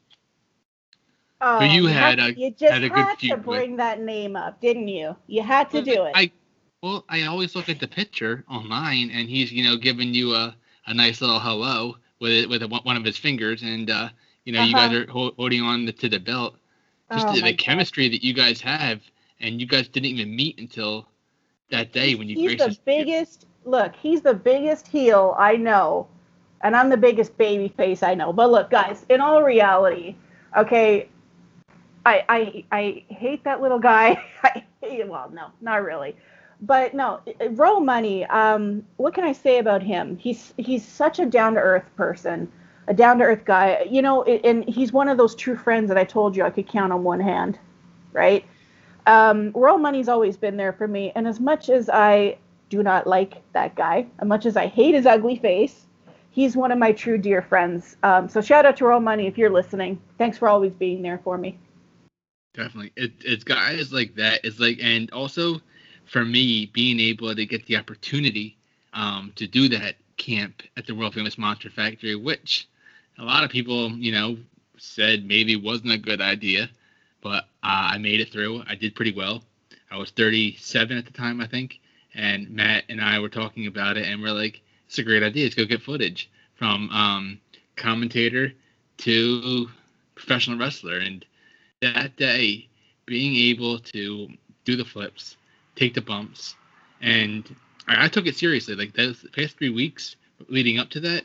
Oh, 1.40 1.60
you 1.64 1.86
had 1.86 2.18
had- 2.18 2.18
a- 2.18 2.36
you 2.36 2.50
just 2.50 2.72
had 2.72 2.84
a 2.84 2.90
had 2.90 3.16
to 3.28 3.36
feud 3.36 3.46
with- 3.46 3.66
bring 3.66 3.76
that 3.76 4.00
name 4.00 4.36
up, 4.36 4.60
didn't 4.60 4.88
you? 4.88 5.16
You 5.26 5.42
had 5.42 5.70
to 5.70 5.82
do 5.82 6.04
it. 6.04 6.18
I 6.18 6.30
well, 6.82 7.04
I 7.08 7.22
always 7.22 7.54
look 7.54 7.68
at 7.68 7.78
the 7.80 7.88
picture 7.88 8.44
online, 8.48 9.10
and 9.10 9.28
he's 9.28 9.52
you 9.52 9.64
know 9.64 9.76
giving 9.76 10.14
you 10.14 10.34
a, 10.34 10.56
a 10.86 10.94
nice 10.94 11.20
little 11.20 11.40
hello 11.40 11.96
with 12.20 12.32
it 12.32 12.48
with 12.48 12.62
a, 12.62 12.68
one 12.68 12.96
of 12.96 13.04
his 13.04 13.16
fingers, 13.16 13.62
and 13.62 13.90
uh, 13.90 14.08
you 14.44 14.52
know 14.52 14.60
you 14.60 14.74
Uh-huh. 14.74 14.88
guys 14.88 14.92
are 14.92 15.06
ho- 15.10 15.34
holding 15.36 15.62
on 15.62 15.86
to 15.86 16.08
the 16.08 16.18
belt. 16.20 16.56
Just 17.12 17.28
Oh 17.28 17.32
the, 17.32 17.40
the 17.40 17.54
chemistry 17.54 18.08
that 18.08 18.22
you 18.24 18.32
guys 18.34 18.60
have, 18.62 19.02
and 19.40 19.60
you 19.60 19.66
guys 19.66 19.88
didn't 19.88 20.06
even 20.06 20.34
meet 20.36 20.58
until 20.58 21.08
that 21.70 21.92
day 21.92 22.14
when 22.14 22.28
you 22.28 22.36
he's 22.36 22.56
the 22.56 22.76
biggest. 22.84 23.46
Look, 23.66 23.96
he's 23.96 24.22
the 24.22 24.34
biggest 24.34 24.88
heel 24.88 25.34
I 25.38 25.56
know, 25.56 26.08
and 26.62 26.76
I'm 26.76 26.88
the 26.90 26.96
biggest 26.96 27.36
baby 27.38 27.68
face 27.68 28.02
I 28.02 28.14
know. 28.14 28.32
But 28.32 28.50
look, 28.50 28.70
guys, 28.70 29.04
in 29.10 29.20
all 29.20 29.42
reality, 29.42 30.16
okay, 30.56 31.08
I 32.06 32.24
I 32.28 32.64
I 32.72 33.04
hate 33.08 33.44
that 33.44 33.60
little 33.62 33.78
guy. 33.80 34.22
I 34.44 34.64
hate, 34.82 35.08
well, 35.08 35.30
no, 35.30 35.48
not 35.60 35.84
really. 35.84 36.16
But 36.62 36.94
no, 36.94 37.20
Royal 37.50 37.80
Money. 37.80 38.24
Um, 38.26 38.84
what 38.98 39.14
can 39.14 39.24
I 39.24 39.32
say 39.32 39.58
about 39.58 39.82
him? 39.82 40.16
He's 40.18 40.54
he's 40.58 40.86
such 40.86 41.18
a 41.18 41.26
down 41.26 41.54
to 41.54 41.60
earth 41.60 41.88
person, 41.96 42.50
a 42.88 42.94
down 42.94 43.18
to 43.18 43.24
earth 43.24 43.44
guy. 43.44 43.86
You 43.90 44.02
know, 44.02 44.22
and 44.24 44.64
he's 44.68 44.92
one 44.92 45.08
of 45.08 45.18
those 45.18 45.34
true 45.34 45.56
friends 45.56 45.88
that 45.88 45.98
I 45.98 46.04
told 46.04 46.36
you 46.36 46.44
I 46.44 46.50
could 46.50 46.68
count 46.68 46.92
on 46.92 47.04
one 47.04 47.20
hand, 47.20 47.58
right? 48.12 48.44
um, 49.06 49.52
Royal 49.54 49.78
Money's 49.78 50.08
always 50.08 50.36
been 50.36 50.56
there 50.56 50.72
for 50.72 50.88
me. 50.88 51.12
And 51.14 51.26
as 51.28 51.40
much 51.40 51.70
as 51.70 51.88
I 51.88 52.38
do 52.68 52.82
not 52.82 53.06
like 53.06 53.42
that 53.52 53.74
guy, 53.74 54.06
as 54.18 54.26
much 54.26 54.46
as 54.46 54.56
I 54.56 54.66
hate 54.66 54.94
his 54.94 55.06
ugly 55.06 55.36
face, 55.36 55.86
he's 56.30 56.56
one 56.56 56.72
of 56.72 56.78
my 56.78 56.92
true 56.92 57.18
dear 57.18 57.42
friends. 57.42 57.96
Um, 58.02 58.28
so 58.28 58.40
shout 58.40 58.66
out 58.66 58.76
to 58.78 58.86
Royal 58.86 59.00
Money 59.00 59.26
if 59.26 59.38
you're 59.38 59.50
listening. 59.50 60.00
Thanks 60.18 60.38
for 60.38 60.48
always 60.48 60.72
being 60.72 61.02
there 61.02 61.20
for 61.22 61.38
me. 61.38 61.58
Definitely, 62.54 62.92
it, 62.96 63.12
it's 63.20 63.44
guys 63.44 63.92
like 63.92 64.14
that. 64.16 64.40
It's 64.44 64.58
like, 64.58 64.78
and 64.82 65.10
also 65.12 65.60
for 66.06 66.24
me, 66.24 66.66
being 66.66 67.00
able 67.00 67.34
to 67.34 67.46
get 67.46 67.66
the 67.66 67.76
opportunity 67.76 68.56
um, 68.94 69.32
to 69.36 69.46
do 69.46 69.68
that 69.68 69.96
camp 70.16 70.62
at 70.76 70.86
the 70.86 70.94
world 70.94 71.14
famous 71.14 71.36
Monster 71.36 71.70
Factory, 71.70 72.14
which 72.14 72.68
a 73.18 73.24
lot 73.24 73.44
of 73.44 73.50
people, 73.50 73.90
you 73.92 74.12
know, 74.12 74.36
said 74.78 75.26
maybe 75.26 75.56
wasn't 75.56 75.92
a 75.92 75.98
good 75.98 76.20
idea, 76.20 76.70
but 77.22 77.44
uh, 77.62 77.90
I 77.92 77.98
made 77.98 78.20
it 78.20 78.30
through. 78.30 78.62
I 78.66 78.74
did 78.74 78.94
pretty 78.94 79.12
well. 79.12 79.42
I 79.90 79.98
was 79.98 80.10
37 80.10 80.96
at 80.96 81.06
the 81.06 81.12
time, 81.12 81.40
I 81.40 81.46
think, 81.46 81.80
and 82.16 82.50
Matt 82.50 82.84
and 82.88 83.00
I 83.00 83.18
were 83.18 83.28
talking 83.28 83.66
about 83.66 83.96
it, 83.96 84.06
and 84.06 84.20
we're 84.20 84.32
like, 84.32 84.62
"It's 84.86 84.98
a 84.98 85.02
great 85.02 85.22
idea. 85.22 85.44
Let's 85.44 85.54
go 85.54 85.64
get 85.64 85.82
footage 85.82 86.30
from 86.54 86.90
um, 86.90 87.40
commentator 87.76 88.52
to 88.98 89.68
professional 90.14 90.58
wrestler." 90.58 90.98
And 90.98 91.24
that 91.82 92.16
day, 92.16 92.68
being 93.04 93.36
able 93.36 93.78
to 93.78 94.28
do 94.64 94.76
the 94.76 94.84
flips, 94.84 95.36
take 95.76 95.94
the 95.94 96.00
bumps, 96.00 96.56
and 97.00 97.54
I, 97.86 98.06
I 98.06 98.08
took 98.08 98.26
it 98.26 98.36
seriously. 98.36 98.74
Like 98.74 98.94
those 98.94 99.24
past 99.34 99.58
three 99.58 99.70
weeks 99.70 100.16
leading 100.48 100.78
up 100.78 100.90
to 100.90 101.00
that, 101.00 101.24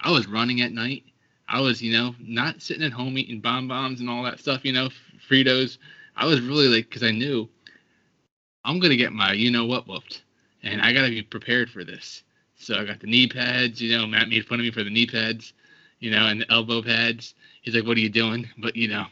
I 0.00 0.10
was 0.10 0.26
running 0.26 0.60
at 0.60 0.72
night. 0.72 1.04
I 1.48 1.60
was, 1.60 1.82
you 1.82 1.92
know, 1.92 2.14
not 2.18 2.62
sitting 2.62 2.82
at 2.82 2.92
home 2.92 3.18
eating 3.18 3.40
bonbons 3.40 4.00
and 4.00 4.08
all 4.08 4.22
that 4.24 4.40
stuff, 4.40 4.64
you 4.64 4.72
know, 4.72 4.88
Fritos. 5.28 5.78
I 6.16 6.26
was 6.26 6.40
really 6.40 6.68
like, 6.68 6.88
because 6.88 7.02
I 7.02 7.10
knew 7.10 7.48
I'm 8.64 8.78
gonna 8.78 8.96
get 8.96 9.12
my, 9.12 9.32
you 9.32 9.50
know 9.50 9.66
what, 9.66 9.86
whooped, 9.86 10.22
and 10.62 10.80
I 10.80 10.92
gotta 10.92 11.10
be 11.10 11.22
prepared 11.22 11.70
for 11.70 11.84
this. 11.84 12.22
So 12.56 12.76
I 12.76 12.84
got 12.84 13.00
the 13.00 13.06
knee 13.06 13.26
pads. 13.26 13.80
You 13.80 13.98
know, 13.98 14.06
Matt 14.06 14.28
made 14.28 14.46
fun 14.46 14.60
of 14.60 14.64
me 14.64 14.70
for 14.70 14.84
the 14.84 14.90
knee 14.90 15.06
pads, 15.06 15.52
you 15.98 16.10
know, 16.10 16.26
and 16.26 16.40
the 16.40 16.52
elbow 16.52 16.82
pads. 16.82 17.34
He's 17.62 17.74
like, 17.74 17.84
"What 17.86 17.96
are 17.96 18.00
you 18.00 18.08
doing?" 18.08 18.48
But 18.58 18.76
you 18.76 18.88
know, 18.88 19.06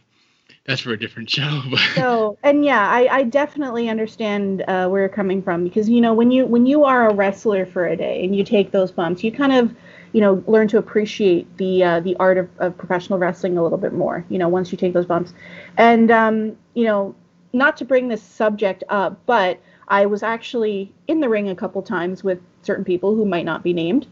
that's 0.65 0.81
for 0.81 0.93
a 0.93 0.99
different 0.99 1.29
show. 1.37 1.63
so, 1.95 2.39
and 2.43 2.65
yeah, 2.65 2.89
I, 2.89 3.09
I 3.09 3.23
definitely 3.25 3.89
understand 3.89 4.63
uh, 4.69 4.89
where 4.89 5.03
you're 5.03 5.09
coming 5.09 5.43
from 5.43 5.65
because 5.65 5.89
you 5.89 6.01
know 6.01 6.15
when 6.15 6.31
you 6.31 6.47
when 6.47 6.67
you 6.67 6.85
are 6.85 7.11
a 7.11 7.15
wrestler 7.15 7.67
for 7.67 7.87
a 7.87 7.97
day 7.97 8.25
and 8.25 8.35
you 8.35 8.45
take 8.45 8.71
those 8.71 8.93
bumps, 8.93 9.25
you 9.25 9.33
kind 9.33 9.53
of 9.53 9.75
you 10.13 10.21
know 10.21 10.43
learn 10.47 10.69
to 10.69 10.79
appreciate 10.79 11.57
the 11.57 11.83
uh, 11.83 12.01
the 12.01 12.17
art 12.17 12.39
of, 12.39 12.49
of 12.59 12.79
professional 12.79 13.19
wrestling 13.19 13.59
a 13.59 13.63
little 13.63 13.79
bit 13.79 13.93
more. 13.93 14.25
You 14.29 14.39
know, 14.39 14.49
once 14.49 14.71
you 14.71 14.79
take 14.79 14.93
those 14.93 15.07
bumps, 15.07 15.35
and 15.77 16.11
um, 16.11 16.57
you 16.75 16.85
know, 16.85 17.15
not 17.53 17.77
to 17.79 17.85
bring 17.85 18.09
this 18.09 18.23
subject 18.23 18.85
up, 18.89 19.19
but 19.27 19.61
I 19.91 20.07
was 20.07 20.23
actually 20.23 20.93
in 21.09 21.21
the 21.21 21.29
ring 21.29 21.49
a 21.49 21.55
couple 21.55 21.83
times 21.83 22.25
with 22.25 22.39
certain 22.63 22.85
people 22.85 23.15
who 23.15 23.25
might 23.25 23.45
not 23.45 23.63
be 23.63 23.73
named. 23.73 24.07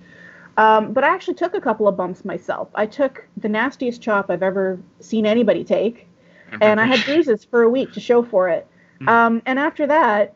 Um, 0.59 0.93
but 0.93 1.05
I 1.05 1.09
actually 1.09 1.35
took 1.35 1.55
a 1.55 1.61
couple 1.61 1.87
of 1.87 1.97
bumps 1.97 2.25
myself. 2.25 2.69
I 2.75 2.85
took 2.85 3.25
the 3.37 3.49
nastiest 3.49 4.03
chop 4.03 4.29
I've 4.29 4.43
ever 4.43 4.81
seen 4.99 5.25
anybody 5.25 5.63
take 5.63 6.09
and 6.61 6.81
I 6.81 6.87
had 6.87 7.05
bruises 7.05 7.45
for 7.45 7.63
a 7.63 7.71
week 7.71 7.93
to 7.93 8.01
show 8.01 8.23
for 8.23 8.49
it. 8.49 8.67
Mm. 9.01 9.09
Um, 9.09 9.43
and 9.47 9.59
after 9.59 9.87
that, 9.87 10.35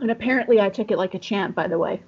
and 0.00 0.10
apparently 0.10 0.60
I 0.60 0.68
took 0.68 0.90
it 0.90 0.98
like 0.98 1.14
a 1.14 1.18
champ, 1.18 1.54
by 1.54 1.66
the 1.66 1.78
way. 1.78 2.02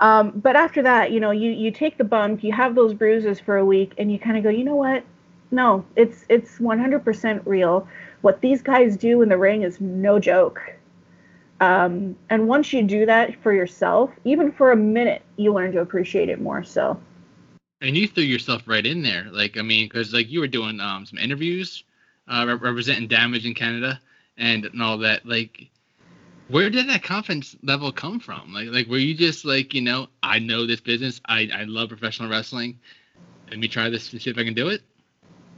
Um, 0.00 0.32
but 0.34 0.56
after 0.56 0.82
that, 0.82 1.12
you 1.12 1.20
know, 1.20 1.30
you 1.30 1.50
you 1.50 1.70
take 1.70 1.98
the 1.98 2.04
bump, 2.04 2.42
you 2.42 2.52
have 2.52 2.74
those 2.74 2.94
bruises 2.94 3.38
for 3.38 3.58
a 3.58 3.64
week, 3.64 3.92
and 3.98 4.10
you 4.10 4.18
kind 4.18 4.36
of 4.36 4.42
go, 4.42 4.48
you 4.48 4.64
know 4.64 4.74
what? 4.74 5.04
No, 5.50 5.84
it's 5.94 6.24
it's 6.28 6.58
100% 6.58 7.42
real. 7.44 7.86
What 8.22 8.40
these 8.40 8.62
guys 8.62 8.96
do 8.96 9.22
in 9.22 9.28
the 9.28 9.36
ring 9.36 9.62
is 9.62 9.80
no 9.80 10.18
joke. 10.18 10.60
Um, 11.60 12.16
and 12.30 12.48
once 12.48 12.72
you 12.72 12.82
do 12.82 13.04
that 13.06 13.40
for 13.42 13.52
yourself, 13.52 14.10
even 14.24 14.50
for 14.50 14.72
a 14.72 14.76
minute, 14.76 15.22
you 15.36 15.52
learn 15.52 15.72
to 15.72 15.80
appreciate 15.80 16.28
it 16.28 16.40
more. 16.40 16.64
So. 16.64 16.98
And 17.82 17.96
you 17.96 18.08
threw 18.08 18.24
yourself 18.24 18.62
right 18.66 18.84
in 18.84 19.02
there, 19.02 19.26
like 19.30 19.56
I 19.56 19.62
mean, 19.62 19.86
because 19.86 20.12
like 20.12 20.30
you 20.30 20.40
were 20.40 20.46
doing 20.46 20.80
um, 20.80 21.06
some 21.06 21.18
interviews 21.18 21.84
uh, 22.28 22.56
representing 22.60 23.08
damage 23.08 23.46
in 23.46 23.54
Canada 23.54 24.00
and, 24.36 24.66
and 24.66 24.82
all 24.82 24.98
that. 24.98 25.26
Like, 25.26 25.70
where 26.48 26.70
did 26.70 26.88
that 26.88 27.02
confidence 27.02 27.56
level 27.62 27.92
come 27.92 28.20
from? 28.20 28.52
Like, 28.52 28.68
like 28.68 28.86
were 28.86 28.98
you 28.98 29.14
just 29.14 29.44
like, 29.44 29.72
you 29.72 29.80
know, 29.80 30.08
I 30.22 30.38
know 30.38 30.66
this 30.66 30.80
business. 30.80 31.20
I, 31.26 31.48
I 31.54 31.64
love 31.64 31.88
professional 31.88 32.28
wrestling. 32.30 32.78
Let 33.48 33.58
me 33.58 33.68
try 33.68 33.88
this 33.88 34.12
and 34.12 34.20
see 34.20 34.30
if 34.30 34.38
I 34.38 34.44
can 34.44 34.54
do 34.54 34.68
it. 34.68 34.82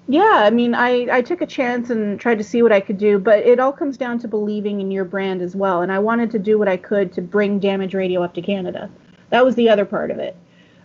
Yeah, 0.08 0.42
I 0.44 0.50
mean, 0.50 0.74
I, 0.74 1.06
I 1.10 1.22
took 1.22 1.40
a 1.42 1.46
chance 1.46 1.88
and 1.90 2.18
tried 2.18 2.38
to 2.38 2.44
see 2.44 2.62
what 2.62 2.72
I 2.72 2.80
could 2.80 2.98
do, 2.98 3.18
but 3.18 3.38
it 3.40 3.60
all 3.60 3.72
comes 3.72 3.96
down 3.96 4.18
to 4.20 4.28
believing 4.28 4.80
in 4.80 4.90
your 4.90 5.04
brand 5.04 5.40
as 5.40 5.54
well. 5.54 5.82
And 5.82 5.92
I 5.92 6.00
wanted 6.00 6.30
to 6.32 6.38
do 6.38 6.58
what 6.58 6.68
I 6.68 6.76
could 6.76 7.12
to 7.12 7.22
bring 7.22 7.60
Damage 7.60 7.94
Radio 7.94 8.22
up 8.22 8.34
to 8.34 8.42
Canada. 8.42 8.90
That 9.30 9.44
was 9.44 9.54
the 9.54 9.68
other 9.68 9.84
part 9.84 10.10
of 10.10 10.18
it. 10.18 10.36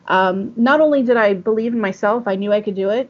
Um, 0.07 0.53
not 0.55 0.81
only 0.81 1.03
did 1.03 1.17
I 1.17 1.33
believe 1.33 1.73
in 1.73 1.81
myself, 1.81 2.27
I 2.27 2.35
knew 2.35 2.53
I 2.53 2.61
could 2.61 2.75
do 2.75 2.89
it. 2.89 3.09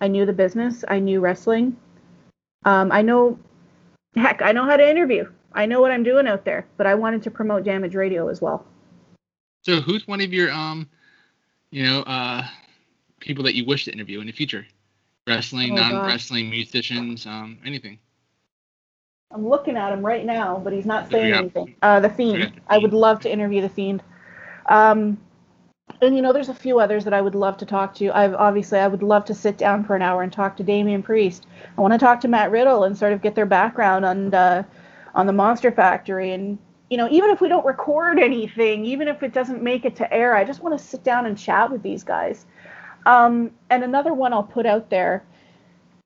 I 0.00 0.08
knew 0.08 0.24
the 0.24 0.32
business. 0.32 0.84
I 0.86 1.00
knew 1.00 1.20
wrestling. 1.20 1.76
Um, 2.64 2.90
I 2.92 3.02
know, 3.02 3.38
heck, 4.14 4.42
I 4.42 4.52
know 4.52 4.64
how 4.64 4.76
to 4.76 4.88
interview. 4.88 5.28
I 5.52 5.66
know 5.66 5.80
what 5.80 5.90
I'm 5.90 6.02
doing 6.02 6.26
out 6.26 6.44
there, 6.44 6.66
but 6.76 6.86
I 6.86 6.94
wanted 6.94 7.22
to 7.24 7.30
promote 7.30 7.64
Damage 7.64 7.94
Radio 7.94 8.28
as 8.28 8.40
well. 8.40 8.64
So, 9.64 9.80
who's 9.80 10.06
one 10.06 10.20
of 10.20 10.32
your, 10.32 10.52
um, 10.52 10.88
you 11.70 11.84
know, 11.84 12.02
uh, 12.02 12.46
people 13.20 13.44
that 13.44 13.54
you 13.54 13.64
wish 13.64 13.84
to 13.86 13.92
interview 13.92 14.20
in 14.20 14.26
the 14.26 14.32
future? 14.32 14.66
Wrestling, 15.28 15.72
oh, 15.72 15.76
non-wrestling, 15.76 16.50
musicians, 16.50 17.26
um, 17.26 17.58
anything. 17.64 17.98
I'm 19.30 19.46
looking 19.46 19.76
at 19.76 19.92
him 19.92 20.04
right 20.04 20.24
now, 20.24 20.58
but 20.62 20.72
he's 20.72 20.86
not 20.86 21.10
saying 21.10 21.30
yeah. 21.30 21.38
anything. 21.38 21.74
Uh, 21.82 22.00
the 22.00 22.08
Fiend. 22.08 22.60
I 22.68 22.78
would 22.78 22.94
love 22.94 23.20
to 23.20 23.30
interview 23.30 23.60
the 23.60 23.68
Fiend. 23.68 24.02
Um, 24.68 25.18
and 26.00 26.14
you 26.14 26.22
know, 26.22 26.32
there's 26.32 26.48
a 26.48 26.54
few 26.54 26.80
others 26.80 27.04
that 27.04 27.12
I 27.12 27.20
would 27.20 27.34
love 27.34 27.56
to 27.58 27.66
talk 27.66 27.94
to. 27.96 28.10
I've 28.16 28.34
obviously 28.34 28.78
I 28.78 28.86
would 28.86 29.02
love 29.02 29.24
to 29.26 29.34
sit 29.34 29.58
down 29.58 29.84
for 29.84 29.96
an 29.96 30.02
hour 30.02 30.22
and 30.22 30.32
talk 30.32 30.56
to 30.58 30.62
Damian 30.62 31.02
Priest. 31.02 31.46
I 31.76 31.80
want 31.80 31.92
to 31.92 31.98
talk 31.98 32.20
to 32.22 32.28
Matt 32.28 32.50
Riddle 32.50 32.84
and 32.84 32.96
sort 32.96 33.12
of 33.12 33.22
get 33.22 33.34
their 33.34 33.46
background 33.46 34.04
on 34.04 34.32
uh, 34.34 34.62
on 35.14 35.26
the 35.26 35.32
Monster 35.32 35.72
Factory. 35.72 36.32
And 36.32 36.58
you 36.90 36.96
know, 36.96 37.08
even 37.10 37.30
if 37.30 37.40
we 37.40 37.48
don't 37.48 37.66
record 37.66 38.18
anything, 38.18 38.84
even 38.84 39.08
if 39.08 39.22
it 39.22 39.32
doesn't 39.32 39.62
make 39.62 39.84
it 39.84 39.96
to 39.96 40.12
air, 40.12 40.36
I 40.36 40.44
just 40.44 40.62
want 40.62 40.78
to 40.78 40.82
sit 40.82 41.02
down 41.04 41.26
and 41.26 41.36
chat 41.36 41.70
with 41.70 41.82
these 41.82 42.04
guys. 42.04 42.46
Um, 43.06 43.50
and 43.70 43.84
another 43.84 44.12
one 44.12 44.32
I'll 44.32 44.42
put 44.42 44.66
out 44.66 44.90
there, 44.90 45.24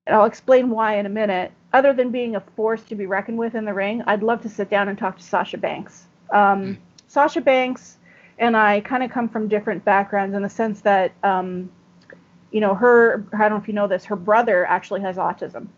and 0.07 0.14
I'll 0.16 0.26
explain 0.26 0.70
why 0.70 0.99
in 0.99 1.07
a 1.07 1.11
minute. 1.11 1.53
Other 1.72 1.93
than 1.93 2.11
being 2.11 2.36
a 2.36 2.40
force 2.40 2.82
to 2.84 2.95
be 2.95 3.07
reckoned 3.07 3.38
with 3.38 3.55
in 3.55 3.64
the 3.64 3.72
ring, 3.72 4.03
I'd 4.07 4.22
love 4.22 4.43
to 4.43 4.49
sit 4.49 4.68
down 4.68 4.88
and 4.88 4.99
talk 4.99 5.16
to 5.16 5.22
Sasha 5.22 5.57
Banks. 5.57 6.05
Um, 6.30 6.62
mm. 6.62 6.76
Sasha 7.09 7.40
Banks 7.40 7.97
and 8.38 8.57
I 8.57 8.80
kind 8.80 9.03
of 9.03 9.11
come 9.11 9.28
from 9.28 9.49
different 9.49 9.84
backgrounds 9.84 10.34
in 10.34 10.43
the 10.43 10.49
sense 10.49 10.80
that, 10.82 11.12
um, 11.22 11.70
you 12.51 12.61
know, 12.61 12.74
her, 12.74 13.24
I 13.32 13.38
don't 13.38 13.51
know 13.51 13.57
if 13.57 13.68
you 13.68 13.74
know 13.74 13.86
this, 13.86 14.05
her 14.07 14.16
brother 14.16 14.66
actually 14.66 15.01
has 15.03 15.16
autism. 15.16 15.68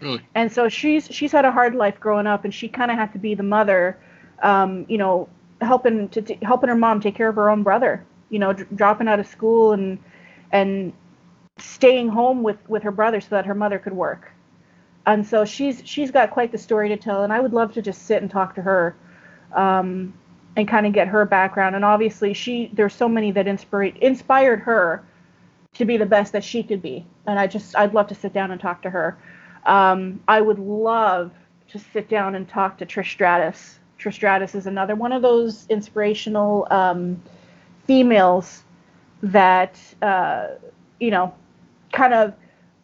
Really? 0.00 0.20
And 0.34 0.50
so 0.50 0.68
she's 0.68 1.06
she's 1.06 1.30
had 1.30 1.44
a 1.44 1.52
hard 1.52 1.74
life 1.74 2.00
growing 2.00 2.26
up, 2.26 2.44
and 2.44 2.52
she 2.52 2.68
kind 2.68 2.90
of 2.90 2.96
had 2.96 3.12
to 3.12 3.18
be 3.18 3.34
the 3.34 3.42
mother, 3.42 3.98
um, 4.42 4.84
you 4.88 4.98
know, 4.98 5.28
helping 5.60 6.08
to 6.08 6.22
t- 6.22 6.38
helping 6.42 6.68
her 6.70 6.74
mom 6.74 7.00
take 7.00 7.14
care 7.14 7.28
of 7.28 7.36
her 7.36 7.50
own 7.50 7.62
brother, 7.62 8.04
you 8.32 8.40
know, 8.40 8.52
d- 8.52 8.64
dropping 8.74 9.06
out 9.06 9.20
of 9.20 9.26
school 9.28 9.72
and 9.72 9.98
and 10.50 10.92
staying 11.58 12.08
home 12.08 12.42
with 12.42 12.58
with 12.68 12.82
her 12.82 12.90
brother 12.90 13.20
so 13.20 13.28
that 13.30 13.46
her 13.46 13.54
mother 13.54 13.78
could 13.78 13.92
work. 13.92 14.32
And 15.06 15.24
so 15.26 15.44
she's 15.44 15.82
she's 15.84 16.10
got 16.10 16.30
quite 16.30 16.50
the 16.50 16.58
story 16.58 16.88
to 16.88 16.96
tell, 16.96 17.22
and 17.22 17.32
I 17.32 17.38
would 17.38 17.52
love 17.52 17.74
to 17.74 17.82
just 17.82 18.06
sit 18.06 18.22
and 18.22 18.30
talk 18.30 18.56
to 18.56 18.62
her. 18.62 18.96
Um, 19.54 20.14
and 20.56 20.68
kind 20.68 20.86
of 20.86 20.92
get 20.92 21.08
her 21.08 21.24
background. 21.24 21.74
And 21.74 21.84
obviously, 21.84 22.34
she 22.34 22.70
there's 22.72 22.94
so 22.94 23.08
many 23.08 23.30
that 23.32 23.46
inspired 23.46 23.96
inspired 23.98 24.60
her 24.60 25.02
to 25.74 25.84
be 25.84 25.96
the 25.96 26.06
best 26.06 26.32
that 26.32 26.44
she 26.44 26.62
could 26.62 26.82
be. 26.82 27.06
And 27.26 27.38
I 27.38 27.46
just 27.46 27.76
I'd 27.76 27.94
love 27.94 28.08
to 28.08 28.14
sit 28.14 28.32
down 28.32 28.50
and 28.50 28.60
talk 28.60 28.82
to 28.82 28.90
her. 28.90 29.16
Um, 29.64 30.20
I 30.28 30.40
would 30.40 30.58
love 30.58 31.32
to 31.68 31.78
sit 31.78 32.08
down 32.08 32.34
and 32.34 32.48
talk 32.48 32.78
to 32.78 32.86
Trish 32.86 33.12
Stratus. 33.12 33.78
Trish 33.98 34.14
Stratus 34.14 34.54
is 34.54 34.66
another 34.66 34.94
one 34.94 35.12
of 35.12 35.22
those 35.22 35.66
inspirational 35.68 36.66
um, 36.70 37.22
females 37.86 38.64
that 39.22 39.78
uh, 40.02 40.48
you 41.00 41.10
know 41.10 41.34
kind 41.92 42.14
of 42.14 42.34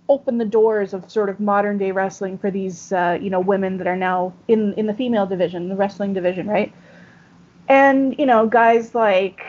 open 0.08 0.38
the 0.38 0.44
doors 0.44 0.94
of 0.94 1.10
sort 1.10 1.28
of 1.28 1.38
modern 1.38 1.76
day 1.76 1.92
wrestling 1.92 2.38
for 2.38 2.50
these 2.50 2.92
uh, 2.92 3.18
you 3.20 3.30
know 3.30 3.40
women 3.40 3.78
that 3.78 3.86
are 3.86 3.96
now 3.96 4.32
in 4.48 4.72
in 4.74 4.86
the 4.86 4.94
female 4.94 5.26
division, 5.26 5.68
the 5.68 5.76
wrestling 5.76 6.12
division, 6.12 6.46
right? 6.46 6.72
And, 7.68 8.18
you 8.18 8.26
know, 8.26 8.46
guys 8.46 8.94
like, 8.94 9.42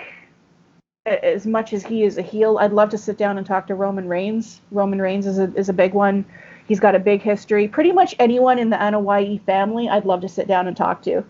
as 1.05 1.47
much 1.47 1.73
as 1.73 1.83
he 1.83 2.03
is 2.03 2.17
a 2.17 2.21
heel, 2.21 2.57
I'd 2.59 2.73
love 2.73 2.89
to 2.89 2.97
sit 2.97 3.17
down 3.17 3.37
and 3.37 3.47
talk 3.47 3.67
to 3.67 3.75
Roman 3.75 4.07
Reigns. 4.07 4.61
Roman 4.71 5.01
Reigns 5.01 5.25
is 5.25 5.39
a, 5.39 5.51
is 5.55 5.69
a 5.69 5.73
big 5.73 5.93
one. 5.93 6.25
He's 6.67 6.79
got 6.79 6.95
a 6.95 6.99
big 6.99 7.21
history. 7.21 7.67
Pretty 7.67 7.91
much 7.91 8.15
anyone 8.19 8.59
in 8.59 8.69
the 8.69 8.75
Anoa'i 8.75 9.43
family, 9.45 9.89
I'd 9.89 10.05
love 10.05 10.21
to 10.21 10.29
sit 10.29 10.47
down 10.47 10.67
and 10.67 10.75
talk 10.75 11.01
to. 11.03 11.23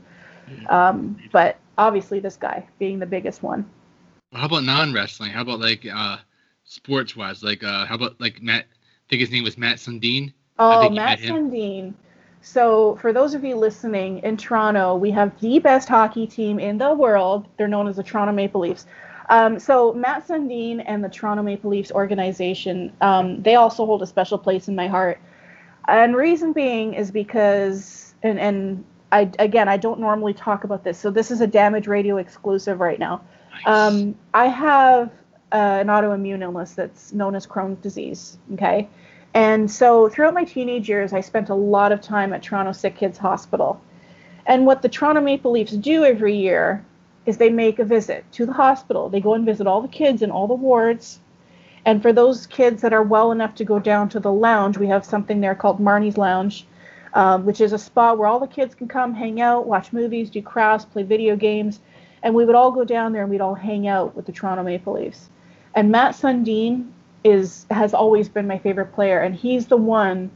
Um, 0.67 1.17
but 1.31 1.57
obviously, 1.77 2.19
this 2.19 2.35
guy 2.35 2.67
being 2.79 2.97
the 2.97 3.05
biggest 3.05 3.43
one. 3.43 3.69
How 4.33 4.45
about 4.45 4.63
non 4.63 4.93
wrestling? 4.93 5.31
How 5.31 5.41
about 5.41 5.59
like 5.59 5.85
uh, 5.91 6.17
sports 6.63 7.15
wise? 7.15 7.43
Like, 7.43 7.63
uh, 7.63 7.85
how 7.85 7.95
about 7.95 8.19
like 8.21 8.41
Matt? 8.41 8.65
I 8.65 9.05
think 9.09 9.21
his 9.21 9.31
name 9.31 9.43
was 9.43 9.57
Matt 9.57 9.77
Sundin. 9.77 10.33
Oh, 10.59 10.89
Matt 10.89 11.19
Sundin. 11.19 11.93
So, 12.41 12.95
for 13.01 13.11
those 13.11 13.33
of 13.33 13.43
you 13.43 13.55
listening 13.55 14.19
in 14.19 14.37
Toronto, 14.37 14.95
we 14.95 15.11
have 15.11 15.37
the 15.41 15.59
best 15.59 15.89
hockey 15.89 16.27
team 16.27 16.59
in 16.59 16.77
the 16.77 16.93
world. 16.93 17.47
They're 17.57 17.67
known 17.67 17.87
as 17.87 17.97
the 17.97 18.03
Toronto 18.03 18.31
Maple 18.31 18.61
Leafs. 18.61 18.85
Um, 19.29 19.59
so, 19.59 19.93
Matt 19.93 20.27
Sundin 20.27 20.83
and 20.85 21.03
the 21.03 21.09
Toronto 21.09 21.43
Maple 21.43 21.71
Leafs 21.71 21.91
organization, 21.91 22.93
um, 23.01 23.41
they 23.41 23.55
also 23.55 23.85
hold 23.85 24.03
a 24.03 24.07
special 24.07 24.37
place 24.37 24.67
in 24.67 24.75
my 24.75 24.87
heart. 24.87 25.19
And 25.87 26.15
reason 26.15 26.53
being 26.53 26.93
is 26.93 27.09
because, 27.11 28.13
and, 28.21 28.39
and 28.39 28.85
I, 29.11 29.29
again, 29.39 29.67
I 29.67 29.77
don't 29.77 29.99
normally 29.99 30.33
talk 30.33 30.63
about 30.63 30.83
this, 30.83 30.99
so 30.99 31.09
this 31.09 31.31
is 31.31 31.41
a 31.41 31.47
damage 31.47 31.87
radio 31.87 32.17
exclusive 32.17 32.79
right 32.79 32.99
now. 32.99 33.21
Um, 33.65 34.15
I 34.33 34.47
have 34.47 35.11
uh, 35.51 35.55
an 35.81 35.87
autoimmune 35.87 36.41
illness 36.41 36.73
that's 36.73 37.13
known 37.13 37.35
as 37.35 37.47
Crohn's 37.47 37.81
disease. 37.81 38.37
Okay. 38.53 38.87
And 39.33 39.69
so 39.69 40.09
throughout 40.09 40.33
my 40.33 40.43
teenage 40.43 40.89
years, 40.89 41.13
I 41.13 41.21
spent 41.21 41.49
a 41.49 41.55
lot 41.55 41.91
of 41.91 42.01
time 42.01 42.33
at 42.33 42.41
Toronto 42.41 42.71
Sick 42.71 42.95
Kids 42.95 43.17
Hospital. 43.17 43.79
And 44.45 44.65
what 44.65 44.81
the 44.81 44.89
Toronto 44.89 45.21
Maple 45.21 45.51
Leafs 45.51 45.73
do 45.73 46.03
every 46.03 46.35
year 46.35 46.83
is 47.25 47.37
they 47.37 47.49
make 47.49 47.77
a 47.77 47.85
visit 47.85 48.25
to 48.31 48.45
the 48.45 48.53
hospital. 48.53 49.09
They 49.09 49.19
go 49.19 49.35
and 49.35 49.45
visit 49.45 49.67
all 49.67 49.81
the 49.81 49.87
kids 49.87 50.23
in 50.23 50.31
all 50.31 50.47
the 50.47 50.55
wards. 50.55 51.19
And 51.85 52.01
for 52.01 52.11
those 52.11 52.47
kids 52.47 52.81
that 52.81 52.93
are 52.93 53.03
well 53.03 53.31
enough 53.31 53.55
to 53.55 53.65
go 53.65 53.79
down 53.79 54.09
to 54.09 54.19
the 54.19 54.31
lounge, 54.31 54.77
we 54.77 54.87
have 54.87 55.05
something 55.05 55.39
there 55.39 55.55
called 55.55 55.79
Marnie's 55.79 56.17
Lounge, 56.17 56.65
um, 57.13 57.45
which 57.45 57.61
is 57.61 57.71
a 57.71 57.77
spot 57.77 58.17
where 58.17 58.27
all 58.27 58.39
the 58.39 58.47
kids 58.47 58.73
can 58.73 58.87
come, 58.87 59.13
hang 59.13 59.39
out, 59.39 59.67
watch 59.67 59.93
movies, 59.93 60.29
do 60.29 60.41
crafts, 60.41 60.85
play 60.85 61.03
video 61.03 61.35
games. 61.35 61.79
And 62.23 62.33
we 62.35 62.45
would 62.45 62.55
all 62.55 62.71
go 62.71 62.83
down 62.83 63.13
there 63.13 63.21
and 63.21 63.31
we'd 63.31 63.41
all 63.41 63.55
hang 63.55 63.87
out 63.87 64.15
with 64.15 64.25
the 64.25 64.31
Toronto 64.31 64.63
Maple 64.63 64.93
Leafs. 64.93 65.29
And 65.75 65.91
Matt 65.91 66.15
Sundin 66.15 66.89
is 67.23 67.65
has 67.69 67.93
always 67.93 68.29
been 68.29 68.47
my 68.47 68.57
favorite 68.57 68.93
player, 68.93 69.19
and 69.19 69.35
he's 69.35 69.67
the 69.67 69.77
one 69.77 70.31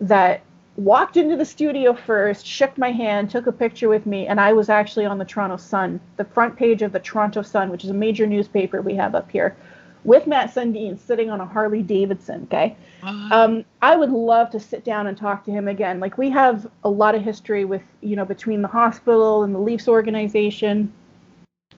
that 0.00 0.42
walked 0.76 1.16
into 1.16 1.36
the 1.36 1.44
studio 1.44 1.92
first, 1.92 2.46
shook 2.46 2.76
my 2.78 2.90
hand, 2.90 3.30
took 3.30 3.46
a 3.46 3.52
picture 3.52 3.88
with 3.88 4.06
me, 4.06 4.26
and 4.26 4.40
I 4.40 4.52
was 4.52 4.68
actually 4.68 5.04
on 5.06 5.18
the 5.18 5.24
Toronto 5.24 5.56
Sun, 5.56 6.00
the 6.16 6.24
front 6.24 6.56
page 6.56 6.82
of 6.82 6.92
the 6.92 7.00
Toronto 7.00 7.42
Sun, 7.42 7.70
which 7.70 7.84
is 7.84 7.90
a 7.90 7.94
major 7.94 8.26
newspaper 8.26 8.80
we 8.80 8.94
have 8.94 9.14
up 9.14 9.30
here, 9.30 9.56
with 10.04 10.26
Matt 10.26 10.52
Sundin 10.54 10.98
sitting 10.98 11.30
on 11.30 11.40
a 11.40 11.44
Harley 11.46 11.82
Davidson. 11.82 12.42
Okay, 12.44 12.76
What? 13.02 13.32
um, 13.32 13.64
I 13.82 13.96
would 13.96 14.10
love 14.10 14.50
to 14.50 14.60
sit 14.60 14.84
down 14.84 15.06
and 15.06 15.16
talk 15.16 15.44
to 15.44 15.50
him 15.50 15.68
again. 15.68 16.00
Like 16.00 16.18
we 16.18 16.30
have 16.30 16.66
a 16.84 16.90
lot 16.90 17.14
of 17.14 17.22
history 17.22 17.64
with 17.64 17.82
you 18.00 18.16
know 18.16 18.24
between 18.24 18.62
the 18.62 18.68
hospital 18.68 19.42
and 19.44 19.54
the 19.54 19.58
Leafs 19.60 19.86
organization, 19.88 20.92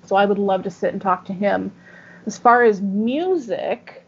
so 0.04 0.16
I 0.16 0.26
would 0.26 0.38
love 0.38 0.62
to 0.64 0.70
sit 0.70 0.92
and 0.92 1.00
talk 1.00 1.24
to 1.26 1.32
him. 1.32 1.72
As 2.26 2.38
far 2.38 2.62
as 2.62 2.80
music, 2.80 4.04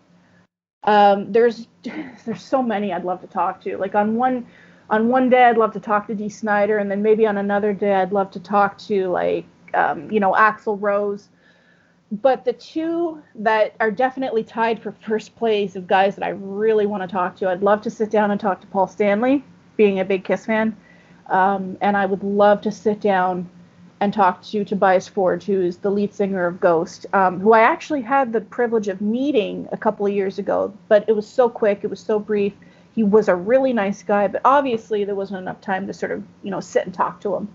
um, 0.85 1.33
there's 1.33 1.67
there's 2.25 2.43
so 2.43 2.63
many 2.63 2.93
I'd 2.93 3.05
love 3.05 3.21
to 3.23 3.27
talk 3.27 3.63
to. 3.63 3.77
Like 3.77 3.95
on 3.95 4.17
one 4.17 4.47
on 4.91 5.09
one 5.09 5.31
day 5.31 5.45
I'd 5.45 5.57
love 5.57 5.73
to 5.73 5.81
talk 5.81 6.07
to 6.09 6.15
Dee 6.15 6.29
Snider, 6.29 6.79
and 6.79 6.91
then 6.91 7.03
maybe 7.03 7.27
on 7.27 7.39
another 7.39 7.73
day 7.73 7.95
I'd 7.95 8.13
love 8.13 8.31
to 8.33 8.41
talk 8.41 8.79
to 8.79 9.09
like 9.09 9.47
um, 9.75 10.11
you 10.11 10.21
know 10.21 10.33
Axl 10.33 10.77
Rose. 10.81 11.29
But 12.13 12.45
the 12.45 12.53
two 12.53 13.23
that 13.35 13.75
are 13.81 13.91
definitely 13.91 14.45
tied 14.45 14.81
for 14.81 14.93
first 14.93 15.35
place 15.35 15.75
of 15.75 15.87
guys 15.87 16.15
that 16.15 16.25
I 16.25 16.29
really 16.31 16.87
want 16.87 17.03
to 17.03 17.09
talk 17.09 17.35
to, 17.37 17.49
I'd 17.49 17.63
love 17.63 17.81
to 17.83 17.91
sit 17.91 18.11
down 18.11 18.31
and 18.31 18.39
talk 18.39 18.61
to 18.61 18.67
Paul 18.69 18.87
Stanley, 18.87 19.43
being 19.77 19.99
a 19.99 20.05
big 20.05 20.23
Kiss 20.23 20.47
fan, 20.47 20.77
um, 21.29 21.77
and 21.81 21.97
I 21.97 22.07
would 22.07 22.23
love 22.23 22.61
to 22.63 22.71
sit 22.71 23.01
down 23.01 23.49
and 24.01 24.13
talk 24.13 24.43
to 24.43 24.65
Tobias 24.65 25.09
Forge, 25.09 25.45
who's 25.45 25.79
the 25.79 25.91
lead 25.91 26.13
singer 26.13 26.47
of 26.47 26.61
Ghost, 26.61 27.07
um, 27.13 27.41
who 27.41 27.53
I 27.53 27.61
actually 27.61 28.03
had 28.03 28.33
the 28.33 28.41
privilege 28.41 28.89
of 28.89 29.01
meeting 29.01 29.69
a 29.73 29.77
couple 29.77 30.07
of 30.07 30.13
years 30.13 30.39
ago, 30.39 30.73
but 30.89 31.05
it 31.09 31.13
was 31.13 31.27
so 31.27 31.49
quick, 31.49 31.81
it 31.83 31.91
was 31.91 32.01
so 32.01 32.19
brief. 32.19 32.53
He 32.95 33.03
was 33.03 33.29
a 33.29 33.35
really 33.35 33.73
nice 33.73 34.03
guy, 34.03 34.29
but 34.29 34.41
obviously 34.45 35.05
there 35.05 35.15
wasn't 35.15 35.41
enough 35.41 35.61
time 35.61 35.87
to 35.87 35.93
sort 35.93 36.13
of, 36.13 36.23
you 36.43 36.51
know, 36.51 36.61
sit 36.61 36.85
and 36.85 36.95
talk 36.95 37.21
to 37.23 37.35
him. 37.35 37.49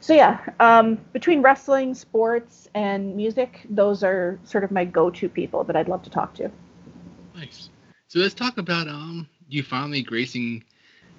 So 0.00 0.14
yeah, 0.14 0.38
um, 0.60 0.98
between 1.12 1.42
wrestling, 1.42 1.94
sports, 1.94 2.68
and 2.74 3.16
music, 3.16 3.66
those 3.68 4.04
are 4.04 4.38
sort 4.44 4.64
of 4.64 4.70
my 4.70 4.84
go-to 4.84 5.28
people 5.28 5.64
that 5.64 5.76
I'd 5.76 5.88
love 5.88 6.02
to 6.04 6.10
talk 6.10 6.34
to. 6.34 6.50
Nice. 7.34 7.68
So 8.06 8.20
let's 8.20 8.34
talk 8.34 8.58
about 8.58 8.88
um 8.88 9.28
you 9.48 9.62
finally 9.62 10.02
gracing 10.02 10.64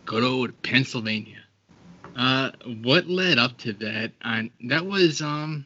good 0.06 0.24
old 0.24 0.60
Pennsylvania. 0.64 1.44
Uh, 2.16 2.52
what 2.82 3.08
led 3.08 3.38
up 3.38 3.58
to 3.60 3.74
that? 3.74 4.12
And 4.22 4.52
that 4.66 4.86
was 4.86 5.22
um, 5.22 5.66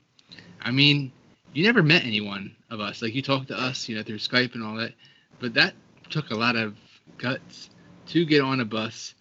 I 0.63 0.71
mean, 0.71 1.11
you 1.53 1.63
never 1.63 1.83
met 1.83 2.03
anyone 2.05 2.55
of 2.71 2.79
us. 2.79 3.01
Like 3.01 3.13
you 3.13 3.21
talked 3.21 3.49
to 3.49 3.59
us, 3.59 3.87
you 3.87 3.95
know, 3.95 4.03
through 4.03 4.17
Skype 4.17 4.55
and 4.55 4.63
all 4.63 4.75
that, 4.75 4.93
but 5.39 5.53
that 5.55 5.73
took 6.09 6.31
a 6.31 6.35
lot 6.35 6.55
of 6.55 6.75
guts 7.17 7.69
to 8.07 8.25
get 8.25 8.41
on 8.41 8.59
a 8.61 8.65
bus, 8.65 9.13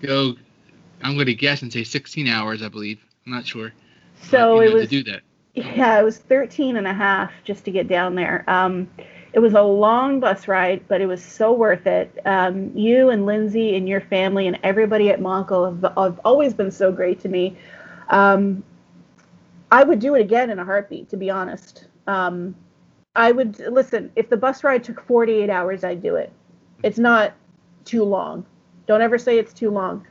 go. 0.00 0.34
I'm 1.02 1.14
going 1.14 1.26
to 1.26 1.34
guess 1.34 1.62
and 1.62 1.72
say 1.72 1.84
16 1.84 2.26
hours, 2.26 2.62
I 2.62 2.68
believe. 2.68 2.98
I'm 3.24 3.32
not 3.32 3.46
sure. 3.46 3.72
So 4.22 4.60
you 4.60 4.66
it 4.66 4.70
know, 4.70 4.74
was 4.76 4.88
to 4.88 5.02
do 5.02 5.12
that. 5.12 5.20
Yeah, 5.54 6.00
it 6.00 6.04
was 6.04 6.18
13 6.18 6.76
and 6.76 6.86
a 6.86 6.92
half 6.92 7.32
just 7.44 7.64
to 7.66 7.70
get 7.70 7.88
down 7.88 8.14
there. 8.14 8.44
Um, 8.48 8.88
it 9.32 9.40
was 9.40 9.54
a 9.54 9.62
long 9.62 10.20
bus 10.20 10.48
ride, 10.48 10.86
but 10.88 11.00
it 11.00 11.06
was 11.06 11.22
so 11.22 11.52
worth 11.52 11.86
it. 11.86 12.18
Um, 12.24 12.72
you 12.74 13.10
and 13.10 13.26
Lindsay 13.26 13.76
and 13.76 13.88
your 13.88 14.00
family 14.00 14.46
and 14.46 14.58
everybody 14.62 15.10
at 15.10 15.20
Monco 15.20 15.66
have, 15.82 15.96
have 15.96 16.20
always 16.24 16.54
been 16.54 16.70
so 16.70 16.90
great 16.90 17.20
to 17.20 17.28
me. 17.28 17.56
Um, 18.08 18.62
I 19.70 19.84
would 19.84 19.98
do 19.98 20.14
it 20.14 20.20
again 20.20 20.50
in 20.50 20.58
a 20.58 20.64
heartbeat, 20.64 21.10
to 21.10 21.16
be 21.16 21.30
honest. 21.30 21.86
Um, 22.06 22.54
I 23.14 23.32
would 23.32 23.58
listen, 23.58 24.10
if 24.16 24.30
the 24.30 24.36
bus 24.36 24.64
ride 24.64 24.82
took 24.82 25.04
48 25.04 25.50
hours, 25.50 25.84
I'd 25.84 26.02
do 26.02 26.16
it. 26.16 26.32
It's 26.82 26.98
not 26.98 27.34
too 27.84 28.04
long. 28.04 28.46
Don't 28.86 29.02
ever 29.02 29.18
say 29.18 29.38
it's 29.38 29.52
too 29.52 29.70
long. 29.70 30.06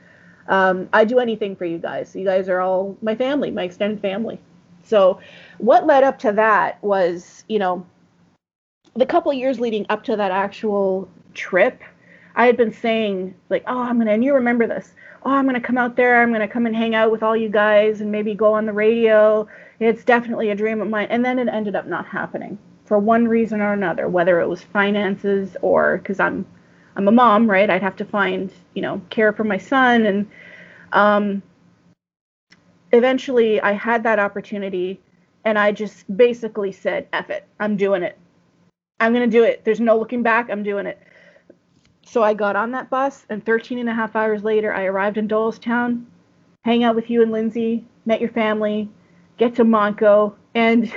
Um, 0.48 0.88
I 0.92 1.04
do 1.04 1.18
anything 1.18 1.56
for 1.56 1.64
you 1.64 1.78
guys. 1.78 2.14
You 2.14 2.24
guys 2.24 2.48
are 2.48 2.60
all 2.60 2.96
my 3.02 3.14
family, 3.14 3.50
my 3.50 3.64
extended 3.64 4.00
family. 4.00 4.38
So, 4.84 5.20
what 5.58 5.86
led 5.86 6.04
up 6.04 6.18
to 6.20 6.32
that 6.32 6.82
was, 6.82 7.44
you 7.48 7.58
know, 7.58 7.84
the 8.94 9.06
couple 9.06 9.32
years 9.32 9.60
leading 9.60 9.86
up 9.88 10.04
to 10.04 10.16
that 10.16 10.30
actual 10.30 11.08
trip, 11.34 11.82
I 12.34 12.46
had 12.46 12.56
been 12.56 12.72
saying, 12.72 13.34
like, 13.50 13.64
oh, 13.66 13.80
I'm 13.80 14.00
to, 14.00 14.10
and 14.10 14.24
you 14.24 14.34
remember 14.34 14.66
this, 14.66 14.92
oh, 15.24 15.30
I'm 15.30 15.48
to 15.48 15.60
come 15.60 15.78
out 15.78 15.96
there, 15.96 16.22
I'm 16.22 16.32
to 16.32 16.48
come 16.48 16.66
and 16.66 16.76
hang 16.76 16.94
out 16.94 17.10
with 17.10 17.22
all 17.22 17.36
you 17.36 17.48
guys 17.48 18.00
and 18.00 18.12
maybe 18.12 18.34
go 18.34 18.52
on 18.52 18.66
the 18.66 18.72
radio. 18.72 19.48
It's 19.80 20.04
definitely 20.04 20.50
a 20.50 20.54
dream 20.54 20.80
of 20.80 20.88
mine. 20.88 21.08
And 21.10 21.24
then 21.24 21.38
it 21.38 21.48
ended 21.48 21.74
up 21.74 21.86
not 21.86 22.06
happening 22.06 22.58
for 22.84 22.98
one 22.98 23.28
reason 23.28 23.60
or 23.60 23.72
another, 23.72 24.08
whether 24.08 24.40
it 24.40 24.48
was 24.48 24.62
finances 24.62 25.56
or 25.62 25.98
because 25.98 26.20
I'm, 26.20 26.46
I'm 26.96 27.08
a 27.08 27.12
mom, 27.12 27.50
right? 27.50 27.68
I'd 27.68 27.82
have 27.82 27.96
to 27.96 28.04
find, 28.04 28.52
you 28.74 28.82
know, 28.82 29.00
care 29.10 29.32
for 29.32 29.44
my 29.44 29.58
son. 29.58 30.06
And 30.06 30.30
um, 30.92 31.42
eventually 32.92 33.60
I 33.60 33.72
had 33.72 34.02
that 34.04 34.18
opportunity 34.18 35.00
and 35.44 35.58
I 35.58 35.72
just 35.72 36.04
basically 36.16 36.72
said, 36.72 37.08
F 37.12 37.30
it, 37.30 37.46
I'm 37.60 37.76
doing 37.76 38.02
it. 38.02 38.18
I'm 39.00 39.12
going 39.12 39.28
to 39.28 39.36
do 39.36 39.44
it. 39.44 39.64
There's 39.64 39.80
no 39.80 39.98
looking 39.98 40.22
back. 40.22 40.50
I'm 40.50 40.62
doing 40.62 40.86
it. 40.86 40.98
So 42.04 42.22
I 42.22 42.34
got 42.34 42.56
on 42.56 42.70
that 42.72 42.90
bus, 42.90 43.26
and 43.28 43.44
13 43.44 43.78
and 43.78 43.88
a 43.88 43.94
half 43.94 44.16
hours 44.16 44.42
later, 44.42 44.72
I 44.72 44.84
arrived 44.84 45.18
in 45.18 45.28
Doylestown, 45.28 46.04
hang 46.64 46.82
out 46.82 46.94
with 46.96 47.10
you 47.10 47.22
and 47.22 47.30
Lindsay, 47.30 47.84
met 48.06 48.20
your 48.20 48.30
family, 48.30 48.88
get 49.36 49.54
to 49.56 49.64
Monco. 49.64 50.34
And 50.54 50.92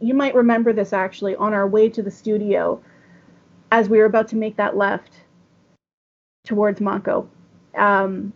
you 0.00 0.14
might 0.14 0.34
remember 0.34 0.72
this 0.72 0.92
actually 0.92 1.34
on 1.36 1.52
our 1.52 1.66
way 1.66 1.88
to 1.90 2.02
the 2.02 2.10
studio 2.10 2.80
as 3.72 3.88
we 3.88 3.98
were 3.98 4.04
about 4.04 4.28
to 4.28 4.36
make 4.36 4.56
that 4.56 4.76
left 4.76 5.22
towards 6.44 6.80
Monco. 6.80 7.26
Um, 7.76 8.32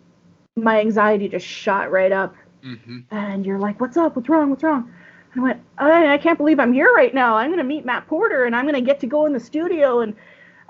my 0.57 0.81
anxiety 0.81 1.29
just 1.29 1.47
shot 1.47 1.91
right 1.91 2.13
up 2.13 2.35
hmm 2.63 2.99
and 3.11 3.47
you're 3.47 3.59
like, 3.59 3.81
"What's 3.81 3.97
up? 3.97 4.17
What's 4.17 4.29
wrong? 4.29 4.51
What's 4.51 4.63
wrong?" 4.63 4.93
I 5.39 5.41
went, 5.41 5.61
I, 5.79 6.15
"I 6.15 6.19
can't 6.19 6.37
believe 6.37 6.59
I'm 6.59 6.73
here 6.73 6.93
right 6.95 7.15
now. 7.15 7.37
I'm 7.37 7.49
going 7.49 7.59
to 7.59 7.65
meet 7.65 7.85
Matt 7.85 8.07
Porter, 8.09 8.45
and 8.45 8.57
I'm 8.57 8.65
going 8.65 8.75
to 8.75 8.81
get 8.81 8.99
to 9.01 9.07
go 9.07 9.25
in 9.27 9.33
the 9.33 9.41
studio." 9.41 10.01
And 10.01 10.17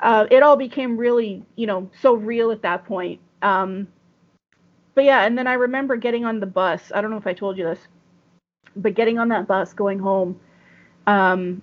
uh, 0.01 0.27
it 0.31 0.43
all 0.43 0.57
became 0.57 0.97
really, 0.97 1.43
you 1.57 1.67
know, 1.67 1.91
so 2.01 2.15
real 2.15 2.51
at 2.51 2.63
that 2.63 2.85
point. 2.85 3.19
Um, 3.43 3.89
but 4.95 5.05
yeah, 5.05 5.25
and 5.25 5.39
then 5.39 5.47
I 5.47 5.55
remember 5.55 5.97
getting 5.97 6.25
on 6.25 6.39
the 6.39 6.47
bus. 6.47 6.93
I 6.95 7.01
don't 7.01 7.11
know 7.11 7.17
if 7.17 7.27
I 7.27 7.33
told 7.33 7.57
you 7.57 7.65
this, 7.65 7.81
but 8.77 8.95
getting 8.95 9.19
on 9.19 9.29
that 9.29 9.47
bus 9.47 9.73
going 9.73 9.99
home, 9.99 10.39
um, 11.07 11.63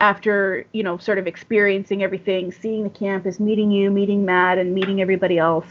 after 0.00 0.66
you 0.72 0.82
know, 0.82 0.96
sort 0.96 1.18
of 1.18 1.26
experiencing 1.26 2.02
everything, 2.02 2.50
seeing 2.52 2.84
the 2.84 2.90
campus, 2.90 3.38
meeting 3.38 3.70
you, 3.70 3.90
meeting 3.90 4.24
Matt, 4.24 4.58
and 4.58 4.74
meeting 4.74 5.02
everybody 5.02 5.36
else. 5.36 5.66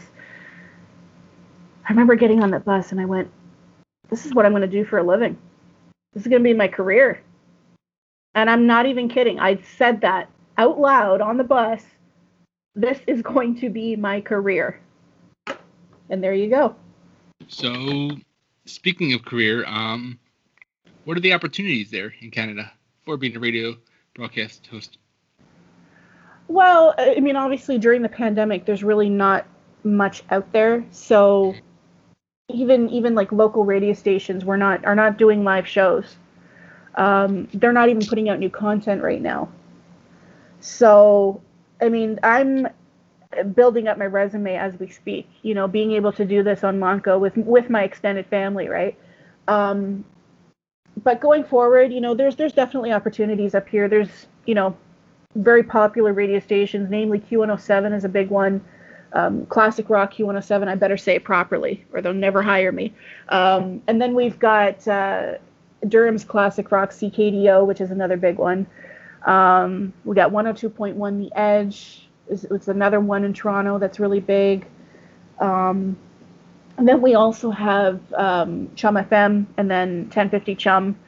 I 1.86 1.90
remember 1.90 2.14
getting 2.14 2.42
on 2.42 2.50
that 2.52 2.64
bus, 2.64 2.92
and 2.92 3.00
I 3.00 3.04
went, 3.04 3.30
this 4.08 4.24
is 4.24 4.34
what 4.34 4.46
I'm 4.46 4.52
going 4.52 4.62
to 4.62 4.68
do 4.68 4.84
for 4.84 4.98
a 4.98 5.02
living. 5.02 5.36
This 6.14 6.22
is 6.22 6.28
going 6.28 6.42
to 6.42 6.48
be 6.48 6.54
my 6.54 6.68
career. 6.68 7.20
And 8.34 8.48
I'm 8.48 8.66
not 8.66 8.86
even 8.86 9.08
kidding. 9.08 9.38
I 9.40 9.60
said 9.76 10.00
that 10.02 10.30
out 10.56 10.78
loud 10.78 11.20
on 11.20 11.36
the 11.36 11.44
bus. 11.44 11.82
This 12.74 12.98
is 13.06 13.22
going 13.22 13.60
to 13.60 13.68
be 13.68 13.96
my 13.96 14.20
career. 14.20 14.80
And 16.10 16.22
there 16.22 16.34
you 16.34 16.48
go. 16.48 16.76
So, 17.48 18.10
speaking 18.64 19.12
of 19.12 19.24
career, 19.24 19.64
um, 19.66 20.18
what 21.04 21.16
are 21.16 21.20
the 21.20 21.32
opportunities 21.32 21.90
there 21.90 22.14
in 22.20 22.30
Canada 22.30 22.72
for 23.04 23.16
being 23.16 23.36
a 23.36 23.40
radio 23.40 23.76
broadcast 24.14 24.66
host? 24.66 24.98
Well, 26.48 26.94
I 26.98 27.20
mean, 27.20 27.36
obviously 27.36 27.78
during 27.78 28.02
the 28.02 28.08
pandemic, 28.08 28.66
there's 28.66 28.84
really 28.84 29.08
not 29.08 29.46
much 29.82 30.22
out 30.30 30.50
there. 30.52 30.84
So 30.90 31.54
even 32.48 32.88
even 32.90 33.14
like 33.14 33.32
local 33.32 33.64
radio 33.64 33.92
stations, 33.92 34.44
we're 34.44 34.56
not 34.56 34.84
are 34.84 34.94
not 34.94 35.16
doing 35.16 35.44
live 35.44 35.66
shows. 35.66 36.16
Um, 36.96 37.48
they're 37.54 37.72
not 37.72 37.88
even 37.88 38.06
putting 38.06 38.28
out 38.28 38.38
new 38.38 38.50
content 38.50 39.02
right 39.02 39.20
now. 39.20 39.48
So, 40.60 41.42
I 41.80 41.88
mean, 41.88 42.20
I'm 42.22 42.68
building 43.54 43.88
up 43.88 43.98
my 43.98 44.06
resume 44.06 44.56
as 44.56 44.78
we 44.78 44.88
speak. 44.88 45.28
You 45.42 45.54
know, 45.54 45.66
being 45.66 45.92
able 45.92 46.12
to 46.12 46.24
do 46.24 46.42
this 46.42 46.62
on 46.64 46.78
Monco 46.78 47.18
with 47.18 47.36
with 47.36 47.70
my 47.70 47.82
extended 47.82 48.26
family, 48.26 48.68
right? 48.68 48.96
Um, 49.48 50.04
but 51.02 51.20
going 51.20 51.44
forward, 51.44 51.92
you 51.92 52.00
know, 52.00 52.14
there's 52.14 52.36
there's 52.36 52.52
definitely 52.52 52.92
opportunities 52.92 53.54
up 53.54 53.68
here. 53.68 53.88
There's 53.88 54.26
you 54.46 54.54
know 54.54 54.76
very 55.34 55.62
popular 55.62 56.12
radio 56.12 56.38
stations, 56.38 56.90
namely 56.90 57.18
Q107 57.18 57.94
is 57.96 58.04
a 58.04 58.08
big 58.08 58.28
one. 58.28 58.64
Um, 59.14 59.46
classic 59.46 59.88
rock 59.88 60.14
Q107, 60.14 60.66
I 60.66 60.74
better 60.74 60.96
say 60.96 61.14
it 61.14 61.24
properly, 61.24 61.84
or 61.92 62.02
they'll 62.02 62.12
never 62.12 62.42
hire 62.42 62.72
me. 62.72 62.92
Um, 63.28 63.80
and 63.86 64.02
then 64.02 64.12
we've 64.14 64.38
got 64.40 64.86
uh, 64.88 65.34
Durham's 65.86 66.24
classic 66.24 66.72
rock 66.72 66.90
CKDO, 66.90 67.64
which 67.64 67.80
is 67.80 67.92
another 67.92 68.16
big 68.16 68.38
one. 68.38 68.66
Um, 69.24 69.92
we 70.04 70.16
got 70.16 70.32
102.1 70.32 71.18
The 71.18 71.38
Edge, 71.38 72.08
it's, 72.28 72.44
it's 72.44 72.68
another 72.68 73.00
one 73.00 73.24
in 73.24 73.32
Toronto 73.32 73.78
that's 73.78 74.00
really 74.00 74.20
big. 74.20 74.66
Um, 75.38 75.96
and 76.76 76.88
then 76.88 77.00
we 77.00 77.14
also 77.14 77.50
have 77.50 78.00
um, 78.14 78.70
Chum 78.74 78.96
FM 78.96 79.46
and 79.56 79.70
then 79.70 80.02
1050 80.04 80.54
Chum, 80.56 80.98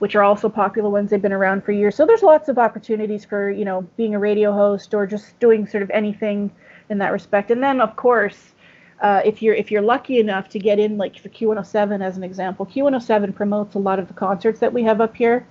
which 0.00 0.16
are 0.16 0.22
also 0.22 0.48
popular 0.48 0.90
ones. 0.90 1.10
They've 1.10 1.22
been 1.22 1.32
around 1.32 1.64
for 1.64 1.72
years. 1.72 1.94
So 1.94 2.04
there's 2.04 2.22
lots 2.22 2.48
of 2.48 2.58
opportunities 2.58 3.24
for, 3.24 3.50
you 3.50 3.64
know, 3.64 3.82
being 3.96 4.14
a 4.14 4.18
radio 4.18 4.52
host 4.52 4.92
or 4.92 5.06
just 5.06 5.38
doing 5.38 5.66
sort 5.66 5.82
of 5.82 5.90
anything 5.90 6.50
in 6.90 6.98
that 6.98 7.12
respect. 7.12 7.50
And 7.50 7.62
then, 7.62 7.80
of 7.80 7.96
course, 7.96 8.52
uh, 9.00 9.20
if 9.24 9.42
you're 9.42 9.54
if 9.54 9.70
you're 9.70 9.82
lucky 9.82 10.18
enough 10.18 10.48
to 10.50 10.58
get 10.58 10.78
in, 10.78 10.96
like 10.96 11.18
for 11.18 11.28
Q107 11.28 12.02
as 12.02 12.16
an 12.16 12.24
example, 12.24 12.66
Q107 12.66 13.34
promotes 13.34 13.74
a 13.74 13.78
lot 13.78 13.98
of 13.98 14.08
the 14.08 14.14
concerts 14.14 14.60
that 14.60 14.72
we 14.72 14.82
have 14.84 15.00
up 15.00 15.14
here. 15.16 15.46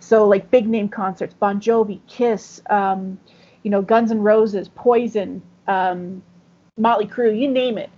So 0.00 0.26
like 0.26 0.50
big 0.50 0.68
name 0.68 0.88
concerts, 0.88 1.34
Bon 1.34 1.60
Jovi, 1.60 2.00
Kiss, 2.06 2.60
um, 2.70 3.18
you 3.62 3.70
know, 3.70 3.82
Guns 3.82 4.10
N' 4.10 4.20
Roses, 4.20 4.68
Poison, 4.68 5.42
um, 5.66 6.22
Motley 6.76 7.06
Crue, 7.06 7.38
you 7.38 7.48
name 7.48 7.78
it. 7.78 7.90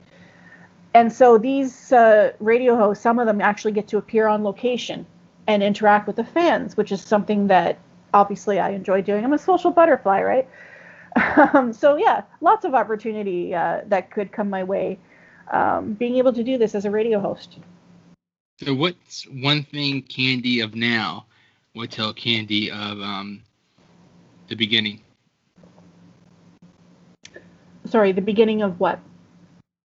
And 0.95 1.13
so 1.13 1.39
these 1.39 1.93
uh, 1.93 2.33
radio 2.41 2.77
hosts, 2.77 3.03
some 3.03 3.19
of 3.19 3.27
them 3.27 3.41
actually 3.41 3.73
get 3.73 3.89
to 3.89 3.99
appear 3.99 4.27
on 4.27 4.43
location 4.43 5.07
and 5.47 5.63
interact 5.63 6.07
with 6.07 6.17
the 6.17 6.25
fans, 6.25 6.77
which 6.77 6.93
is 6.93 7.01
something 7.03 7.47
that 7.49 7.79
obviously 8.15 8.59
I 8.59 8.71
enjoy 8.71 9.03
doing. 9.03 9.25
I'm 9.25 9.33
a 9.33 9.39
social 9.39 9.71
butterfly, 9.71 10.23
right? 10.23 10.49
Um, 11.55 11.73
so 11.73 11.97
yeah, 11.97 12.23
lots 12.41 12.65
of 12.65 12.75
opportunity 12.75 13.55
uh, 13.55 13.83
that 13.87 14.11
could 14.11 14.33
come 14.33 14.51
my 14.51 14.65
way. 14.65 14.99
Um, 15.51 15.95
being 15.95 16.17
able 16.17 16.33
to 16.33 16.43
do 16.43 16.59
this 16.59 16.75
as 16.75 16.85
a 16.85 16.91
radio 16.91 17.21
host. 17.21 17.59
So 18.61 18.75
what's 18.75 19.23
one 19.25 19.63
thing 19.63 20.03
Candy 20.03 20.61
of 20.61 20.75
now 20.75 21.27
would 21.75 21.91
tell 21.91 22.13
Candy 22.13 22.71
of 22.71 23.01
um, 23.01 23.43
the 24.49 24.57
beginning? 24.57 25.01
Sorry, 27.87 28.13
the 28.13 28.21
beginning 28.21 28.63
of 28.63 28.79
what? 28.81 28.99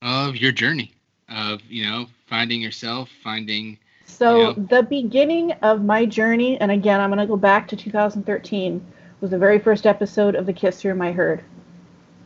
Of 0.02 0.36
your 0.36 0.52
journey 0.52 0.94
of 1.30 1.62
you 1.70 1.90
know 1.90 2.08
finding 2.28 2.62
yourself, 2.62 3.10
finding. 3.24 3.78
So 4.06 4.38
you 4.38 4.44
know, 4.44 4.54
the 4.54 4.84
beginning 4.84 5.54
of 5.62 5.84
my 5.84 6.06
journey, 6.06 6.60
and 6.60 6.72
again, 6.72 7.00
I'm 7.00 7.10
going 7.10 7.20
to 7.20 7.28
go 7.28 7.38
back 7.38 7.68
to 7.70 7.76
2013 7.76 8.86
was 9.24 9.32
the 9.32 9.38
very 9.38 9.58
first 9.58 9.88
episode 9.88 10.36
of 10.36 10.46
the 10.46 10.52
Kiss 10.52 10.84
Room 10.84 11.02
I 11.02 11.14
heard. 11.14 11.42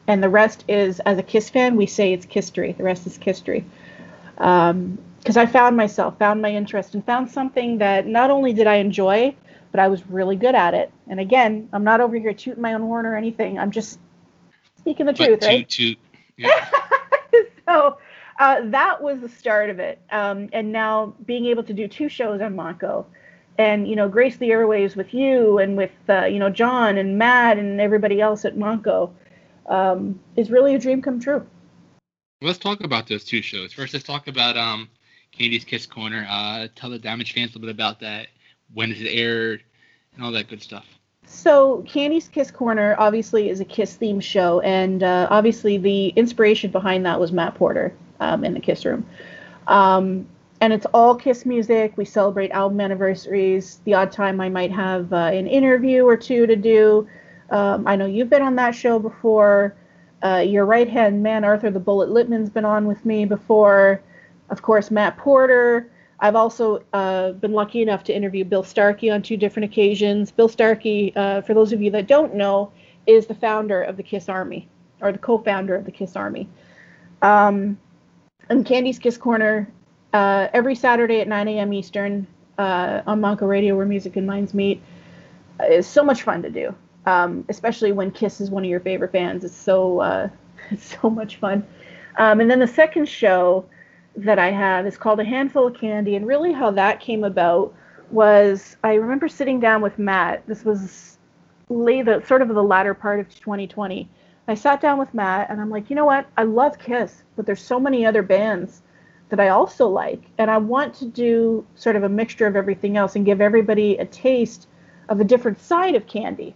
And 0.08 0.24
the 0.24 0.30
rest 0.30 0.66
is, 0.68 1.00
as 1.02 1.20
a 1.20 1.24
Kiss 1.24 1.48
fan, 1.48 1.76
we 1.76 1.86
say 1.86 2.12
it's 2.12 2.26
history. 2.26 2.72
The 2.72 2.84
rest 2.84 3.06
is 3.06 3.20
Kisstory. 3.20 3.64
Because 4.34 4.72
um, 4.72 4.98
because 5.20 5.38
I 5.38 5.46
found 5.46 5.78
myself, 5.78 6.18
found 6.18 6.42
my 6.42 6.50
interest, 6.50 6.96
and 6.96 7.06
found 7.06 7.30
something 7.30 7.78
that 7.78 8.08
not 8.08 8.32
only 8.32 8.52
did 8.52 8.66
I 8.66 8.76
enjoy, 8.76 9.36
but 9.72 9.80
I 9.80 9.90
was 9.90 10.08
really 10.08 10.36
good 10.38 10.56
at 10.56 10.74
it. 10.74 10.92
And 11.08 11.20
again, 11.20 11.70
I'm 11.72 11.84
not 11.84 12.02
over 12.02 12.16
here 12.16 12.34
tooting 12.34 12.64
my 12.64 12.74
own 12.74 12.82
horn 12.82 13.06
or 13.06 13.16
anything. 13.16 13.60
I'm 13.60 13.70
just 13.70 14.00
speaking 14.80 15.06
the 15.06 15.14
truth, 15.14 15.42
toot, 15.42 15.48
right? 15.48 15.70
Toot, 15.70 16.00
yeah. 16.38 16.68
so 17.68 18.00
uh, 18.40 18.62
that 18.72 19.04
was 19.04 19.20
the 19.20 19.30
start 19.30 19.70
of 19.70 19.78
it. 19.78 20.02
Um, 20.10 20.50
and 20.52 20.72
now 20.72 21.14
being 21.28 21.46
able 21.46 21.64
to 21.64 21.74
do 21.74 21.88
two 21.88 22.10
shows 22.10 22.42
on 22.42 22.56
Monco 22.56 23.06
and 23.58 23.88
you 23.88 23.96
know 23.96 24.08
grace 24.08 24.38
the 24.38 24.50
airwaves 24.50 24.96
with 24.96 25.14
you 25.14 25.60
and 25.60 25.78
with 25.78 25.92
uh, 26.10 26.26
you 26.26 26.40
know 26.40 26.50
John 26.50 26.98
and 26.98 27.18
Matt 27.18 27.58
and 27.58 27.82
everybody 27.82 28.22
else 28.22 28.46
at 28.46 28.56
Monco 28.56 29.12
um, 29.68 30.20
is 30.36 30.50
really 30.50 30.76
a 30.76 30.80
dream 30.80 31.02
come 31.02 31.20
true. 31.20 31.46
Let's 32.42 32.60
talk 32.60 32.84
about 32.84 33.08
those 33.08 33.24
two 33.24 33.42
shows. 33.42 33.74
First, 33.74 33.94
let's 33.94 34.06
talk 34.06 34.28
about 34.28 34.58
um, 34.58 34.90
Candy's 35.32 35.66
Kiss 35.66 35.86
Corner. 35.86 36.26
Uh, 36.30 36.68
tell 36.76 36.90
the 36.90 37.00
Damage 37.00 37.34
fans 37.34 37.52
a 37.52 37.54
little 37.54 37.68
bit 37.68 37.76
about 37.76 38.00
that. 38.02 38.28
When 38.74 38.92
is 38.92 39.02
it 39.02 39.08
aired, 39.08 39.64
and 40.18 40.26
all 40.26 40.32
that 40.32 40.50
good 40.50 40.62
stuff. 40.62 40.86
So, 41.26 41.84
Candy's 41.88 42.28
Kiss 42.28 42.52
Corner 42.52 42.96
obviously 42.98 43.50
is 43.50 43.60
a 43.60 43.66
Kiss 43.66 43.98
themed 43.98 44.24
show, 44.24 44.62
and 44.62 45.04
uh, 45.04 45.28
obviously 45.30 45.78
the 45.78 46.10
inspiration 46.10 46.72
behind 46.72 47.06
that 47.06 47.20
was 47.20 47.32
Matt 47.32 47.56
Porter 47.56 47.94
um, 48.20 48.44
in 48.44 48.54
the 48.54 48.60
Kiss 48.60 48.86
Room. 48.86 49.06
Um, 49.68 50.28
and 50.62 50.74
it's 50.74 50.86
all 50.94 51.16
Kiss 51.16 51.46
music. 51.46 51.94
We 51.98 52.06
celebrate 52.06 52.52
album 52.52 52.80
anniversaries. 52.82 53.82
The 53.84 53.94
odd 53.94 54.12
time 54.12 54.42
I 54.42 54.50
might 54.50 54.72
have 54.72 55.14
uh, 55.14 55.32
an 55.34 55.48
interview 55.48 56.04
or 56.04 56.18
two 56.18 56.48
to 56.48 56.56
do. 56.56 57.08
Um, 57.50 57.88
I 57.88 57.96
know 57.96 58.06
you've 58.06 58.30
been 58.30 58.42
on 58.42 58.56
that 58.56 58.72
show 58.72 59.00
before. 59.00 59.76
Uh, 60.24 60.44
your 60.46 60.66
right 60.66 60.90
hand 60.90 61.22
man, 61.22 61.44
Arthur 61.44 61.70
the 61.70 61.80
Bullet 61.80 62.10
Littman's 62.10 62.50
been 62.50 62.66
on 62.66 62.86
with 62.86 63.06
me 63.06 63.26
before. 63.26 64.02
Of 64.50 64.62
course, 64.62 64.90
Matt 64.90 65.18
Porter. 65.18 65.92
I've 66.20 66.36
also 66.36 66.84
uh, 66.94 67.34
been 67.34 67.54
lucky 67.54 67.84
enough 67.84 68.04
to 68.06 68.16
interview 68.16 68.44
Bill 68.44 68.64
Starkey 68.64 69.12
on 69.12 69.22
two 69.22 69.38
different 69.38 69.72
occasions. 69.72 70.32
Bill 70.32 70.50
Starkey, 70.50 71.14
uh, 71.16 71.42
for 71.42 71.54
those 71.54 71.72
of 71.72 71.82
you 71.82 71.92
that 71.92 72.08
don't 72.08 72.34
know, 72.34 72.72
is 73.06 73.28
the 73.28 73.36
founder 73.36 73.84
of 73.84 73.98
the 73.98 74.04
Kiss 74.04 74.28
Army, 74.28 74.68
or 75.02 75.12
the 75.12 75.20
co 75.20 75.38
founder 75.38 75.76
of 75.76 75.86
the 75.86 75.92
Kiss 75.92 76.16
Army. 76.16 76.50
Um, 77.22 77.78
and 78.50 78.66
Candy's 78.66 78.98
Kiss 78.98 79.18
Corner 79.18 79.72
uh, 80.18 80.50
every 80.52 80.74
Saturday 80.74 81.22
at 81.22 81.28
9 81.28 81.48
a.m. 81.48 81.72
Eastern 81.74 82.26
uh, 82.58 83.02
on 83.06 83.22
Monco 83.22 83.48
Radio, 83.48 83.76
where 83.76 83.86
music 83.86 84.16
and 84.16 84.26
minds 84.26 84.52
meet. 84.52 84.82
It's 85.60 85.88
so 85.88 86.04
much 86.04 86.24
fun 86.24 86.42
to 86.42 86.50
do, 86.50 86.74
um, 87.06 87.46
especially 87.50 87.92
when 87.92 88.10
Kiss 88.10 88.42
is 88.42 88.50
one 88.50 88.64
of 88.64 88.70
your 88.70 88.80
favorite 88.80 89.12
bands. 89.12 89.46
It's 89.46 89.56
so 89.56 90.00
uh, 90.00 90.30
it's 90.72 90.98
so 91.00 91.12
much 91.12 91.36
fun. 91.36 91.68
Um, 92.18 92.42
and 92.42 92.50
then 92.50 92.58
the 92.58 92.68
second 92.68 93.08
show 93.08 93.66
that 94.16 94.40
I 94.40 94.50
have 94.50 94.88
is 94.88 94.98
called 94.98 95.20
A 95.20 95.24
Handful 95.24 95.68
of 95.68 95.76
Candy, 95.76 96.16
and 96.16 96.26
really 96.26 96.52
how 96.52 96.72
that 96.72 97.00
came 97.00 97.24
about 97.24 97.72
was 98.10 98.76
I 98.84 98.96
remember 98.96 99.28
sitting 99.28 99.60
down 99.60 99.84
with 99.84 100.00
Matt. 100.00 100.48
This 100.48 100.66
was 100.66 101.20
late, 101.70 102.08
sort 102.26 102.42
of 102.42 102.48
the 102.48 102.64
latter 102.64 102.96
part 102.96 103.20
of 103.20 103.30
2020. 103.36 104.10
I 104.48 104.56
sat 104.56 104.82
down 104.82 104.98
with 104.98 105.14
Matt, 105.14 105.52
and 105.52 105.62
I'm 105.62 105.70
like, 105.70 105.92
you 105.92 105.96
know 105.96 106.06
what? 106.06 106.26
I 106.38 106.42
love 106.42 106.80
Kiss, 106.80 107.22
but 107.36 107.46
there's 107.46 107.62
so 107.62 107.80
many 107.80 108.04
other 108.04 108.24
bands 108.24 108.82
that 109.30 109.40
I 109.40 109.50
also 109.50 109.88
like. 109.88 110.22
And 110.38 110.50
I 110.50 110.58
want 110.58 110.94
to 110.96 111.06
do 111.06 111.66
sort 111.76 111.96
of 111.96 112.04
a 112.04 112.10
mixture 112.10 112.48
of 112.48 112.56
everything 112.56 112.98
else 112.98 113.16
and 113.16 113.26
give 113.26 113.42
everybody 113.42 113.98
a 113.98 114.06
taste 114.06 114.68
of 115.10 115.20
a 115.20 115.26
different 115.26 115.60
side 115.60 115.96
of 115.96 116.08
Candy. 116.08 116.56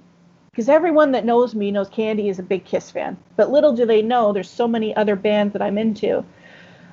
Because 0.52 0.70
everyone 0.70 1.12
that 1.14 1.26
knows 1.26 1.56
me 1.56 1.72
knows 1.72 1.90
Candy 1.90 2.30
is 2.30 2.40
a 2.40 2.44
big 2.44 2.66
Kiss 2.66 2.92
fan. 2.92 3.18
But 3.38 3.52
little 3.52 3.74
do 3.74 3.86
they 3.86 4.02
know 4.02 4.34
there's 4.34 4.50
so 4.50 4.68
many 4.68 4.96
other 4.96 5.16
bands 5.16 5.54
that 5.54 5.62
I'm 5.62 5.78
into. 5.78 6.26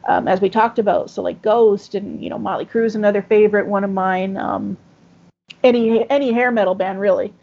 Um, 0.06 0.28
as 0.28 0.40
we 0.40 0.48
talked 0.48 0.78
about, 0.78 1.10
so 1.10 1.22
like 1.22 1.42
Ghost 1.42 1.94
and 1.94 2.22
you 2.22 2.30
know 2.30 2.38
Motley 2.38 2.64
Crue's 2.64 2.94
another 2.94 3.20
favorite 3.20 3.66
one 3.66 3.84
of 3.84 3.90
mine. 3.90 4.36
Um, 4.36 4.76
any 5.64 6.08
any 6.08 6.32
hair 6.32 6.50
metal 6.50 6.74
band 6.74 7.00
really. 7.00 7.34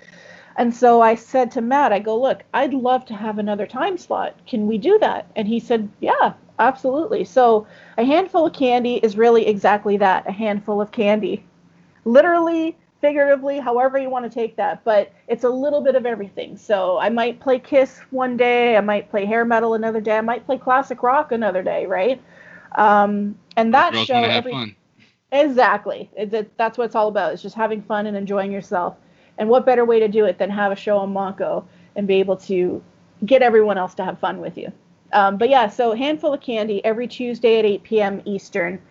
And 0.57 0.73
so 0.73 1.01
I 1.01 1.15
said 1.15 1.51
to 1.51 1.61
Matt, 1.61 1.91
I 1.91 1.99
go, 1.99 2.19
look, 2.19 2.43
I'd 2.53 2.73
love 2.73 3.05
to 3.07 3.13
have 3.13 3.39
another 3.39 3.67
time 3.67 3.97
slot. 3.97 4.35
Can 4.47 4.67
we 4.67 4.77
do 4.77 4.97
that? 4.99 5.29
And 5.35 5.47
he 5.47 5.59
said, 5.59 5.89
yeah, 5.99 6.33
absolutely. 6.59 7.23
So 7.25 7.67
a 7.97 8.03
handful 8.03 8.45
of 8.47 8.53
candy 8.53 8.95
is 8.95 9.17
really 9.17 9.47
exactly 9.47 9.97
that 9.97 10.27
a 10.27 10.31
handful 10.31 10.81
of 10.81 10.91
candy. 10.91 11.43
Literally, 12.05 12.77
figuratively, 13.01 13.59
however 13.59 13.97
you 13.97 14.09
want 14.09 14.25
to 14.25 14.29
take 14.29 14.55
that, 14.55 14.83
but 14.83 15.11
it's 15.27 15.43
a 15.43 15.49
little 15.49 15.81
bit 15.81 15.95
of 15.95 16.05
everything. 16.05 16.57
So 16.57 16.97
I 16.97 17.09
might 17.09 17.39
play 17.39 17.59
Kiss 17.59 17.99
one 18.09 18.35
day, 18.37 18.77
I 18.77 18.81
might 18.81 19.09
play 19.09 19.25
hair 19.25 19.45
metal 19.45 19.73
another 19.75 20.01
day, 20.01 20.17
I 20.17 20.21
might 20.21 20.45
play 20.45 20.57
classic 20.57 21.03
rock 21.03 21.31
another 21.31 21.61
day, 21.61 21.85
right? 21.85 22.21
Um, 22.75 23.37
and 23.57 23.73
that 23.73 23.95
show, 23.95 24.23
every, 24.25 24.51
fun. 24.51 24.75
exactly, 25.31 26.09
it, 26.15 26.33
it, 26.33 26.57
that's 26.57 26.77
what 26.77 26.85
it's 26.85 26.95
all 26.95 27.07
about. 27.07 27.33
It's 27.33 27.41
just 27.43 27.55
having 27.55 27.81
fun 27.81 28.07
and 28.07 28.17
enjoying 28.17 28.51
yourself. 28.51 28.95
And 29.37 29.49
what 29.49 29.65
better 29.65 29.85
way 29.85 29.99
to 29.99 30.07
do 30.07 30.25
it 30.25 30.37
than 30.37 30.49
have 30.49 30.71
a 30.71 30.75
show 30.75 30.97
on 30.97 31.13
Monco 31.13 31.65
and 31.95 32.07
be 32.07 32.15
able 32.15 32.37
to 32.37 32.81
get 33.25 33.41
everyone 33.41 33.77
else 33.77 33.93
to 33.95 34.03
have 34.05 34.19
fun 34.19 34.39
with 34.39 34.57
you? 34.57 34.71
Um, 35.15 35.37
but 35.37 35.49
yeah, 35.49 35.69
so 35.69 35.93
handful 35.93 36.33
of 36.33 36.41
candy 36.41 36.83
every 36.83 37.07
Tuesday 37.07 37.57
at 37.57 37.65
8 37.65 37.83
p.m. 37.83 38.21
Eastern. 38.25 38.81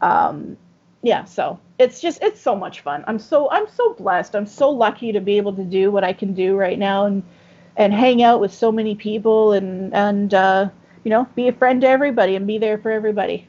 Um, 0.00 0.56
yeah, 1.02 1.24
so 1.24 1.58
it's 1.80 2.00
just 2.00 2.22
it's 2.22 2.40
so 2.40 2.54
much 2.54 2.80
fun. 2.80 3.02
I'm 3.08 3.18
so 3.18 3.50
I'm 3.50 3.68
so 3.68 3.94
blessed. 3.94 4.36
I'm 4.36 4.46
so 4.46 4.70
lucky 4.70 5.10
to 5.10 5.20
be 5.20 5.36
able 5.36 5.52
to 5.54 5.64
do 5.64 5.90
what 5.90 6.04
I 6.04 6.12
can 6.12 6.32
do 6.32 6.56
right 6.56 6.78
now 6.78 7.06
and 7.06 7.24
and 7.76 7.92
hang 7.92 8.22
out 8.22 8.40
with 8.40 8.54
so 8.54 8.70
many 8.70 8.94
people 8.94 9.52
and 9.52 9.92
and 9.94 10.32
uh, 10.32 10.68
you 11.02 11.10
know 11.10 11.26
be 11.34 11.48
a 11.48 11.52
friend 11.52 11.80
to 11.80 11.88
everybody 11.88 12.36
and 12.36 12.46
be 12.46 12.58
there 12.58 12.78
for 12.78 12.92
everybody. 12.92 13.48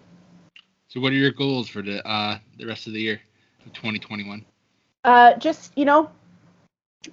So, 0.87 0.99
what 0.99 1.11
are 1.11 1.15
your 1.15 1.31
goals 1.31 1.69
for 1.69 1.83
the 1.83 2.05
uh, 2.07 2.39
the 2.57 2.65
rest 2.65 2.87
of 2.87 2.93
the 2.93 3.01
year 3.01 3.21
of 3.67 3.73
2021? 3.73 4.43
Uh, 5.03 5.35
just 5.35 5.77
you 5.77 5.85
know, 5.85 6.09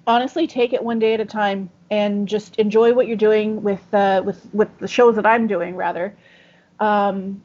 honestly 0.06 0.46
take 0.46 0.72
it 0.72 0.82
one 0.82 0.98
day 0.98 1.14
at 1.14 1.20
a 1.20 1.24
time 1.24 1.70
and 1.90 2.26
just 2.26 2.56
enjoy 2.56 2.92
what 2.92 3.06
you're 3.06 3.16
doing 3.16 3.62
with 3.62 3.82
uh, 3.94 4.22
with 4.24 4.46
with 4.52 4.68
the 4.78 4.88
shows 4.88 5.16
that 5.16 5.26
I'm 5.26 5.46
doing 5.46 5.76
rather. 5.76 6.16
Um, 6.80 7.42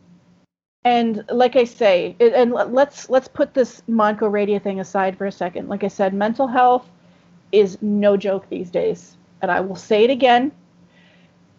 and 0.84 1.24
like 1.30 1.56
I 1.56 1.66
say, 1.66 2.16
it, 2.18 2.34
and 2.34 2.52
let's 2.52 3.10
let's 3.10 3.28
put 3.28 3.54
this 3.54 3.84
Monco 3.88 4.32
Radio 4.32 4.58
thing 4.58 4.80
aside 4.80 5.18
for 5.18 5.28
a 5.28 5.32
second. 5.32 5.70
Like 5.70 5.84
I 5.84 5.88
said, 5.88 6.14
mental 6.14 6.48
health 6.48 6.90
is 7.52 7.78
no 7.82 8.18
joke 8.18 8.50
these 8.50 8.72
days, 8.72 9.16
and 9.42 9.52
I 9.52 9.60
will 9.62 9.76
say 9.76 10.04
it 10.04 10.10
again: 10.10 10.52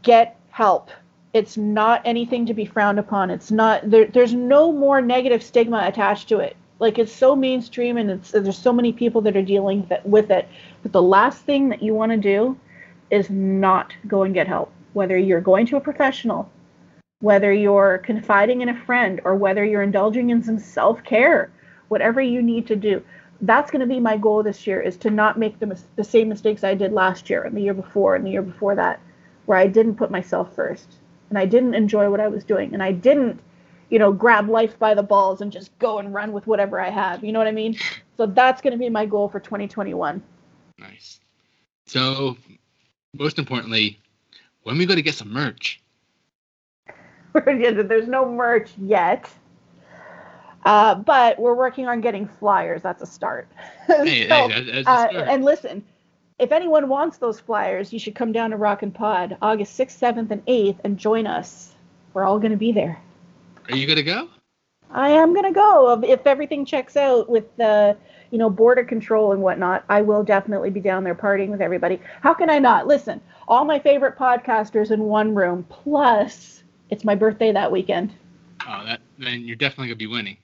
get 0.03 0.37
help. 0.51 0.91
It's 1.33 1.57
not 1.57 2.03
anything 2.05 2.45
to 2.47 2.55
be 2.55 2.67
frowned 2.67 2.99
upon. 2.99 3.31
It's 3.31 3.53
not 3.53 3.89
there, 3.89 4.07
there's 4.07 4.35
no 4.35 4.73
more 4.73 5.01
negative 5.01 5.43
stigma 5.43 5.85
attached 5.87 6.29
to 6.31 6.41
it. 6.41 6.57
Like 6.79 6.99
it's 6.99 7.13
so 7.13 7.37
mainstream, 7.37 7.97
and 7.97 8.11
it's 8.11 8.31
there's 8.33 8.59
so 8.59 8.73
many 8.73 8.93
people 8.93 9.21
that 9.23 9.37
are 9.37 9.43
dealing 9.43 9.89
with 10.05 10.31
it. 10.31 10.49
But 10.83 10.93
the 10.93 11.03
last 11.03 11.43
thing 11.43 11.69
that 11.69 11.83
you 11.83 11.95
want 11.95 12.13
to 12.13 12.19
do 12.19 12.59
is 13.11 13.31
not 13.31 13.93
go 14.07 14.23
and 14.23 14.35
get 14.35 14.49
help. 14.49 14.73
Whether 14.93 15.17
you're 15.17 15.41
going 15.41 15.67
to 15.67 15.77
a 15.77 15.81
professional, 15.81 16.51
whether 17.21 17.53
you're 17.53 17.99
confiding 17.99 18.63
in 18.63 18.69
a 18.69 18.85
friend, 18.85 19.21
or 19.25 19.35
whether 19.37 19.65
you're 19.65 19.83
indulging 19.83 20.31
in 20.31 20.43
some 20.43 20.59
self 20.59 21.03
care, 21.05 21.51
whatever 21.89 22.21
you 22.21 22.43
need 22.43 22.67
to 22.67 22.77
do. 22.77 23.03
That's 23.43 23.71
going 23.71 23.81
to 23.81 23.87
be 23.87 24.01
my 24.01 24.17
goal 24.17 24.43
this 24.43 24.67
year 24.67 24.81
is 24.81 24.97
to 24.99 25.11
not 25.11 25.39
make 25.39 25.59
the, 25.59 25.79
the 25.97 26.05
same 26.05 26.29
mistakes 26.29 26.63
I 26.63 26.75
did 26.75 26.93
last 26.93 27.29
year 27.29 27.43
and 27.43 27.57
the 27.57 27.63
year 27.63 27.75
before 27.75 28.15
and 28.15 28.25
the 28.25 28.31
year 28.31 28.43
before 28.43 28.77
that, 28.77 29.01
where 29.47 29.59
I 29.59 29.67
didn't 29.67 29.97
put 29.97 30.11
myself 30.11 30.55
first 30.55 30.97
and 31.33 31.39
I 31.39 31.47
didn't 31.47 31.75
enjoy 31.75 32.11
what 32.11 32.21
I 32.21 32.29
was 32.29 32.45
doing 32.45 32.75
and 32.75 32.83
I 32.83 32.93
didn't 32.93 33.41
you 33.93 33.99
know, 33.99 34.11
grab 34.11 34.49
life 34.49 34.79
by 34.79 34.95
the 34.95 35.03
balls 35.03 35.43
and 35.43 35.53
just 35.53 35.79
go 35.79 35.99
and 35.99 36.15
run 36.15 36.33
with 36.33 36.47
whatever 36.47 36.81
I 36.81 36.89
have. 36.89 37.23
You 37.23 37.31
know 37.31 37.39
what 37.39 37.47
I 37.47 37.53
mean? 37.53 37.77
So 38.17 38.25
that's 38.25 38.63
going 38.63 38.73
to 38.73 38.79
be 38.79 38.89
my 38.89 39.05
goal 39.05 39.29
for 39.29 39.39
2021. 39.39 40.23
Nice. 40.79 41.21
So, 41.85 42.39
most 43.13 43.39
importantly, 43.39 44.01
when 44.63 44.79
we 44.79 44.87
go 44.87 44.95
to 44.95 45.03
get 45.03 45.15
some 45.15 45.31
merch? 45.31 45.83
There's 47.45 48.09
no 48.09 48.27
merch 48.33 48.71
yet. 48.79 49.29
Uh, 50.65 50.95
but 50.95 51.39
we're 51.39 51.53
working 51.53 51.87
on 51.87 52.01
getting 52.01 52.27
flyers. 52.27 52.81
That's 52.81 53.03
a 53.03 53.07
start. 53.07 53.47
Hey, 53.89 54.27
so, 54.27 54.49
hey, 54.49 54.85
uh, 54.87 55.09
and 55.25 55.45
listen, 55.45 55.85
if 56.39 56.51
anyone 56.51 56.89
wants 56.89 57.19
those 57.19 57.41
flyers, 57.41 57.93
you 57.93 57.99
should 57.99 58.15
come 58.15 58.33
down 58.33 58.53
to 58.53 58.57
Rock 58.57 58.83
and 58.83 58.95
Pod 58.95 59.37
August 59.43 59.79
6th, 59.79 59.99
7th, 59.99 60.31
and 60.31 60.47
8th 60.47 60.79
and 60.83 60.97
join 60.97 61.27
us. 61.27 61.73
We're 62.15 62.25
all 62.25 62.39
going 62.39 62.53
to 62.53 62.57
be 62.57 62.73
there. 62.73 62.99
Are 63.69 63.75
you 63.77 63.87
gonna 63.87 64.03
go? 64.03 64.29
I 64.91 65.09
am 65.11 65.35
gonna 65.35 65.53
go. 65.53 66.01
If 66.03 66.27
everything 66.27 66.65
checks 66.65 66.97
out 66.97 67.29
with 67.29 67.57
the, 67.57 67.97
you 68.31 68.39
know, 68.39 68.51
border 68.51 68.85
control 68.85 69.33
and 69.33 69.43
whatnot, 69.43 69.85
I 69.89 70.03
will 70.03 70.23
definitely 70.23 70.71
be 70.71 70.81
down 70.81 71.05
there 71.05 71.15
partying 71.15 71.49
with 71.49 71.61
everybody. 71.61 72.01
How 72.21 72.35
can 72.35 72.51
I 72.51 72.59
not? 72.59 72.87
Listen, 72.87 73.21
all 73.49 73.65
my 73.65 73.79
favorite 73.79 74.17
podcasters 74.17 74.91
in 74.91 75.05
one 75.05 75.35
room. 75.35 75.65
Plus, 75.69 76.63
it's 76.91 77.05
my 77.05 77.15
birthday 77.15 77.53
that 77.53 77.71
weekend. 77.71 78.13
Oh, 78.67 78.85
that 78.85 79.01
then 79.19 79.43
you're 79.43 79.57
definitely 79.57 79.89
gonna 79.89 79.97
be 79.97 80.07
winning. 80.07 80.37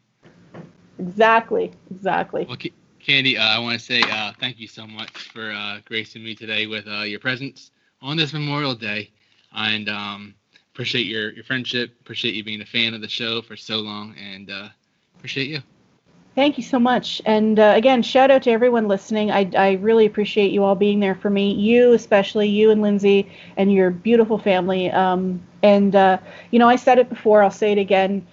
Exactly. 0.98 1.72
Exactly. 1.90 2.46
Well, 2.46 2.56
Candy, 3.00 3.36
uh, 3.38 3.44
I 3.44 3.58
want 3.58 3.78
to 3.78 3.84
say 3.84 4.00
uh, 4.02 4.32
thank 4.38 4.58
you 4.58 4.66
so 4.66 4.86
much 4.86 5.30
for 5.30 5.52
uh, 5.52 5.80
gracing 5.84 6.24
me 6.24 6.34
today 6.34 6.66
with 6.66 6.86
uh, 6.88 7.02
your 7.02 7.20
presence 7.20 7.70
on 8.00 8.16
this 8.16 8.32
Memorial 8.32 8.74
Day, 8.74 9.12
and 9.52 9.88
um, 9.88 10.34
appreciate 10.78 11.06
your 11.06 11.32
your 11.32 11.42
friendship. 11.42 11.90
Appreciate 12.00 12.34
you 12.36 12.44
being 12.44 12.62
a 12.62 12.66
fan 12.66 12.94
of 12.94 13.00
the 13.00 13.08
show 13.08 13.42
for 13.42 13.56
so 13.56 13.80
long, 13.80 14.14
and 14.16 14.48
uh, 14.48 14.68
appreciate 15.16 15.48
you. 15.48 15.60
Thank 16.36 16.56
you 16.56 16.62
so 16.62 16.78
much. 16.78 17.20
And 17.26 17.58
uh, 17.58 17.72
again, 17.74 18.00
shout 18.00 18.30
out 18.30 18.44
to 18.44 18.52
everyone 18.52 18.86
listening. 18.86 19.32
I, 19.32 19.50
I 19.56 19.72
really 19.72 20.06
appreciate 20.06 20.52
you 20.52 20.62
all 20.62 20.76
being 20.76 21.00
there 21.00 21.16
for 21.16 21.30
me. 21.30 21.52
You, 21.52 21.94
especially 21.94 22.48
you 22.48 22.70
and 22.70 22.80
Lindsay 22.80 23.28
and 23.56 23.72
your 23.72 23.90
beautiful 23.90 24.38
family. 24.38 24.88
Um, 24.92 25.42
and, 25.64 25.96
uh, 25.96 26.18
you 26.52 26.60
know, 26.60 26.68
I 26.68 26.76
said 26.76 27.00
it 27.00 27.08
before, 27.08 27.42
I'll 27.42 27.50
say 27.50 27.72
it 27.72 27.78
again. 27.78 28.24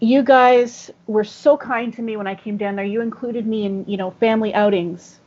You 0.00 0.22
guys 0.22 0.90
were 1.06 1.24
so 1.24 1.56
kind 1.56 1.94
to 1.94 2.02
me 2.02 2.18
when 2.18 2.26
I 2.26 2.34
came 2.34 2.58
down 2.58 2.76
there. 2.76 2.84
You 2.84 3.00
included 3.00 3.46
me 3.46 3.64
in, 3.64 3.86
you 3.88 3.96
know, 3.96 4.10
family 4.10 4.52
outings 4.52 5.18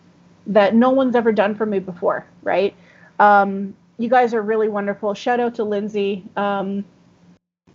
that 0.45 0.75
no 0.75 0.91
one's 0.91 1.15
ever 1.15 1.31
done 1.31 1.55
for 1.55 1.65
me 1.65 1.79
before, 1.79 2.27
right? 2.43 2.75
Um, 3.17 3.75
you 4.01 4.09
guys 4.09 4.33
are 4.33 4.41
really 4.41 4.69
wonderful. 4.69 5.13
Shout 5.13 5.39
out 5.39 5.55
to 5.55 5.63
Lindsay, 5.63 6.23
um, 6.35 6.83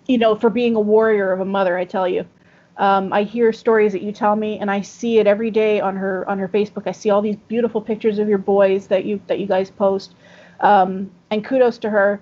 you 0.06 0.18
know, 0.18 0.34
for 0.34 0.50
being 0.50 0.74
a 0.74 0.80
warrior 0.80 1.32
of 1.32 1.40
a 1.40 1.44
mother. 1.44 1.76
I 1.76 1.84
tell 1.84 2.08
you, 2.08 2.26
um, 2.78 3.12
I 3.12 3.22
hear 3.22 3.52
stories 3.52 3.92
that 3.92 4.02
you 4.02 4.12
tell 4.12 4.36
me, 4.36 4.58
and 4.58 4.70
I 4.70 4.80
see 4.80 5.18
it 5.18 5.26
every 5.26 5.50
day 5.50 5.80
on 5.80 5.96
her 5.96 6.28
on 6.28 6.38
her 6.38 6.48
Facebook. 6.48 6.86
I 6.86 6.92
see 6.92 7.10
all 7.10 7.22
these 7.22 7.36
beautiful 7.36 7.80
pictures 7.80 8.18
of 8.18 8.28
your 8.28 8.38
boys 8.38 8.86
that 8.88 9.04
you 9.04 9.20
that 9.28 9.38
you 9.38 9.46
guys 9.46 9.70
post, 9.70 10.14
um, 10.60 11.10
and 11.30 11.44
kudos 11.44 11.78
to 11.78 11.90
her. 11.90 12.20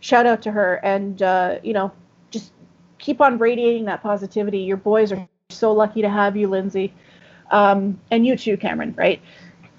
Shout 0.00 0.26
out 0.26 0.42
to 0.42 0.52
her, 0.52 0.76
and 0.84 1.22
uh, 1.22 1.58
you 1.62 1.72
know, 1.72 1.92
just 2.30 2.52
keep 2.98 3.20
on 3.20 3.38
radiating 3.38 3.86
that 3.86 4.02
positivity. 4.02 4.58
Your 4.58 4.76
boys 4.76 5.12
are 5.12 5.28
so 5.50 5.72
lucky 5.72 6.02
to 6.02 6.08
have 6.10 6.36
you, 6.36 6.48
Lindsay, 6.48 6.92
um, 7.50 7.98
and 8.10 8.26
you 8.26 8.36
too, 8.36 8.56
Cameron. 8.56 8.94
Right? 8.96 9.20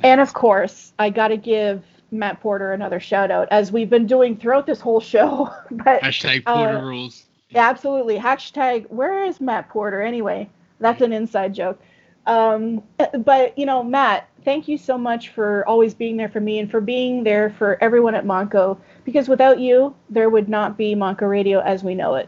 And 0.04 0.22
of 0.22 0.34
course, 0.34 0.94
I 1.00 1.10
got 1.10 1.30
to 1.30 1.38
give 1.38 1.84
Matt 2.12 2.40
Porter 2.42 2.74
another 2.74 3.00
shout 3.00 3.32
out 3.32 3.48
as 3.52 3.72
we've 3.72 3.90
been 3.90 4.08
doing 4.08 4.38
throughout 4.38 4.66
this 4.66 4.80
whole 4.80 5.00
show. 5.00 5.54
but 5.72 6.02
hashtag 6.02 6.46
Porter 6.46 6.78
uh, 6.78 6.82
rules. 6.82 7.26
Absolutely. 7.54 8.18
Hashtag 8.18 8.90
where 8.90 9.24
is 9.26 9.40
Matt 9.40 9.70
Porter 9.70 10.02
anyway? 10.02 10.50
That's 10.80 11.02
an 11.02 11.14
inside 11.14 11.54
joke. 11.54 11.82
Um, 12.26 12.84
but 13.20 13.58
you 13.58 13.66
know, 13.66 13.84
Matt, 13.84 14.30
thank 14.44 14.68
you 14.68 14.78
so 14.78 14.98
much 14.98 15.30
for 15.30 15.68
always 15.68 15.94
being 15.94 16.18
there 16.18 16.30
for 16.30 16.42
me 16.42 16.60
and 16.60 16.70
for 16.70 16.82
being 16.82 17.24
there 17.24 17.50
for 17.52 17.82
everyone 17.82 18.16
at 18.16 18.26
Monco. 18.26 18.78
Because 19.06 19.30
without 19.30 19.60
you, 19.60 19.96
there 20.10 20.30
would 20.30 20.50
not 20.50 20.78
be 20.78 20.94
Monco 20.94 21.30
Radio 21.30 21.60
as 21.60 21.84
we 21.84 21.96
know 21.96 22.16
it. 22.16 22.28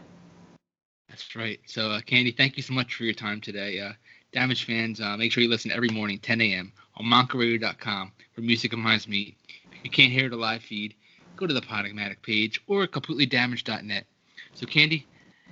That's 1.08 1.36
right. 1.36 1.60
So, 1.66 1.90
uh, 1.90 2.00
Candy, 2.00 2.30
thank 2.30 2.56
you 2.56 2.62
so 2.62 2.72
much 2.72 2.94
for 2.94 3.04
your 3.04 3.14
time 3.14 3.40
today. 3.40 3.80
Uh, 3.80 3.92
Damage 4.32 4.64
fans, 4.64 5.00
uh, 5.00 5.16
make 5.16 5.32
sure 5.32 5.42
you 5.42 5.48
listen 5.50 5.72
every 5.72 5.88
morning, 5.88 6.18
10 6.20 6.40
a.m. 6.40 6.72
on 6.94 7.04
MoncoRadio.com, 7.04 8.12
where 8.34 8.46
music 8.46 8.72
and 8.72 8.80
minds 8.80 9.08
meet 9.08 9.36
you 9.82 9.90
can't 9.90 10.12
hear 10.12 10.28
the 10.28 10.36
live 10.36 10.62
feed, 10.62 10.94
go 11.36 11.46
to 11.46 11.54
the 11.54 11.60
Podomatic 11.60 12.22
page 12.22 12.60
or 12.66 12.86
completelydamaged.net. 12.86 14.06
So, 14.54 14.66
Candy, 14.66 15.06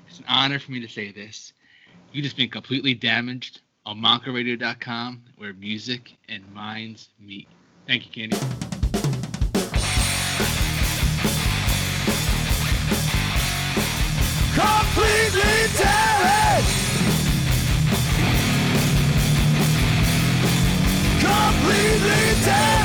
it's 0.07 0.18
an 0.18 0.24
honor 0.29 0.59
for 0.59 0.72
me 0.72 0.81
to 0.81 0.89
say 0.89 1.12
this. 1.12 1.53
You've 2.12 2.24
just 2.24 2.37
been 2.37 2.51
completely 2.51 2.95
damaged 2.95 3.61
on 3.85 4.01
MoncoRadio.com, 4.01 5.22
where 5.37 5.53
music 5.55 6.16
and 6.29 6.43
minds 6.53 7.11
meet. 7.18 7.49
Thank 7.87 8.07
you, 8.07 8.29
Candy. 8.29 8.68
completely 14.59 15.68
damaged. 15.79 16.68
Completely 21.20 22.45
damaged. 22.45 22.78